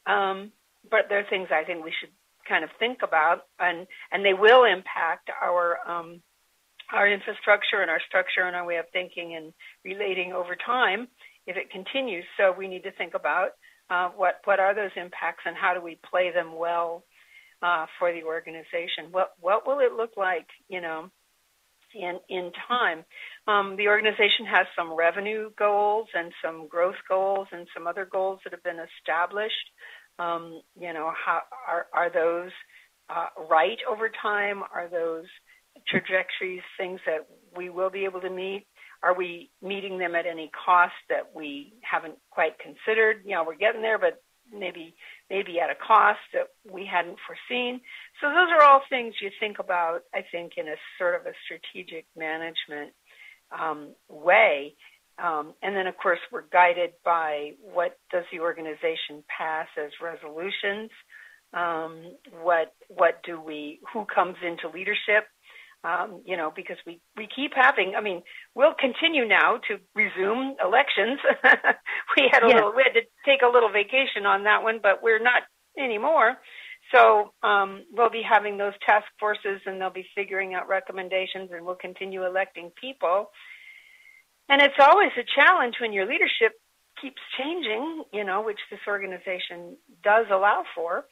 um, 0.07 0.52
but 0.90 1.07
they're 1.09 1.26
things 1.28 1.48
I 1.50 1.64
think 1.64 1.84
we 1.84 1.92
should 2.00 2.11
kind 2.48 2.64
of 2.64 2.70
think 2.78 2.98
about, 3.02 3.42
and 3.59 3.86
and 4.12 4.24
they 4.24 4.34
will 4.34 4.64
impact 4.64 5.30
our 5.42 5.78
um, 5.86 6.22
our 6.92 7.09
infrastructure 7.09 7.82
and 7.82 7.90
our 7.90 8.00
structure 8.09 8.42
and 8.46 8.54
our 8.54 8.64
way 8.64 8.76
of 8.76 8.86
thinking 8.92 9.34
and 9.34 9.52
relating 9.84 10.32
over 10.32 10.57
time 10.57 11.09
if 11.46 11.57
it 11.57 11.70
continues. 11.70 12.24
So 12.36 12.54
we 12.57 12.68
need 12.68 12.84
to 12.84 12.92
think 12.92 13.14
about 13.14 13.50
uh, 13.90 14.09
what 14.16 14.40
what 14.44 14.61
are 14.61 14.74
those 14.74 14.94
impacts 14.96 15.42
and 15.44 15.57
how 15.57 15.74
do 15.74 15.82
we 15.82 15.98
play 16.09 16.30
them 16.32 16.57
well 16.57 17.04
uh, 17.62 17.86
for 17.98 18.12
the 18.12 18.24
organization. 18.24 19.11
What 19.11 19.32
what 19.40 19.66
will 19.66 19.80
it 19.80 19.92
look 19.92 20.16
like, 20.16 20.46
you 20.68 20.80
know, 20.80 21.11
in 21.94 22.18
in 22.28 22.52
time? 22.68 23.04
Um, 23.46 23.76
the 23.76 23.88
organization 23.88 24.46
has 24.46 24.66
some 24.76 24.92
revenue 24.92 25.50
goals 25.59 26.09
and 26.14 26.32
some 26.44 26.68
growth 26.68 27.00
goals 27.09 27.48
and 27.52 27.66
some 27.74 27.86
other 27.86 28.04
goals 28.04 28.40
that 28.44 28.52
have 28.52 28.62
been 28.62 28.80
established. 28.98 29.54
Um, 30.18 30.62
you 30.78 30.92
know, 30.92 31.12
how 31.14 31.42
are 31.68 31.86
are 31.92 32.11
those 32.11 32.50
uh, 33.09 33.26
right 33.48 33.78
over 33.88 34.11
time? 34.22 34.62
Are 34.74 34.88
those 34.90 35.26
trajectories 35.86 36.62
things 36.78 37.00
that 37.07 37.26
we 37.57 37.70
will 37.70 37.90
be 37.90 38.04
able 38.04 38.20
to 38.20 38.30
meet? 38.30 38.66
Are 39.02 39.14
we 39.14 39.50
meeting 39.62 39.98
them 39.98 40.14
at 40.14 40.26
any 40.26 40.50
cost 40.64 40.94
that 41.11 41.34
we 41.34 41.74
haven't 41.82 42.16
quite 42.30 42.59
considered? 42.59 43.22
You 43.24 43.32
know, 43.32 43.44
we're 43.46 43.57
getting 43.57 43.82
there, 43.82 43.98
but 43.98 44.22
maybe 44.52 44.94
maybe 45.30 45.60
at 45.60 45.70
a 45.70 45.74
cost 45.74 46.20
that 46.32 46.48
we 46.70 46.86
hadn't 46.86 47.18
foreseen. 47.26 47.80
So 48.20 48.28
those 48.28 48.48
are 48.50 48.62
all 48.62 48.82
things 48.88 49.14
you 49.20 49.30
think 49.40 49.58
about, 49.58 50.02
I 50.14 50.24
think, 50.30 50.52
in 50.56 50.68
a 50.68 50.76
sort 50.98 51.14
of 51.14 51.26
a 51.26 51.32
strategic 51.44 52.06
management 52.16 52.92
um, 53.50 53.94
way. 54.08 54.74
Um, 55.18 55.54
and 55.62 55.74
then, 55.74 55.86
of 55.86 55.96
course, 55.96 56.18
we're 56.30 56.44
guided 56.52 56.92
by 57.04 57.52
what 57.60 57.98
does 58.12 58.24
the 58.32 58.40
organization 58.40 59.24
pass 59.28 59.66
as 59.82 59.90
resolutions. 60.02 60.90
Um, 61.54 62.16
what 62.42 62.74
what 62.88 63.22
do 63.24 63.40
we? 63.40 63.80
Who 63.92 64.04
comes 64.04 64.36
into 64.46 64.68
leadership? 64.68 65.26
Um, 65.87 66.22
you 66.24 66.37
know, 66.37 66.53
because 66.55 66.78
we 66.84 67.01
we 67.16 67.28
keep 67.28 67.53
having. 67.55 67.95
I 67.97 68.01
mean, 68.01 68.22
we'll 68.57 68.74
continue 68.74 69.24
now 69.24 69.61
to 69.68 69.78
resume 69.95 70.57
elections. 70.61 71.20
we 72.16 72.28
had 72.32 72.43
a 72.43 72.49
little. 72.49 72.72
We 72.74 72.82
had 72.82 72.99
to 72.99 73.07
take 73.24 73.43
a 73.43 73.53
little 73.53 73.70
vacation 73.70 74.26
on 74.26 74.43
that 74.45 74.64
one, 74.64 74.80
but 74.82 75.01
we're 75.01 75.22
not 75.22 75.43
anymore. 75.78 76.39
So 76.93 77.32
um, 77.43 77.84
we'll 77.93 78.11
be 78.11 78.22
having 78.28 78.59
those 78.59 78.72
task 78.84 79.07
forces, 79.20 79.61
and 79.64 79.80
they'll 79.80 79.91
be 79.91 80.07
figuring 80.16 80.55
out 80.55 80.66
recommendations, 80.66 81.51
and 81.53 81.64
we'll 81.64 81.76
continue 81.76 82.24
electing 82.24 82.72
people. 82.80 83.30
And 84.49 84.61
it's 84.61 84.80
always 84.80 85.11
a 85.16 85.24
challenge 85.34 85.76
when 85.80 85.93
your 85.93 86.07
leadership 86.07 86.53
keeps 87.01 87.20
changing, 87.39 88.05
you 88.12 88.24
know, 88.24 88.43
which 88.43 88.59
this 88.70 88.80
organization 88.89 89.76
does 90.03 90.26
allow 90.30 90.64
for. 90.74 91.05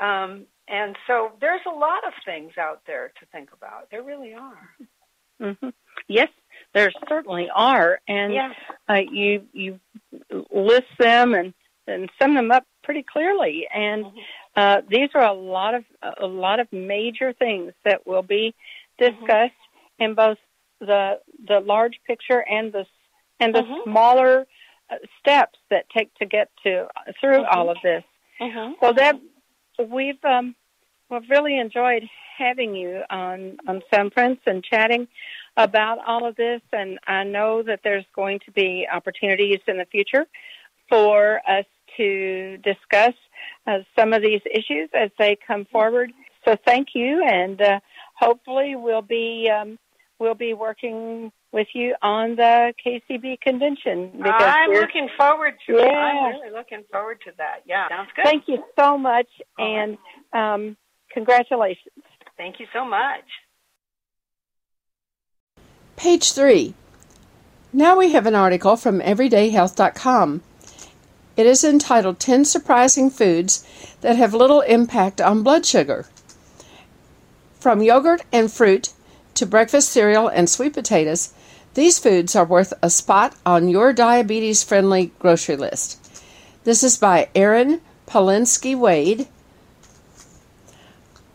Um, 0.00 0.46
and 0.68 0.96
so 1.06 1.32
there's 1.40 1.60
a 1.66 1.74
lot 1.74 2.06
of 2.06 2.12
things 2.24 2.52
out 2.58 2.82
there 2.86 3.12
to 3.20 3.26
think 3.26 3.50
about. 3.52 3.90
There 3.90 4.02
really 4.02 4.34
are. 4.34 4.70
Mm-hmm. 5.40 5.70
Yes, 6.08 6.28
there 6.72 6.90
certainly 7.08 7.48
are, 7.54 8.00
and 8.06 8.32
Yeah. 8.34 8.52
uh, 8.88 8.94
you 9.10 9.46
you 9.52 9.80
list 10.50 10.88
them 10.98 11.34
and 11.34 11.54
and 11.88 12.10
sum 12.20 12.34
them 12.34 12.52
up 12.52 12.64
pretty 12.84 13.02
clearly. 13.02 13.66
And 13.74 14.04
Mhm. 14.04 14.24
uh, 14.56 14.82
these 14.86 15.10
are 15.14 15.24
a 15.24 15.32
lot 15.32 15.74
of 15.74 15.84
a 16.18 16.26
lot 16.26 16.60
of 16.60 16.72
major 16.72 17.32
things 17.32 17.72
that 17.84 18.06
will 18.06 18.22
be 18.22 18.54
discussed 18.98 19.52
in 19.98 20.14
both 20.14 20.38
the 20.78 21.20
the 21.48 21.60
large 21.60 22.00
picture 22.06 22.40
and 22.48 22.72
the 22.72 22.86
and 23.40 23.54
the 23.54 23.62
Mhm. 23.62 23.82
smaller 23.84 24.46
uh, 24.90 24.96
steps 25.18 25.58
that 25.70 25.88
take 25.90 26.12
to 26.14 26.26
get 26.26 26.50
to 26.62 26.88
through 27.20 27.42
Mhm. 27.42 27.56
all 27.56 27.70
of 27.70 27.80
this. 27.82 28.04
Well, 28.80 28.92
Deb, 28.92 29.20
we've 29.90 30.24
um, 30.24 30.54
we've 31.10 31.28
really 31.30 31.58
enjoyed 31.58 32.04
having 32.36 32.74
you 32.74 33.02
on 33.10 33.58
on 33.66 33.82
Sun 33.92 34.10
and 34.46 34.64
chatting 34.64 35.08
about 35.56 35.98
all 36.06 36.26
of 36.26 36.36
this, 36.36 36.60
and 36.72 36.98
I 37.06 37.24
know 37.24 37.62
that 37.62 37.80
there's 37.84 38.06
going 38.14 38.40
to 38.46 38.50
be 38.52 38.86
opportunities 38.90 39.60
in 39.66 39.78
the 39.78 39.84
future 39.86 40.26
for 40.88 41.40
us 41.48 41.66
to 41.96 42.56
discuss 42.58 43.14
uh, 43.66 43.78
some 43.98 44.12
of 44.12 44.22
these 44.22 44.40
issues 44.50 44.88
as 44.94 45.10
they 45.18 45.36
come 45.46 45.66
forward. 45.66 46.12
So, 46.44 46.56
thank 46.66 46.88
you, 46.94 47.22
and 47.24 47.60
uh, 47.60 47.80
hopefully, 48.14 48.74
we'll 48.76 49.02
be 49.02 49.50
um, 49.50 49.78
we'll 50.18 50.34
be 50.34 50.54
working 50.54 51.30
with 51.52 51.68
you 51.74 51.94
on 52.02 52.36
the 52.36 52.72
KCB 52.84 53.40
convention. 53.40 54.10
Because 54.16 54.42
I'm 54.42 54.70
looking 54.70 55.08
forward 55.16 55.54
to 55.66 55.76
it. 55.76 55.88
I'm 55.90 56.32
really 56.32 56.50
looking 56.50 56.82
forward 56.90 57.20
to 57.26 57.32
that. 57.38 57.62
Yeah, 57.66 57.88
sounds 57.88 58.10
good. 58.16 58.24
Thank 58.24 58.44
you 58.48 58.64
so 58.78 58.96
much, 58.96 59.28
All 59.58 59.66
right. 59.66 59.96
and 60.32 60.68
um, 60.68 60.76
congratulations. 61.12 62.04
Thank 62.36 62.58
you 62.58 62.66
so 62.72 62.84
much. 62.84 63.24
Page 65.96 66.32
3. 66.32 66.74
Now 67.72 67.98
we 67.98 68.12
have 68.12 68.26
an 68.26 68.34
article 68.34 68.76
from 68.76 69.00
everydayhealth.com. 69.00 70.42
It 71.36 71.46
is 71.46 71.64
entitled 71.64 72.18
10 72.18 72.44
Surprising 72.44 73.08
Foods 73.08 73.66
That 74.00 74.16
Have 74.16 74.34
Little 74.34 74.60
Impact 74.62 75.20
on 75.20 75.42
Blood 75.42 75.64
Sugar. 75.64 76.06
From 77.60 77.82
yogurt 77.82 78.22
and 78.32 78.52
fruit 78.52 78.92
to 79.34 79.46
breakfast 79.46 79.90
cereal 79.90 80.28
and 80.28 80.50
sweet 80.50 80.74
potatoes, 80.74 81.32
these 81.74 81.98
foods 81.98 82.36
are 82.36 82.44
worth 82.44 82.74
a 82.82 82.90
spot 82.90 83.34
on 83.46 83.68
your 83.68 83.92
diabetes 83.92 84.62
friendly 84.62 85.12
grocery 85.18 85.56
list. 85.56 85.98
This 86.64 86.82
is 86.82 86.98
by 86.98 87.28
Erin 87.34 87.80
Palinski 88.06 88.76
Wade, 88.78 89.26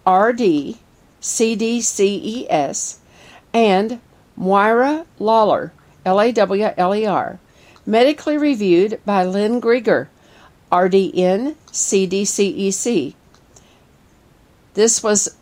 RD, 0.06 0.78
CDCES, 1.22 2.98
and 3.54 4.00
Moira 4.36 5.06
Lawler, 5.20 5.74
L 6.06 6.22
A 6.22 6.32
W 6.32 6.70
L 6.78 6.96
E 6.96 7.06
R, 7.06 7.40
medically 7.86 8.38
reviewed 8.38 9.02
by 9.06 9.26
Lynn 9.26 9.60
Grieger, 9.60 10.08
RDN 10.72 11.56
CDCES. 11.72 13.16
This 14.76 15.02
was 15.02 15.36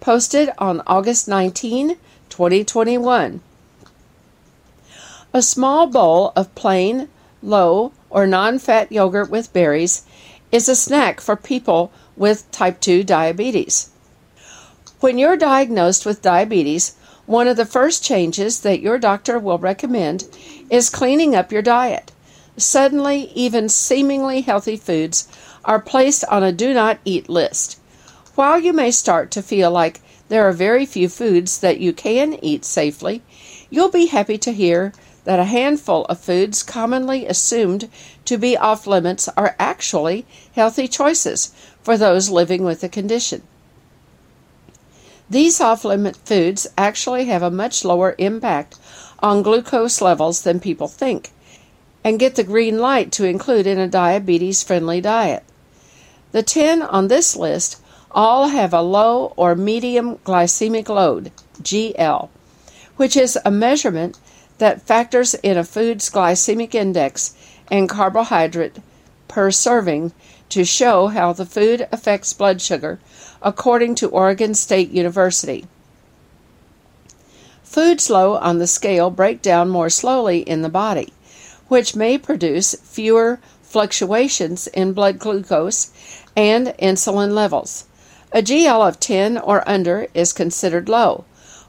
posted 0.00 0.50
on 0.56 0.80
August 0.86 1.28
19, 1.28 1.96
2021. 2.30 3.42
A 5.34 5.42
small 5.42 5.86
bowl 5.86 6.32
of 6.34 6.54
plain, 6.54 7.08
low, 7.42 7.92
or 8.08 8.26
non 8.26 8.58
fat 8.58 8.90
yogurt 8.90 9.28
with 9.28 9.52
berries 9.52 10.04
is 10.50 10.70
a 10.70 10.74
snack 10.74 11.20
for 11.20 11.36
people 11.36 11.92
with 12.16 12.50
type 12.50 12.80
2 12.80 13.04
diabetes. 13.04 13.90
When 15.00 15.18
you're 15.18 15.36
diagnosed 15.36 16.06
with 16.06 16.22
diabetes, 16.22 16.96
one 17.26 17.46
of 17.46 17.58
the 17.58 17.66
first 17.66 18.02
changes 18.02 18.60
that 18.60 18.80
your 18.80 18.98
doctor 18.98 19.38
will 19.38 19.58
recommend 19.58 20.26
is 20.70 20.88
cleaning 20.88 21.36
up 21.36 21.52
your 21.52 21.60
diet. 21.60 22.10
Suddenly, 22.56 23.30
even 23.34 23.68
seemingly 23.68 24.40
healthy 24.40 24.78
foods 24.78 25.28
are 25.62 25.78
placed 25.78 26.24
on 26.24 26.42
a 26.42 26.52
do 26.52 26.72
not 26.72 27.00
eat 27.04 27.28
list. 27.28 27.78
While 28.34 28.60
you 28.60 28.72
may 28.72 28.90
start 28.90 29.30
to 29.32 29.42
feel 29.42 29.70
like 29.70 30.00
there 30.30 30.48
are 30.48 30.52
very 30.52 30.86
few 30.86 31.10
foods 31.10 31.58
that 31.58 31.80
you 31.80 31.92
can 31.92 32.42
eat 32.42 32.64
safely, 32.64 33.20
you'll 33.68 33.90
be 33.90 34.06
happy 34.06 34.38
to 34.38 34.52
hear 34.52 34.94
that 35.28 35.38
a 35.38 35.44
handful 35.44 36.06
of 36.06 36.18
foods 36.18 36.62
commonly 36.62 37.26
assumed 37.26 37.90
to 38.24 38.38
be 38.38 38.56
off 38.56 38.86
limits 38.86 39.28
are 39.36 39.54
actually 39.58 40.24
healthy 40.54 40.88
choices 40.88 41.52
for 41.82 41.98
those 41.98 42.30
living 42.30 42.64
with 42.64 42.80
the 42.80 42.88
condition. 42.88 43.42
These 45.28 45.60
off 45.60 45.84
limit 45.84 46.16
foods 46.16 46.66
actually 46.78 47.26
have 47.26 47.42
a 47.42 47.50
much 47.50 47.84
lower 47.84 48.14
impact 48.16 48.78
on 49.18 49.42
glucose 49.42 50.00
levels 50.00 50.44
than 50.44 50.60
people 50.60 50.88
think 50.88 51.30
and 52.02 52.18
get 52.18 52.36
the 52.36 52.42
green 52.42 52.78
light 52.78 53.12
to 53.12 53.26
include 53.26 53.66
in 53.66 53.78
a 53.78 53.86
diabetes 53.86 54.62
friendly 54.62 55.02
diet. 55.02 55.44
The 56.32 56.42
10 56.42 56.80
on 56.80 57.08
this 57.08 57.36
list 57.36 57.82
all 58.10 58.48
have 58.48 58.72
a 58.72 58.80
low 58.80 59.34
or 59.36 59.54
medium 59.54 60.16
glycemic 60.24 60.88
load, 60.88 61.32
GL, 61.60 62.30
which 62.96 63.14
is 63.14 63.38
a 63.44 63.50
measurement 63.50 64.18
that 64.58 64.82
factors 64.82 65.34
in 65.34 65.56
a 65.56 65.64
food's 65.64 66.10
glycemic 66.10 66.74
index 66.74 67.34
and 67.70 67.88
carbohydrate 67.88 68.76
per 69.28 69.50
serving 69.50 70.12
to 70.48 70.64
show 70.64 71.08
how 71.08 71.32
the 71.32 71.46
food 71.46 71.86
affects 71.92 72.32
blood 72.32 72.60
sugar, 72.60 72.98
according 73.42 73.94
to 73.94 74.08
Oregon 74.08 74.54
State 74.54 74.90
University. 74.90 75.66
Foods 77.62 78.08
low 78.08 78.36
on 78.36 78.58
the 78.58 78.66
scale 78.66 79.10
break 79.10 79.42
down 79.42 79.68
more 79.68 79.90
slowly 79.90 80.40
in 80.40 80.62
the 80.62 80.70
body, 80.70 81.12
which 81.68 81.94
may 81.94 82.16
produce 82.16 82.74
fewer 82.82 83.38
fluctuations 83.62 84.66
in 84.68 84.94
blood 84.94 85.18
glucose 85.18 85.90
and 86.34 86.68
insulin 86.78 87.32
levels. 87.32 87.84
A 88.32 88.40
GL 88.40 88.88
of 88.88 88.98
10 88.98 89.36
or 89.38 89.68
under 89.68 90.06
is 90.14 90.32
considered 90.32 90.88
low, 90.88 91.24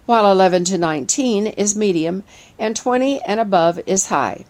while 0.10 0.32
11 0.32 0.64
to 0.64 0.76
19 0.76 1.46
is 1.46 1.76
medium 1.76 2.24
and 2.58 2.76
20 2.76 3.22
and 3.28 3.40
above 3.40 3.80
is 3.86 4.08
high. 4.08 4.44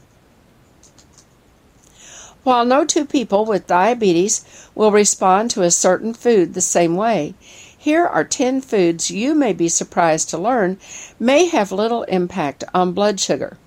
While 2.44 2.64
no 2.64 2.86
two 2.86 3.04
people 3.04 3.44
with 3.44 3.68
diabetes 3.68 4.70
will 4.74 4.94
respond 4.94 5.52
to 5.52 5.64
a 5.64 5.70
certain 5.70 6.14
food 6.14 6.54
the 6.54 6.62
same 6.62 6.96
way, 6.96 7.34
here 7.78 8.08
are 8.08 8.24
10 8.24 8.62
foods 8.62 9.12
you 9.12 9.36
may 9.36 9.52
be 9.52 9.68
surprised 9.68 10.30
to 10.30 10.38
learn 10.38 10.78
may 11.20 11.48
have 11.48 11.74
little 11.74 12.04
impact 12.04 12.64
on 12.74 12.94
blood 12.94 13.20
sugar. 13.20 13.58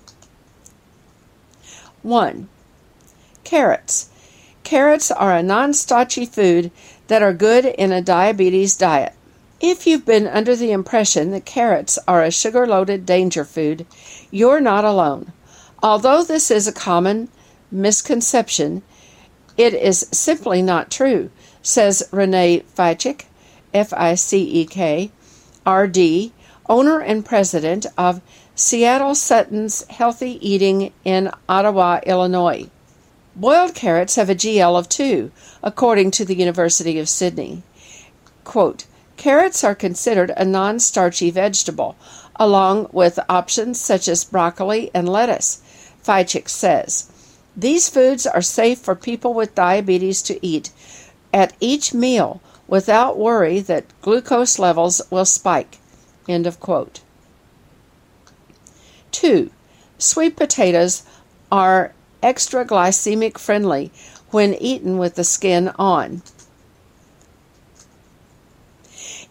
1. 2.01 2.49
Carrots. 3.43 4.09
Carrots 4.63 5.11
are 5.11 5.35
a 5.35 5.43
non 5.43 5.75
starchy 5.75 6.25
food 6.25 6.71
that 7.05 7.21
are 7.21 7.33
good 7.33 7.65
in 7.65 7.91
a 7.91 8.01
diabetes 8.01 8.75
diet. 8.75 9.13
If 9.65 9.87
you've 9.87 10.03
been 10.03 10.27
under 10.27 10.57
the 10.57 10.73
impression 10.73 11.31
that 11.31 11.45
carrots 11.45 11.97
are 12.05 12.21
a 12.21 12.31
sugar 12.31 12.67
loaded 12.67 13.05
danger 13.05 13.45
food, 13.45 13.85
you're 14.29 14.59
not 14.59 14.83
alone. 14.83 15.31
Although 15.81 16.21
this 16.21 16.51
is 16.51 16.67
a 16.67 16.73
common 16.73 17.29
misconception, 17.71 18.81
it 19.55 19.73
is 19.73 20.09
simply 20.11 20.61
not 20.61 20.91
true, 20.91 21.29
says 21.61 22.09
Renee 22.11 22.65
Ficek, 22.75 23.23
F 23.73 23.93
I 23.93 24.15
C 24.15 24.41
E 24.41 24.65
K, 24.65 25.11
RD, 25.65 26.33
owner 26.67 26.99
and 26.99 27.23
president 27.23 27.85
of 27.97 28.19
Seattle 28.55 29.15
Sutton's 29.15 29.87
Healthy 29.87 30.45
Eating 30.45 30.91
in 31.05 31.31
Ottawa, 31.47 32.01
Illinois. 32.05 32.69
Boiled 33.33 33.75
carrots 33.75 34.17
have 34.17 34.29
a 34.29 34.35
GL 34.35 34.77
of 34.77 34.89
2, 34.89 35.31
according 35.63 36.11
to 36.11 36.25
the 36.25 36.35
University 36.35 36.99
of 36.99 37.07
Sydney. 37.07 37.63
Quote, 38.43 38.87
Carrots 39.17 39.63
are 39.63 39.75
considered 39.75 40.31
a 40.35 40.45
non 40.45 40.79
starchy 40.79 41.29
vegetable, 41.29 41.95
along 42.35 42.89
with 42.91 43.19
options 43.29 43.79
such 43.79 44.07
as 44.07 44.23
broccoli 44.23 44.89
and 44.93 45.07
lettuce, 45.07 45.61
Ficek 46.03 46.49
says. 46.49 47.09
These 47.55 47.89
foods 47.89 48.25
are 48.25 48.41
safe 48.41 48.79
for 48.79 48.95
people 48.95 49.33
with 49.33 49.55
diabetes 49.55 50.21
to 50.23 50.45
eat 50.45 50.71
at 51.31 51.53
each 51.59 51.93
meal 51.93 52.41
without 52.67 53.17
worry 53.17 53.59
that 53.59 53.85
glucose 54.01 54.57
levels 54.57 55.01
will 55.09 55.25
spike. 55.25 55.77
End 56.27 56.47
of 56.47 56.59
quote. 56.59 57.01
2. 59.11 59.51
Sweet 59.97 60.35
potatoes 60.35 61.03
are 61.51 61.93
extra 62.23 62.65
glycemic 62.65 63.37
friendly 63.37 63.91
when 64.31 64.55
eaten 64.55 64.97
with 64.97 65.15
the 65.15 65.23
skin 65.23 65.69
on. 65.77 66.23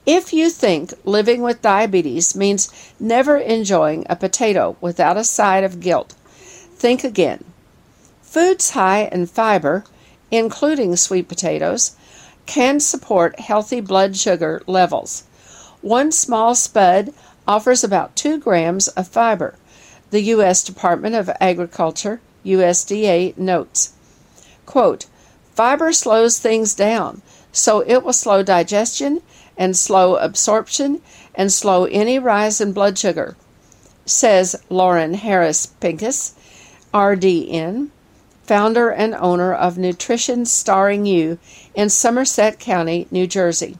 If 0.04 0.32
you 0.32 0.50
think 0.50 0.92
living 1.04 1.42
with 1.42 1.62
diabetes 1.62 2.34
means 2.34 2.72
never 2.98 3.36
enjoying 3.36 4.04
a 4.08 4.16
potato 4.16 4.76
without 4.80 5.16
a 5.16 5.24
side 5.24 5.64
of 5.64 5.80
guilt, 5.80 6.14
think 6.74 7.04
again. 7.04 7.44
Foods 8.22 8.70
high 8.70 9.04
in 9.12 9.26
fiber, 9.26 9.84
including 10.30 10.96
sweet 10.96 11.28
potatoes, 11.28 11.94
can 12.46 12.80
support 12.80 13.38
healthy 13.38 13.80
blood 13.80 14.16
sugar 14.16 14.62
levels. 14.66 15.24
One 15.80 16.10
small 16.10 16.54
spud 16.54 17.14
offers 17.46 17.84
about 17.84 18.16
2 18.16 18.38
grams 18.38 18.88
of 18.88 19.06
fiber. 19.06 19.54
The 20.10 20.22
U.S. 20.34 20.64
Department 20.64 21.14
of 21.14 21.30
Agriculture, 21.40 22.20
USDA, 22.44 23.36
notes 23.38 23.92
quote, 24.66 25.06
Fiber 25.54 25.92
slows 25.92 26.38
things 26.38 26.74
down, 26.74 27.20
so 27.52 27.80
it 27.80 28.02
will 28.02 28.14
slow 28.14 28.42
digestion 28.42 29.20
and 29.56 29.76
slow 29.76 30.16
absorption 30.16 31.00
and 31.34 31.52
slow 31.52 31.84
any 31.86 32.18
rise 32.18 32.60
in 32.60 32.72
blood 32.72 32.98
sugar, 32.98 33.36
says 34.06 34.56
Lauren 34.68 35.14
Harris 35.14 35.66
Pincus, 35.66 36.34
RDN, 36.92 37.88
founder 38.44 38.90
and 38.90 39.14
owner 39.14 39.54
of 39.54 39.78
Nutrition 39.78 40.44
Starring 40.44 41.06
You 41.06 41.38
in 41.74 41.88
Somerset 41.88 42.58
County, 42.58 43.06
New 43.10 43.26
Jersey. 43.26 43.78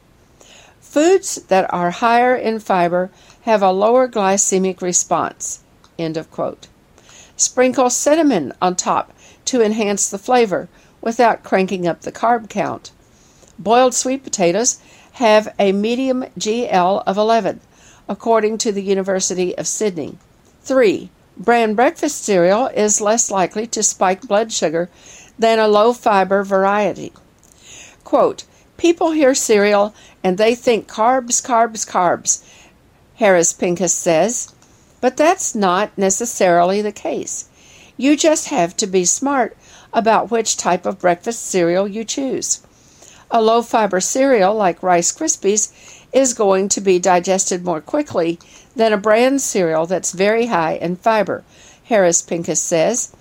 Foods 0.79 1.35
that 1.47 1.71
are 1.73 1.91
higher 1.91 2.35
in 2.35 2.59
fiber 2.59 3.09
have 3.41 3.61
a 3.61 3.71
lower 3.71 4.07
glycemic 4.07 4.81
response. 4.81 5.59
End 5.99 6.17
of 6.17 6.31
quote. 6.31 6.67
Sprinkle 7.35 7.89
cinnamon 7.89 8.53
on 8.61 8.75
top 8.75 9.11
to 9.45 9.61
enhance 9.61 10.09
the 10.09 10.17
flavor 10.17 10.69
without 11.01 11.43
cranking 11.43 11.85
up 11.85 12.01
the 12.01 12.11
carb 12.11 12.49
count. 12.49 12.91
Boiled 13.59 13.93
sweet 13.93 14.23
potatoes 14.23 14.79
have 15.13 15.53
a 15.59 15.71
medium 15.71 16.25
GL 16.39 17.03
of 17.05 17.17
11, 17.17 17.59
according 18.09 18.57
to 18.57 18.71
the 18.71 18.81
University 18.81 19.55
of 19.57 19.67
Sydney. 19.67 20.17
3. 20.63 21.09
Bran 21.37 21.75
breakfast 21.75 22.23
cereal 22.23 22.67
is 22.67 23.01
less 23.01 23.29
likely 23.29 23.67
to 23.67 23.83
spike 23.83 24.21
blood 24.21 24.51
sugar 24.51 24.89
than 25.37 25.59
a 25.59 25.67
low 25.67 25.93
fiber 25.93 26.43
variety. 26.43 27.13
Quote, 28.03 28.43
People 28.77 29.11
hear 29.11 29.35
cereal 29.35 29.93
and 30.23 30.37
they 30.37 30.55
think 30.55 30.87
carbs, 30.87 31.45
carbs, 31.45 31.87
carbs, 31.89 32.43
Harris 33.15 33.53
Pincus 33.53 33.93
says. 33.93 34.53
But 34.99 35.17
that's 35.17 35.53
not 35.53 35.95
necessarily 35.97 36.81
the 36.81 36.91
case. 36.91 37.49
You 37.97 38.17
just 38.17 38.47
have 38.47 38.75
to 38.77 38.87
be 38.87 39.05
smart 39.05 39.55
about 39.93 40.31
which 40.31 40.57
type 40.57 40.85
of 40.85 40.99
breakfast 40.99 41.45
cereal 41.45 41.87
you 41.87 42.03
choose. 42.03 42.61
A 43.35 43.41
low 43.41 43.63
fiber 43.63 43.99
cereal 43.99 44.53
like 44.53 44.83
Rice 44.83 45.11
Krispies 45.11 45.73
is 46.13 46.35
going 46.35 46.69
to 46.69 46.79
be 46.79 46.99
digested 46.99 47.65
more 47.65 47.81
quickly 47.81 48.37
than 48.75 48.93
a 48.93 48.97
bran 48.97 49.39
cereal 49.39 49.87
that's 49.87 50.11
very 50.11 50.45
high 50.45 50.73
in 50.73 50.97
fiber, 50.97 51.43
Harris 51.85 52.21
Pincus 52.21 52.61
says, 52.61 53.11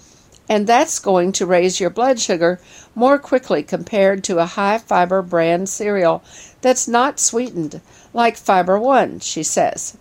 and 0.50 0.66
that's 0.66 0.98
going 0.98 1.32
to 1.32 1.46
raise 1.46 1.80
your 1.80 1.88
blood 1.88 2.20
sugar 2.20 2.60
more 2.94 3.18
quickly 3.18 3.62
compared 3.62 4.22
to 4.24 4.38
a 4.38 4.44
high 4.44 4.76
fiber 4.76 5.22
bran 5.22 5.64
cereal 5.64 6.22
that's 6.60 6.86
not 6.86 7.18
sweetened, 7.18 7.80
like 8.12 8.36
Fiber 8.36 8.78
One, 8.78 9.18
she 9.18 9.42
says. 9.42 9.96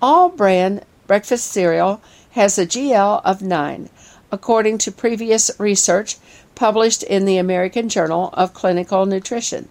All 0.00 0.30
bran 0.30 0.82
breakfast 1.06 1.44
cereal 1.48 2.00
has 2.30 2.58
a 2.58 2.66
GL 2.66 3.20
of 3.22 3.42
9, 3.42 3.90
according 4.32 4.78
to 4.78 4.90
previous 4.90 5.50
research 5.58 6.16
published 6.60 7.02
in 7.02 7.24
the 7.24 7.38
American 7.38 7.88
Journal 7.88 8.28
of 8.34 8.52
Clinical 8.52 9.06
Nutrition. 9.06 9.66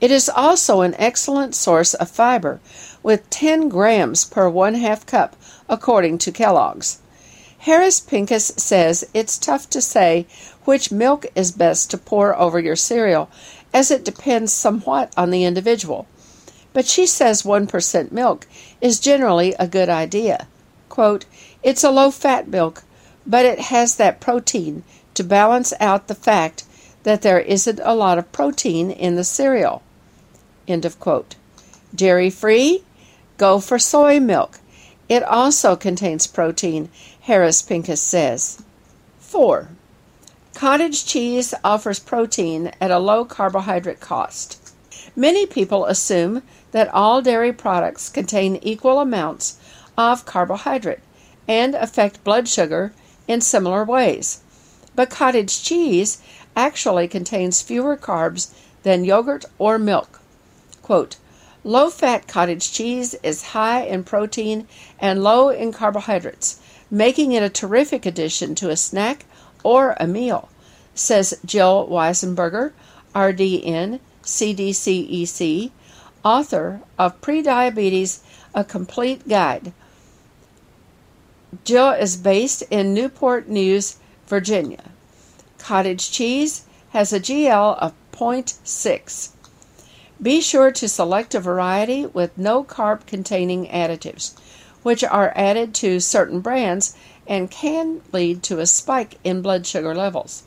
It 0.00 0.10
is 0.10 0.30
also 0.30 0.80
an 0.80 0.94
excellent 0.96 1.54
source 1.54 1.92
of 1.92 2.10
fiber, 2.10 2.58
with 3.02 3.28
10 3.28 3.68
grams 3.68 4.24
per 4.24 4.48
one 4.48 4.76
half 4.76 5.04
cup, 5.04 5.36
according 5.68 6.16
to 6.24 6.32
Kellogg's. 6.32 7.00
Harris 7.58 8.00
Pincus 8.00 8.46
says 8.56 9.06
it's 9.12 9.36
tough 9.36 9.68
to 9.68 9.82
say 9.82 10.26
which 10.64 10.90
milk 10.90 11.26
is 11.34 11.52
best 11.52 11.90
to 11.90 11.98
pour 11.98 12.34
over 12.34 12.58
your 12.58 12.76
cereal, 12.76 13.28
as 13.74 13.90
it 13.90 14.02
depends 14.02 14.54
somewhat 14.54 15.12
on 15.18 15.30
the 15.30 15.44
individual 15.44 16.06
but 16.72 16.86
she 16.86 17.06
says 17.06 17.42
1% 17.42 18.12
milk 18.12 18.46
is 18.82 19.00
generally 19.00 19.54
a 19.58 19.66
good 19.66 19.88
idea. 19.88 20.46
Quote, 20.90 21.24
it's 21.62 21.82
a 21.82 21.90
low 21.90 22.10
fat 22.10 22.48
milk, 22.48 22.84
but 23.26 23.46
it 23.46 23.58
has 23.58 23.96
that 23.96 24.20
protein 24.20 24.84
to 25.16 25.24
balance 25.24 25.72
out 25.80 26.06
the 26.06 26.14
fact 26.14 26.64
that 27.02 27.22
there 27.22 27.40
isn't 27.40 27.80
a 27.82 27.94
lot 27.94 28.18
of 28.18 28.32
protein 28.32 28.90
in 28.90 29.16
the 29.16 29.24
cereal. 29.24 29.82
End 30.66 30.84
of 30.84 30.98
quote. 30.98 31.34
Dairy 31.94 32.30
free? 32.30 32.82
Go 33.38 33.60
for 33.60 33.78
soy 33.78 34.18
milk. 34.20 34.60
It 35.08 35.22
also 35.22 35.76
contains 35.76 36.26
protein, 36.26 36.88
Harris 37.22 37.62
Pincus 37.62 38.02
says. 38.02 38.62
4. 39.20 39.68
Cottage 40.54 41.04
cheese 41.04 41.54
offers 41.62 41.98
protein 41.98 42.72
at 42.80 42.90
a 42.90 42.98
low 42.98 43.24
carbohydrate 43.24 44.00
cost. 44.00 44.72
Many 45.14 45.46
people 45.46 45.84
assume 45.84 46.42
that 46.72 46.92
all 46.92 47.22
dairy 47.22 47.52
products 47.52 48.08
contain 48.08 48.56
equal 48.62 49.00
amounts 49.00 49.58
of 49.96 50.26
carbohydrate 50.26 51.00
and 51.46 51.74
affect 51.74 52.24
blood 52.24 52.48
sugar 52.48 52.92
in 53.28 53.40
similar 53.40 53.84
ways. 53.84 54.40
But 54.96 55.10
cottage 55.10 55.62
cheese 55.62 56.22
actually 56.56 57.06
contains 57.06 57.62
fewer 57.62 57.96
carbs 57.96 58.50
than 58.82 59.04
yogurt 59.04 59.44
or 59.58 59.78
milk. 59.78 60.20
Quote, 60.82 61.16
Low 61.62 61.90
fat 61.90 62.26
cottage 62.26 62.72
cheese 62.72 63.14
is 63.22 63.52
high 63.52 63.82
in 63.82 64.04
protein 64.04 64.66
and 64.98 65.22
low 65.22 65.50
in 65.50 65.72
carbohydrates, 65.72 66.60
making 66.90 67.32
it 67.32 67.42
a 67.42 67.50
terrific 67.50 68.06
addition 68.06 68.54
to 68.54 68.70
a 68.70 68.76
snack 68.76 69.26
or 69.62 69.96
a 69.98 70.06
meal, 70.06 70.48
says 70.94 71.38
Jill 71.44 71.88
Weisenberger, 71.88 72.72
RDN, 73.14 73.98
CDCES, 74.22 75.70
author 76.24 76.80
of 76.98 77.20
Prediabetes 77.20 78.20
A 78.54 78.64
Complete 78.64 79.28
Guide. 79.28 79.72
Jill 81.64 81.90
is 81.90 82.16
based 82.16 82.62
in 82.70 82.94
Newport 82.94 83.48
News, 83.48 83.96
Virginia. 84.26 84.90
Cottage 85.58 86.10
cheese 86.10 86.64
has 86.90 87.12
a 87.12 87.20
GL 87.20 87.78
of 87.78 87.94
0.6. 88.12 89.30
Be 90.20 90.40
sure 90.40 90.72
to 90.72 90.88
select 90.88 91.34
a 91.34 91.40
variety 91.40 92.06
with 92.06 92.36
no 92.38 92.64
carb 92.64 93.06
containing 93.06 93.66
additives, 93.68 94.36
which 94.82 95.04
are 95.04 95.32
added 95.36 95.74
to 95.74 96.00
certain 96.00 96.40
brands 96.40 96.96
and 97.26 97.50
can 97.50 98.00
lead 98.12 98.42
to 98.44 98.58
a 98.58 98.66
spike 98.66 99.18
in 99.22 99.42
blood 99.42 99.66
sugar 99.66 99.94
levels. 99.94 100.44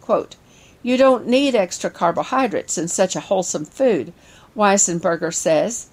Quote, 0.00 0.36
you 0.82 0.96
don't 0.96 1.26
need 1.26 1.54
extra 1.54 1.90
carbohydrates 1.90 2.76
in 2.76 2.88
such 2.88 3.16
a 3.16 3.20
wholesome 3.20 3.64
food, 3.64 4.12
Weisenberger 4.56 5.32
says. 5.32 5.88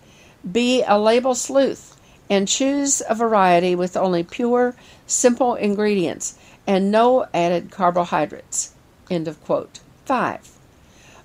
Be 0.49 0.83
a 0.83 0.99
label 0.99 1.35
sleuth 1.35 1.95
and 2.29 2.47
choose 2.47 3.01
a 3.09 3.15
variety 3.15 3.75
with 3.75 3.95
only 3.95 4.23
pure, 4.23 4.75
simple 5.05 5.55
ingredients 5.55 6.37
and 6.71 6.91
no 6.91 7.25
added 7.33 7.71
carbohydrates. 7.71 8.73
End 9.09 9.27
of 9.27 9.43
quote. 9.43 9.79
5. 10.05 10.57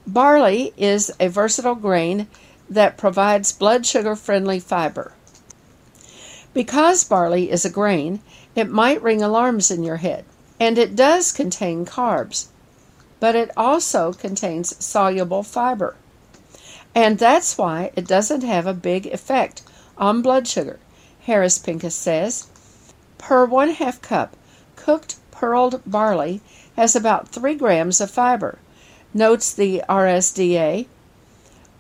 Barley 0.07 0.73
is 0.77 1.13
a 1.21 1.29
versatile 1.29 1.75
grain 1.75 2.27
that 2.69 2.99
provides 2.99 3.53
blood 3.53 3.87
sugar 3.87 4.17
friendly 4.17 4.59
fiber. 4.59 5.13
Because 6.53 7.05
barley 7.05 7.51
is 7.51 7.65
a 7.65 7.71
grain, 7.71 8.21
it 8.55 8.69
might 8.69 9.03
ring 9.03 9.23
alarms 9.23 9.71
in 9.71 9.85
your 9.85 9.99
head, 9.99 10.25
and 10.59 10.79
it 10.79 10.97
does 10.97 11.31
contain 11.31 11.87
carbs 11.87 12.49
but 13.21 13.35
it 13.35 13.51
also 13.57 14.13
contains 14.13 14.85
soluble 14.85 15.43
fiber. 15.43 15.97
And 16.95 17.19
that's 17.19 17.59
why 17.59 17.91
it 17.95 18.07
doesn't 18.07 18.43
have 18.43 18.67
a 18.67 18.75
big 18.75 19.07
effect 19.07 19.63
on 19.99 20.23
blood 20.23 20.47
sugar, 20.47 20.79
Harris 21.23 21.59
Pincus 21.59 21.95
says. 21.95 22.47
Per 23.19 23.45
one 23.47 23.71
half 23.71 24.01
cup, 24.03 24.37
cooked 24.77 25.17
pearled 25.39 25.83
barley 25.87 26.41
has 26.77 26.97
about 26.97 27.29
3 27.29 27.55
grams 27.55 28.01
of 28.01 28.11
fiber, 28.11 28.59
notes 29.13 29.53
the 29.53 29.83
USDA. 29.89 30.87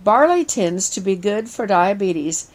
Barley 0.05 0.45
tends 0.45 0.89
to 0.91 1.01
be 1.01 1.17
good 1.17 1.49
for 1.49 1.67
diabetes 1.67 2.51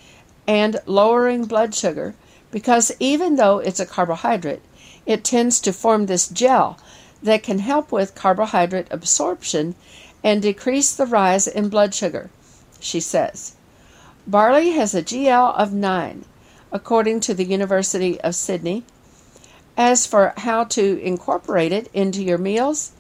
and 0.47 0.79
lowering 0.85 1.45
blood 1.45 1.73
sugar 1.75 2.13
because 2.51 2.91
even 2.99 3.35
though 3.35 3.59
it's 3.59 3.79
a 3.79 3.85
carbohydrate, 3.85 4.61
it 5.05 5.23
tends 5.23 5.59
to 5.61 5.73
form 5.73 6.05
this 6.05 6.27
gel 6.27 6.77
that 7.23 7.43
can 7.43 7.59
help 7.59 7.91
with 7.91 8.15
carbohydrate 8.15 8.87
absorption 8.91 9.75
and 10.23 10.41
decrease 10.41 10.95
the 10.95 11.05
rise 11.05 11.47
in 11.47 11.69
blood 11.69 11.93
sugar, 11.93 12.29
she 12.79 12.99
says. 12.99 13.55
Barley 14.27 14.71
has 14.71 14.93
a 14.93 15.01
GL 15.01 15.55
of 15.55 15.73
9, 15.73 16.25
according 16.71 17.19
to 17.21 17.33
the 17.33 17.45
University 17.45 18.21
of 18.21 18.35
Sydney. 18.35 18.83
As 19.77 20.05
for 20.05 20.33
how 20.37 20.65
to 20.65 21.01
incorporate 21.01 21.71
it 21.71 21.89
into 21.93 22.23
your 22.23 22.37
meals, 22.37 22.91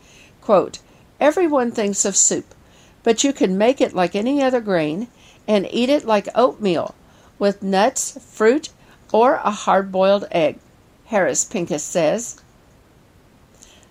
quote, 0.41 0.79
everyone 1.19 1.71
thinks 1.71 2.05
of 2.05 2.15
soup, 2.15 2.55
but 3.03 3.23
you 3.23 3.33
can 3.33 3.57
make 3.57 3.81
it 3.81 3.93
like 3.93 4.15
any 4.15 4.41
other 4.41 4.61
grain 4.61 5.07
and 5.47 5.67
eat 5.71 5.89
it 5.89 6.05
like 6.05 6.27
oatmeal 6.35 6.95
with 7.37 7.63
nuts, 7.63 8.17
fruit, 8.23 8.69
or 9.11 9.35
a 9.35 9.51
hard 9.51 9.91
boiled 9.91 10.27
egg, 10.31 10.59
Harris 11.07 11.43
Pincus 11.43 11.83
says. 11.83 12.41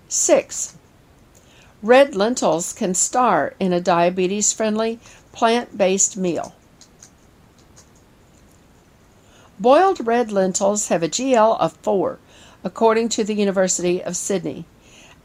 6. 0.08 0.76
Red 1.82 2.14
lentils 2.14 2.72
can 2.72 2.94
star 2.94 3.54
in 3.60 3.72
a 3.72 3.80
diabetes 3.80 4.52
friendly 4.52 4.98
plant 5.32 5.76
based 5.76 6.16
meal. 6.16 6.54
Boiled 9.58 10.06
red 10.06 10.32
lentils 10.32 10.88
have 10.88 11.02
a 11.02 11.08
GL 11.08 11.58
of 11.60 11.72
4, 11.82 12.18
according 12.62 13.08
to 13.10 13.24
the 13.24 13.34
University 13.34 14.02
of 14.02 14.16
Sydney. 14.16 14.64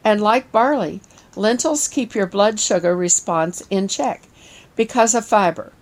And 0.03 0.21
like 0.21 0.51
barley, 0.51 1.01
lentils 1.35 1.87
keep 1.87 2.15
your 2.15 2.27
blood 2.27 2.59
sugar 2.59 2.95
response 2.95 3.61
in 3.69 3.87
check 3.87 4.23
because 4.75 5.15
of 5.15 5.25
fiber. 5.25 5.73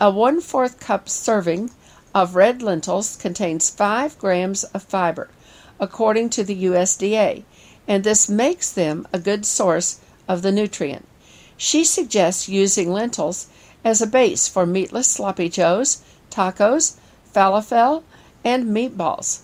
A 0.00 0.10
1 0.10 0.40
4th 0.40 0.78
cup 0.80 1.08
serving 1.08 1.70
of 2.14 2.34
red 2.34 2.62
lentils 2.62 3.16
contains 3.16 3.70
5 3.70 4.18
grams 4.18 4.64
of 4.64 4.82
fiber, 4.82 5.28
according 5.78 6.30
to 6.30 6.44
the 6.44 6.64
USDA, 6.64 7.44
and 7.86 8.04
this 8.04 8.28
makes 8.28 8.70
them 8.70 9.06
a 9.12 9.18
good 9.18 9.46
source 9.46 10.00
of 10.28 10.42
the 10.42 10.52
nutrient. 10.52 11.06
She 11.56 11.84
suggests 11.84 12.48
using 12.48 12.92
lentils 12.92 13.48
as 13.84 14.02
a 14.02 14.06
base 14.06 14.48
for 14.48 14.66
meatless 14.66 15.06
sloppy 15.06 15.48
joes, 15.48 16.02
tacos, 16.30 16.96
falafel, 17.32 18.02
and 18.44 18.64
meatballs. 18.66 19.40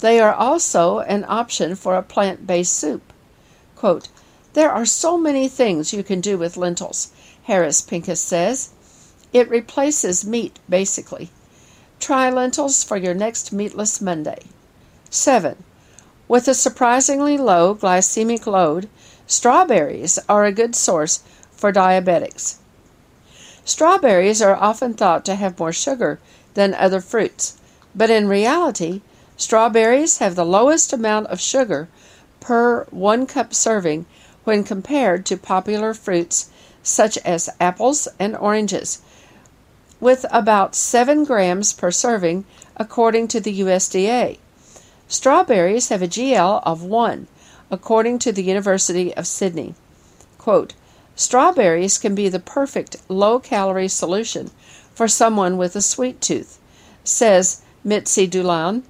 They 0.00 0.20
are 0.20 0.34
also 0.34 1.00
an 1.00 1.24
option 1.26 1.74
for 1.74 1.96
a 1.96 2.02
plant 2.02 2.46
based 2.46 2.74
soup. 2.74 3.12
Quote, 3.74 4.08
there 4.52 4.70
are 4.70 4.86
so 4.86 5.18
many 5.18 5.48
things 5.48 5.92
you 5.92 6.02
can 6.02 6.20
do 6.20 6.38
with 6.38 6.56
lentils, 6.56 7.10
Harris 7.44 7.80
Pincus 7.82 8.20
says. 8.20 8.70
It 9.32 9.50
replaces 9.50 10.26
meat, 10.26 10.58
basically. 10.68 11.30
Try 12.00 12.30
lentils 12.30 12.82
for 12.82 12.96
your 12.96 13.14
next 13.14 13.52
meatless 13.52 14.00
Monday. 14.00 14.38
7. 15.10 15.62
With 16.28 16.48
a 16.48 16.54
surprisingly 16.54 17.36
low 17.36 17.74
glycemic 17.74 18.46
load, 18.46 18.88
strawberries 19.26 20.18
are 20.28 20.44
a 20.44 20.52
good 20.52 20.74
source 20.74 21.22
for 21.52 21.72
diabetics. 21.72 22.56
Strawberries 23.64 24.40
are 24.40 24.56
often 24.56 24.94
thought 24.94 25.24
to 25.24 25.34
have 25.34 25.58
more 25.58 25.72
sugar 25.72 26.18
than 26.54 26.74
other 26.74 27.00
fruits, 27.00 27.58
but 27.94 28.10
in 28.10 28.28
reality, 28.28 29.02
strawberries 29.36 30.18
have 30.18 30.34
the 30.34 30.44
lowest 30.44 30.92
amount 30.92 31.26
of 31.28 31.40
sugar 31.40 31.88
per 32.40 32.84
one 32.90 33.26
cup 33.26 33.52
serving 33.54 34.06
when 34.44 34.62
compared 34.62 35.26
to 35.26 35.36
popular 35.36 35.92
fruits 35.92 36.48
such 36.82 37.18
as 37.18 37.50
apples 37.60 38.06
and 38.18 38.36
oranges, 38.36 39.00
with 39.98 40.24
about 40.30 40.74
7 40.74 41.24
grams 41.24 41.72
per 41.72 41.90
serving 41.90 42.44
according 42.76 43.26
to 43.26 43.40
the 43.40 43.60
USDA. 43.60 44.38
Strawberries 45.08 45.88
have 45.88 46.02
a 46.02 46.08
GL 46.08 46.62
of 46.64 46.82
1 46.82 47.26
according 47.70 48.18
to 48.20 48.30
the 48.30 48.44
University 48.44 49.12
of 49.14 49.26
Sydney. 49.26 49.74
Quote, 50.38 50.74
Strawberries 51.16 51.98
can 51.98 52.14
be 52.14 52.28
the 52.28 52.38
perfect 52.38 52.96
low 53.08 53.40
calorie 53.40 53.88
solution 53.88 54.50
for 54.94 55.08
someone 55.08 55.56
with 55.56 55.74
a 55.74 55.82
sweet 55.82 56.20
tooth, 56.20 56.58
says 57.02 57.62
Mitzi 57.82 58.28
Dulan, 58.28 58.82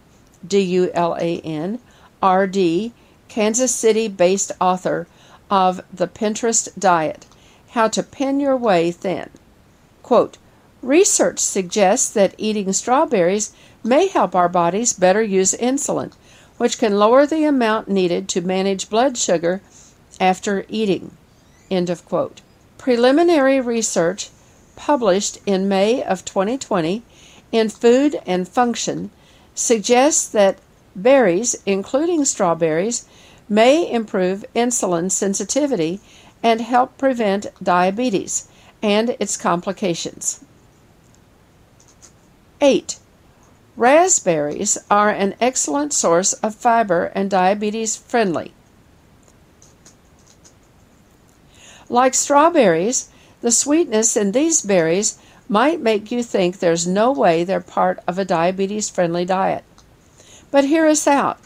D 0.47 0.61
U 0.61 0.91
L 0.95 1.17
A 1.21 1.41
N, 1.41 1.79
R 2.23 2.47
D, 2.47 2.93
Kansas 3.29 3.75
City 3.75 4.09
based 4.09 4.53
author 4.61 5.07
of 5.51 5.81
The 5.93 6.09
Pinterest 6.09 6.69
Diet 6.79 7.27
How 7.71 7.89
to 7.89 8.03
Pin 8.03 8.41
Your 8.41 8.57
Way 8.57 8.91
Thin. 8.91 9.31
Quote, 10.03 10.39
Research 10.83 11.39
suggests 11.39 12.11
that 12.11 12.35
eating 12.39 12.73
strawberries 12.73 13.53
may 13.83 14.09
help 14.09 14.35
our 14.35 14.49
bodies 14.49 14.93
better 14.93 15.23
use 15.23 15.55
insulin, 15.55 16.13
which 16.59 16.79
can 16.79 16.99
lower 16.99 17.27
the 17.27 17.45
amount 17.45 17.89
needed 17.89 18.29
to 18.29 18.41
manage 18.41 18.91
blood 18.91 19.17
sugar 19.17 19.63
after 20.21 20.65
eating. 20.69 21.17
End 21.71 21.91
of 21.91 22.05
quote. 22.05 22.41
Preliminary 22.79 23.61
research 23.61 24.31
published 24.77 25.39
in 25.47 25.69
May 25.69 26.03
of 26.03 26.25
2020 26.25 27.03
in 27.51 27.69
Food 27.69 28.21
and 28.27 28.49
Function 28.49 29.11
suggests 29.57 30.29
that 30.29 30.59
berries, 30.95 31.57
including 31.67 32.25
strawberries, 32.25 33.07
may 33.49 33.91
improve 33.91 34.45
insulin 34.55 35.11
sensitivity 35.11 36.01
and 36.43 36.61
help 36.61 36.97
prevent 36.99 37.47
diabetes 37.63 38.49
and 38.83 39.17
its 39.19 39.37
complications. 39.37 40.45
8. 42.61 42.99
Raspberries 43.77 44.79
are 44.91 45.11
an 45.11 45.35
excellent 45.41 45.93
source 45.93 46.33
of 46.35 46.55
fiber 46.55 47.07
and 47.15 47.31
diabetes 47.31 47.97
friendly. 47.97 48.53
Like 51.89 52.15
strawberries, 52.15 53.09
the 53.43 53.51
sweetness 53.51 54.17
in 54.17 54.33
these 54.33 54.63
berries 54.63 55.19
might 55.49 55.81
make 55.81 56.11
you 56.11 56.23
think 56.23 56.59
there's 56.59 56.87
no 56.87 57.13
way 57.13 57.45
they're 57.45 57.61
part 57.61 58.01
of 58.07 58.19
a 58.19 58.25
diabetes 58.25 58.91
friendly 58.91 59.25
diet. 59.25 59.65
But 60.51 60.65
hear 60.65 60.87
us 60.87 61.07
out. 61.07 61.39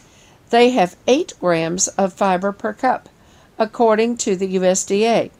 They 0.49 0.71
have 0.71 0.97
8 1.07 1.33
grams 1.39 1.87
of 1.89 2.13
fiber 2.13 2.51
per 2.51 2.73
cup, 2.73 3.09
according 3.57 4.17
to 4.17 4.35
the 4.35 4.55
USDA. 4.55 5.31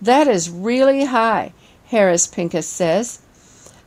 That 0.00 0.28
is 0.28 0.50
really 0.50 1.04
high, 1.06 1.52
Harris 1.86 2.26
Pincus 2.26 2.66
says. 2.66 3.20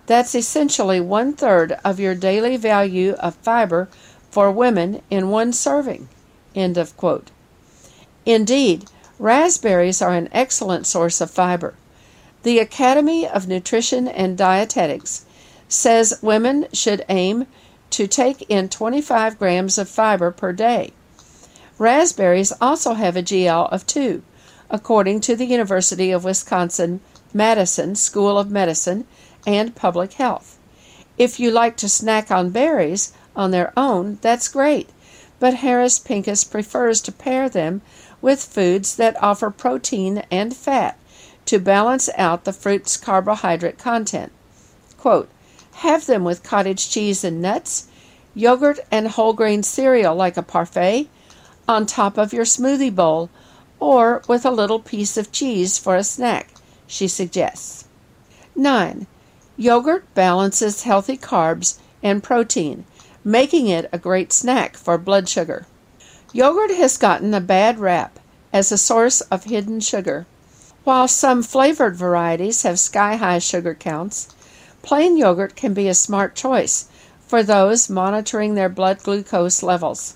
That's 0.05 0.35
essentially 0.35 1.01
one 1.01 1.33
third 1.33 1.77
of 1.83 1.99
your 1.99 2.15
daily 2.15 2.57
value 2.57 3.13
of 3.13 3.35
fiber 3.35 3.89
for 4.31 4.51
women 4.51 5.01
in 5.09 5.29
one 5.29 5.53
serving. 5.53 6.07
End 6.55 6.77
of 6.77 6.95
quote. 6.97 7.29
Indeed, 8.25 8.85
Raspberries 9.19 10.01
are 10.01 10.13
an 10.13 10.29
excellent 10.31 10.85
source 10.85 11.21
of 11.21 11.31
fiber. 11.31 11.73
The 12.47 12.59
Academy 12.59 13.27
of 13.27 13.49
Nutrition 13.49 14.07
and 14.07 14.37
Dietetics 14.37 15.25
says 15.67 16.17
women 16.21 16.67
should 16.71 17.03
aim 17.09 17.45
to 17.89 18.07
take 18.07 18.41
in 18.47 18.69
25 18.69 19.37
grams 19.37 19.77
of 19.77 19.89
fiber 19.89 20.31
per 20.31 20.53
day. 20.53 20.93
Raspberries 21.77 22.53
also 22.61 22.93
have 22.93 23.17
a 23.17 23.21
GL 23.21 23.69
of 23.69 23.85
2, 23.85 24.23
according 24.69 25.19
to 25.27 25.35
the 25.35 25.43
University 25.43 26.09
of 26.09 26.23
Wisconsin 26.23 27.01
Madison 27.33 27.95
School 27.95 28.37
of 28.37 28.49
Medicine 28.49 29.05
and 29.45 29.75
Public 29.75 30.13
Health. 30.13 30.57
If 31.17 31.41
you 31.41 31.51
like 31.51 31.75
to 31.75 31.89
snack 31.89 32.31
on 32.31 32.51
berries 32.51 33.11
on 33.35 33.51
their 33.51 33.73
own, 33.75 34.19
that's 34.21 34.47
great, 34.47 34.87
but 35.41 35.55
Harris 35.55 35.99
Pincus 35.99 36.45
prefers 36.45 37.01
to 37.01 37.11
pair 37.11 37.49
them 37.49 37.81
with 38.21 38.41
foods 38.41 38.95
that 38.95 39.21
offer 39.21 39.49
protein 39.49 40.23
and 40.31 40.55
fat 40.55 40.97
to 41.47 41.59
balance 41.59 42.09
out 42.17 42.43
the 42.43 42.53
fruit's 42.53 42.95
carbohydrate 42.97 43.77
content. 43.77 44.31
Quote, 44.97 45.29
have 45.75 46.05
them 46.05 46.23
with 46.23 46.43
cottage 46.43 46.89
cheese 46.89 47.23
and 47.23 47.41
nuts, 47.41 47.87
yogurt 48.33 48.79
and 48.91 49.07
whole 49.07 49.33
grain 49.33 49.63
cereal 49.63 50.15
like 50.15 50.37
a 50.37 50.43
parfait, 50.43 51.09
on 51.67 51.85
top 51.85 52.17
of 52.17 52.33
your 52.33 52.45
smoothie 52.45 52.93
bowl, 52.93 53.29
or 53.79 54.21
with 54.27 54.45
a 54.45 54.51
little 54.51 54.79
piece 54.79 55.17
of 55.17 55.31
cheese 55.31 55.77
for 55.77 55.95
a 55.95 56.03
snack, 56.03 56.49
she 56.87 57.07
suggests. 57.07 57.85
9. 58.55 59.05
Yogurt 59.55 60.13
balances 60.13 60.83
healthy 60.83 61.17
carbs 61.17 61.79
and 62.01 62.23
protein, 62.23 62.85
making 63.23 63.67
it 63.67 63.89
a 63.91 63.97
great 63.97 64.31
snack 64.31 64.77
for 64.77 64.97
blood 64.97 65.27
sugar. 65.27 65.65
Yogurt 66.33 66.71
has 66.71 66.97
gotten 66.97 67.33
a 67.33 67.41
bad 67.41 67.79
rap 67.79 68.19
as 68.53 68.71
a 68.71 68.77
source 68.77 69.21
of 69.21 69.45
hidden 69.45 69.79
sugar. 69.79 70.25
While 70.87 71.09
some 71.09 71.43
flavored 71.43 71.97
varieties 71.97 72.63
have 72.63 72.79
sky 72.79 73.17
high 73.17 73.39
sugar 73.39 73.75
counts, 73.75 74.29
plain 74.83 75.17
yogurt 75.17 75.53
can 75.53 75.73
be 75.73 75.89
a 75.89 75.93
smart 75.93 76.33
choice 76.33 76.87
for 77.27 77.43
those 77.43 77.89
monitoring 77.89 78.55
their 78.55 78.69
blood 78.69 79.03
glucose 79.03 79.61
levels 79.61 80.15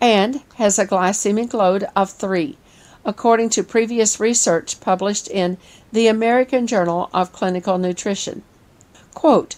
and 0.00 0.40
has 0.56 0.80
a 0.80 0.84
glycemic 0.84 1.54
load 1.54 1.86
of 1.94 2.10
3, 2.10 2.58
according 3.04 3.50
to 3.50 3.62
previous 3.62 4.18
research 4.18 4.80
published 4.80 5.28
in 5.28 5.58
the 5.92 6.08
American 6.08 6.66
Journal 6.66 7.08
of 7.14 7.32
Clinical 7.32 7.78
Nutrition. 7.78 8.42
Quote, 9.14 9.54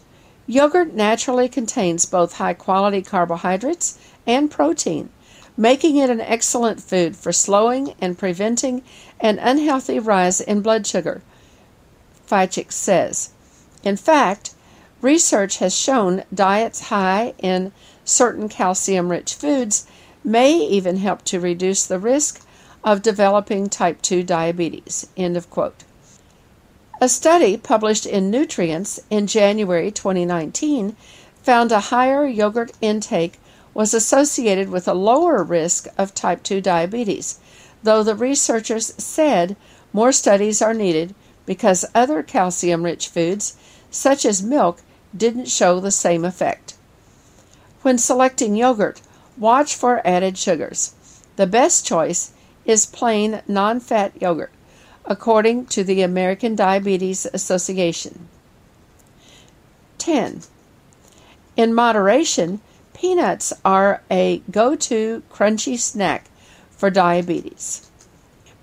Yogurt 0.46 0.92
naturally 0.92 1.48
contains 1.48 2.05
both 2.05 2.34
high 2.34 2.52
quality 2.52 3.00
carbohydrates 3.00 3.98
and 4.26 4.50
protein, 4.50 5.09
making 5.57 5.96
it 5.96 6.11
an 6.11 6.20
excellent 6.20 6.80
food 6.80 7.16
for 7.16 7.32
slowing 7.32 7.94
and 8.00 8.18
preventing 8.18 8.82
an 9.20 9.38
unhealthy 9.38 9.98
rise 9.98 10.40
in 10.40 10.61
blood 10.61 10.86
sugar, 10.86 11.22
Ficek 12.26 12.72
says. 12.72 13.30
In 13.82 13.96
fact, 13.96 14.55
research 15.00 15.59
has 15.59 15.76
shown 15.76 16.24
diets 16.32 16.88
high 16.88 17.34
in 17.38 17.72
certain 18.05 18.48
calcium 18.48 19.11
rich 19.11 19.34
foods 19.34 19.86
may 20.24 20.57
even 20.57 20.96
help 20.96 21.22
to 21.24 21.38
reduce 21.38 21.86
the 21.86 21.98
risk 21.98 22.44
of 22.82 23.02
developing 23.02 23.68
type 23.68 24.00
2 24.02 24.22
diabetes. 24.22 25.09
End 25.16 25.36
of 25.36 25.48
quote. 25.50 25.84
A 27.00 27.09
study 27.09 27.57
published 27.57 28.07
in 28.07 28.30
Nutrients 28.30 29.00
in 29.11 29.26
January 29.26 29.90
2019 29.90 30.96
found 31.42 31.72
a 31.72 31.80
higher 31.80 32.26
yogurt 32.26 32.72
intake 32.80 33.38
was 33.74 33.92
associated 33.92 34.70
with 34.70 34.88
a 34.88 34.94
lower 34.94 35.42
risk 35.42 35.88
of 35.98 36.14
type 36.14 36.42
2 36.44 36.60
diabetes, 36.60 37.40
though 37.82 38.02
the 38.02 38.14
researchers 38.14 38.94
said 38.96 39.56
more 39.92 40.12
studies 40.12 40.62
are 40.62 40.72
needed 40.74 41.14
because 41.44 41.84
other 41.94 42.22
calcium 42.22 42.84
rich 42.84 43.08
foods, 43.08 43.56
such 43.90 44.24
as 44.24 44.42
milk, 44.42 44.80
didn't 45.16 45.48
show 45.48 45.78
the 45.78 45.90
same 45.90 46.24
effect. 46.24 46.74
When 47.82 47.98
selecting 47.98 48.56
yogurt, 48.56 49.02
watch 49.36 49.74
for 49.74 50.00
added 50.06 50.38
sugars. 50.38 50.94
The 51.36 51.46
best 51.46 51.86
choice 51.86 52.32
is 52.64 52.86
plain 52.86 53.42
non 53.46 53.80
fat 53.80 54.12
yogurt, 54.20 54.52
according 55.04 55.66
to 55.66 55.84
the 55.84 56.00
American 56.00 56.54
Diabetes 56.54 57.26
Association. 57.34 58.28
10. 59.98 60.42
In 61.56 61.74
moderation, 61.74 62.60
peanuts 62.95 63.53
are 63.64 64.01
a 64.11 64.40
go 64.51 64.74
to 64.74 65.22
crunchy 65.30 65.78
snack 65.78 66.30
for 66.70 66.88
diabetes. 66.88 67.90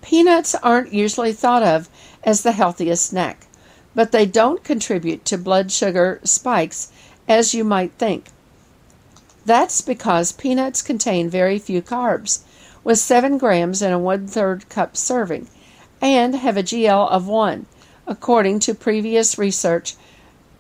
Peanuts 0.02 0.56
aren't 0.56 0.94
usually 0.94 1.34
thought 1.34 1.62
of 1.62 1.88
as 2.24 2.42
the 2.42 2.54
healthiest 2.54 3.06
snack, 3.06 3.46
but 3.94 4.12
they 4.12 4.26
don't 4.26 4.64
contribute 4.64 5.26
to 5.26 5.38
blood 5.38 5.72
sugar 5.72 6.20
spikes 6.24 6.92
as 7.28 7.54
you 7.54 7.64
might 7.64 7.92
think. 7.94 8.30
That's 9.46 9.82
because 9.82 10.32
peanuts 10.32 10.82
contain 10.82 11.30
very 11.30 11.60
few 11.60 11.82
carbs, 11.82 12.42
with 12.84 13.00
7 13.00 13.38
grams 13.38 13.82
in 13.82 13.92
a 13.92 14.00
one 14.00 14.28
third 14.28 14.70
cup 14.70 14.98
serving, 14.98 15.48
and 16.02 16.36
have 16.36 16.58
a 16.58 16.64
GL 16.64 17.10
of 17.10 17.28
1, 17.28 17.66
according 18.08 18.60
to 18.62 18.74
previous 18.74 19.38
research 19.38 19.96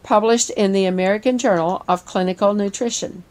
published 0.03 0.49
in 0.51 0.71
the 0.71 0.85
American 0.85 1.37
Journal 1.37 1.83
of 1.87 2.05
Clinical 2.05 2.53
Nutrition. 2.53 3.23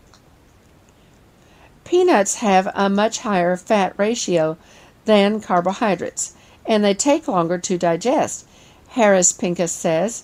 Peanuts 1.91 2.37
have 2.37 2.71
a 2.77 2.89
much 2.89 3.19
higher 3.19 3.57
fat 3.57 3.95
ratio 3.97 4.57
than 5.07 5.41
carbohydrates, 5.41 6.35
and 6.65 6.85
they 6.85 6.95
take 6.95 7.27
longer 7.27 7.59
to 7.59 7.77
digest, 7.77 8.47
Harris 8.91 9.33
Pincus 9.33 9.73
says. 9.73 10.23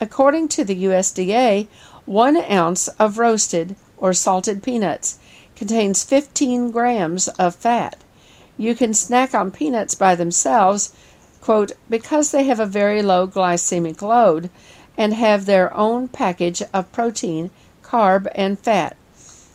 According 0.00 0.46
to 0.50 0.62
the 0.62 0.84
USDA, 0.84 1.66
one 2.06 2.36
ounce 2.36 2.86
of 2.86 3.18
roasted 3.18 3.74
or 3.96 4.12
salted 4.12 4.62
peanuts 4.62 5.18
contains 5.56 6.04
15 6.04 6.70
grams 6.70 7.26
of 7.26 7.56
fat. 7.56 7.96
You 8.56 8.76
can 8.76 8.94
snack 8.94 9.34
on 9.34 9.50
peanuts 9.50 9.96
by 9.96 10.14
themselves, 10.14 10.94
quote, 11.40 11.72
because 11.88 12.30
they 12.30 12.44
have 12.44 12.60
a 12.60 12.66
very 12.66 13.02
low 13.02 13.26
glycemic 13.26 14.00
load 14.00 14.48
and 14.96 15.12
have 15.14 15.46
their 15.46 15.76
own 15.76 16.06
package 16.06 16.62
of 16.72 16.92
protein, 16.92 17.50
carb, 17.82 18.30
and 18.36 18.60
fat. 18.60 18.96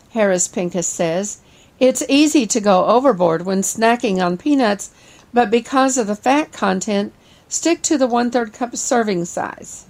Harris 0.10 0.50
Pincus 0.50 0.88
says, 0.88 1.40
It's 1.80 2.04
easy 2.08 2.48
to 2.48 2.62
go 2.62 2.86
overboard 2.86 3.46
when 3.46 3.62
snacking 3.62 4.26
on 4.26 4.38
peanuts, 4.38 4.92
but 5.34 5.52
because 5.52 5.98
of 5.98 6.08
the 6.08 6.16
fat 6.16 6.54
content, 6.54 7.12
stick 7.50 7.82
to 7.84 7.98
the 7.98 8.08
one 8.08 8.32
third 8.32 8.54
cup 8.54 8.78
serving 8.78 9.26
size. 9.26 9.86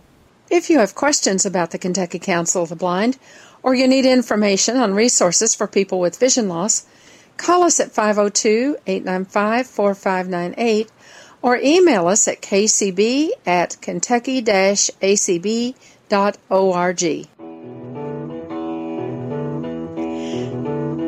If 0.49 0.69
you 0.69 0.79
have 0.79 0.95
questions 0.95 1.45
about 1.45 1.71
the 1.71 1.77
Kentucky 1.77 2.19
Council 2.19 2.63
of 2.63 2.69
the 2.69 2.75
Blind, 2.75 3.19
or 3.61 3.75
you 3.75 3.88
need 3.88 4.05
information 4.05 4.77
on 4.77 4.93
resources 4.93 5.53
for 5.53 5.67
people 5.67 5.99
with 5.99 6.17
vision 6.17 6.47
loss, 6.47 6.86
call 7.38 7.63
us 7.63 7.79
at 7.79 7.91
502 7.91 8.77
895 8.88 9.67
4598 9.67 10.91
or 11.41 11.57
email 11.57 12.07
us 12.07 12.27
at 12.27 12.41
kcb 12.41 13.29
at 13.45 13.77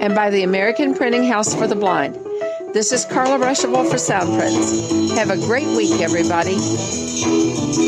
and 0.00 0.14
by 0.14 0.30
the 0.30 0.42
American 0.42 0.94
Printing 0.94 1.24
House 1.24 1.54
for 1.54 1.66
the 1.66 1.74
Blind. 1.74 2.14
This 2.72 2.92
is 2.92 3.04
Carla 3.04 3.38
Ruschival 3.38 3.88
for 3.90 3.96
Soundprints. 3.96 5.16
Have 5.16 5.30
a 5.30 5.36
great 5.36 5.66
week, 5.76 6.00
everybody. 6.00 7.87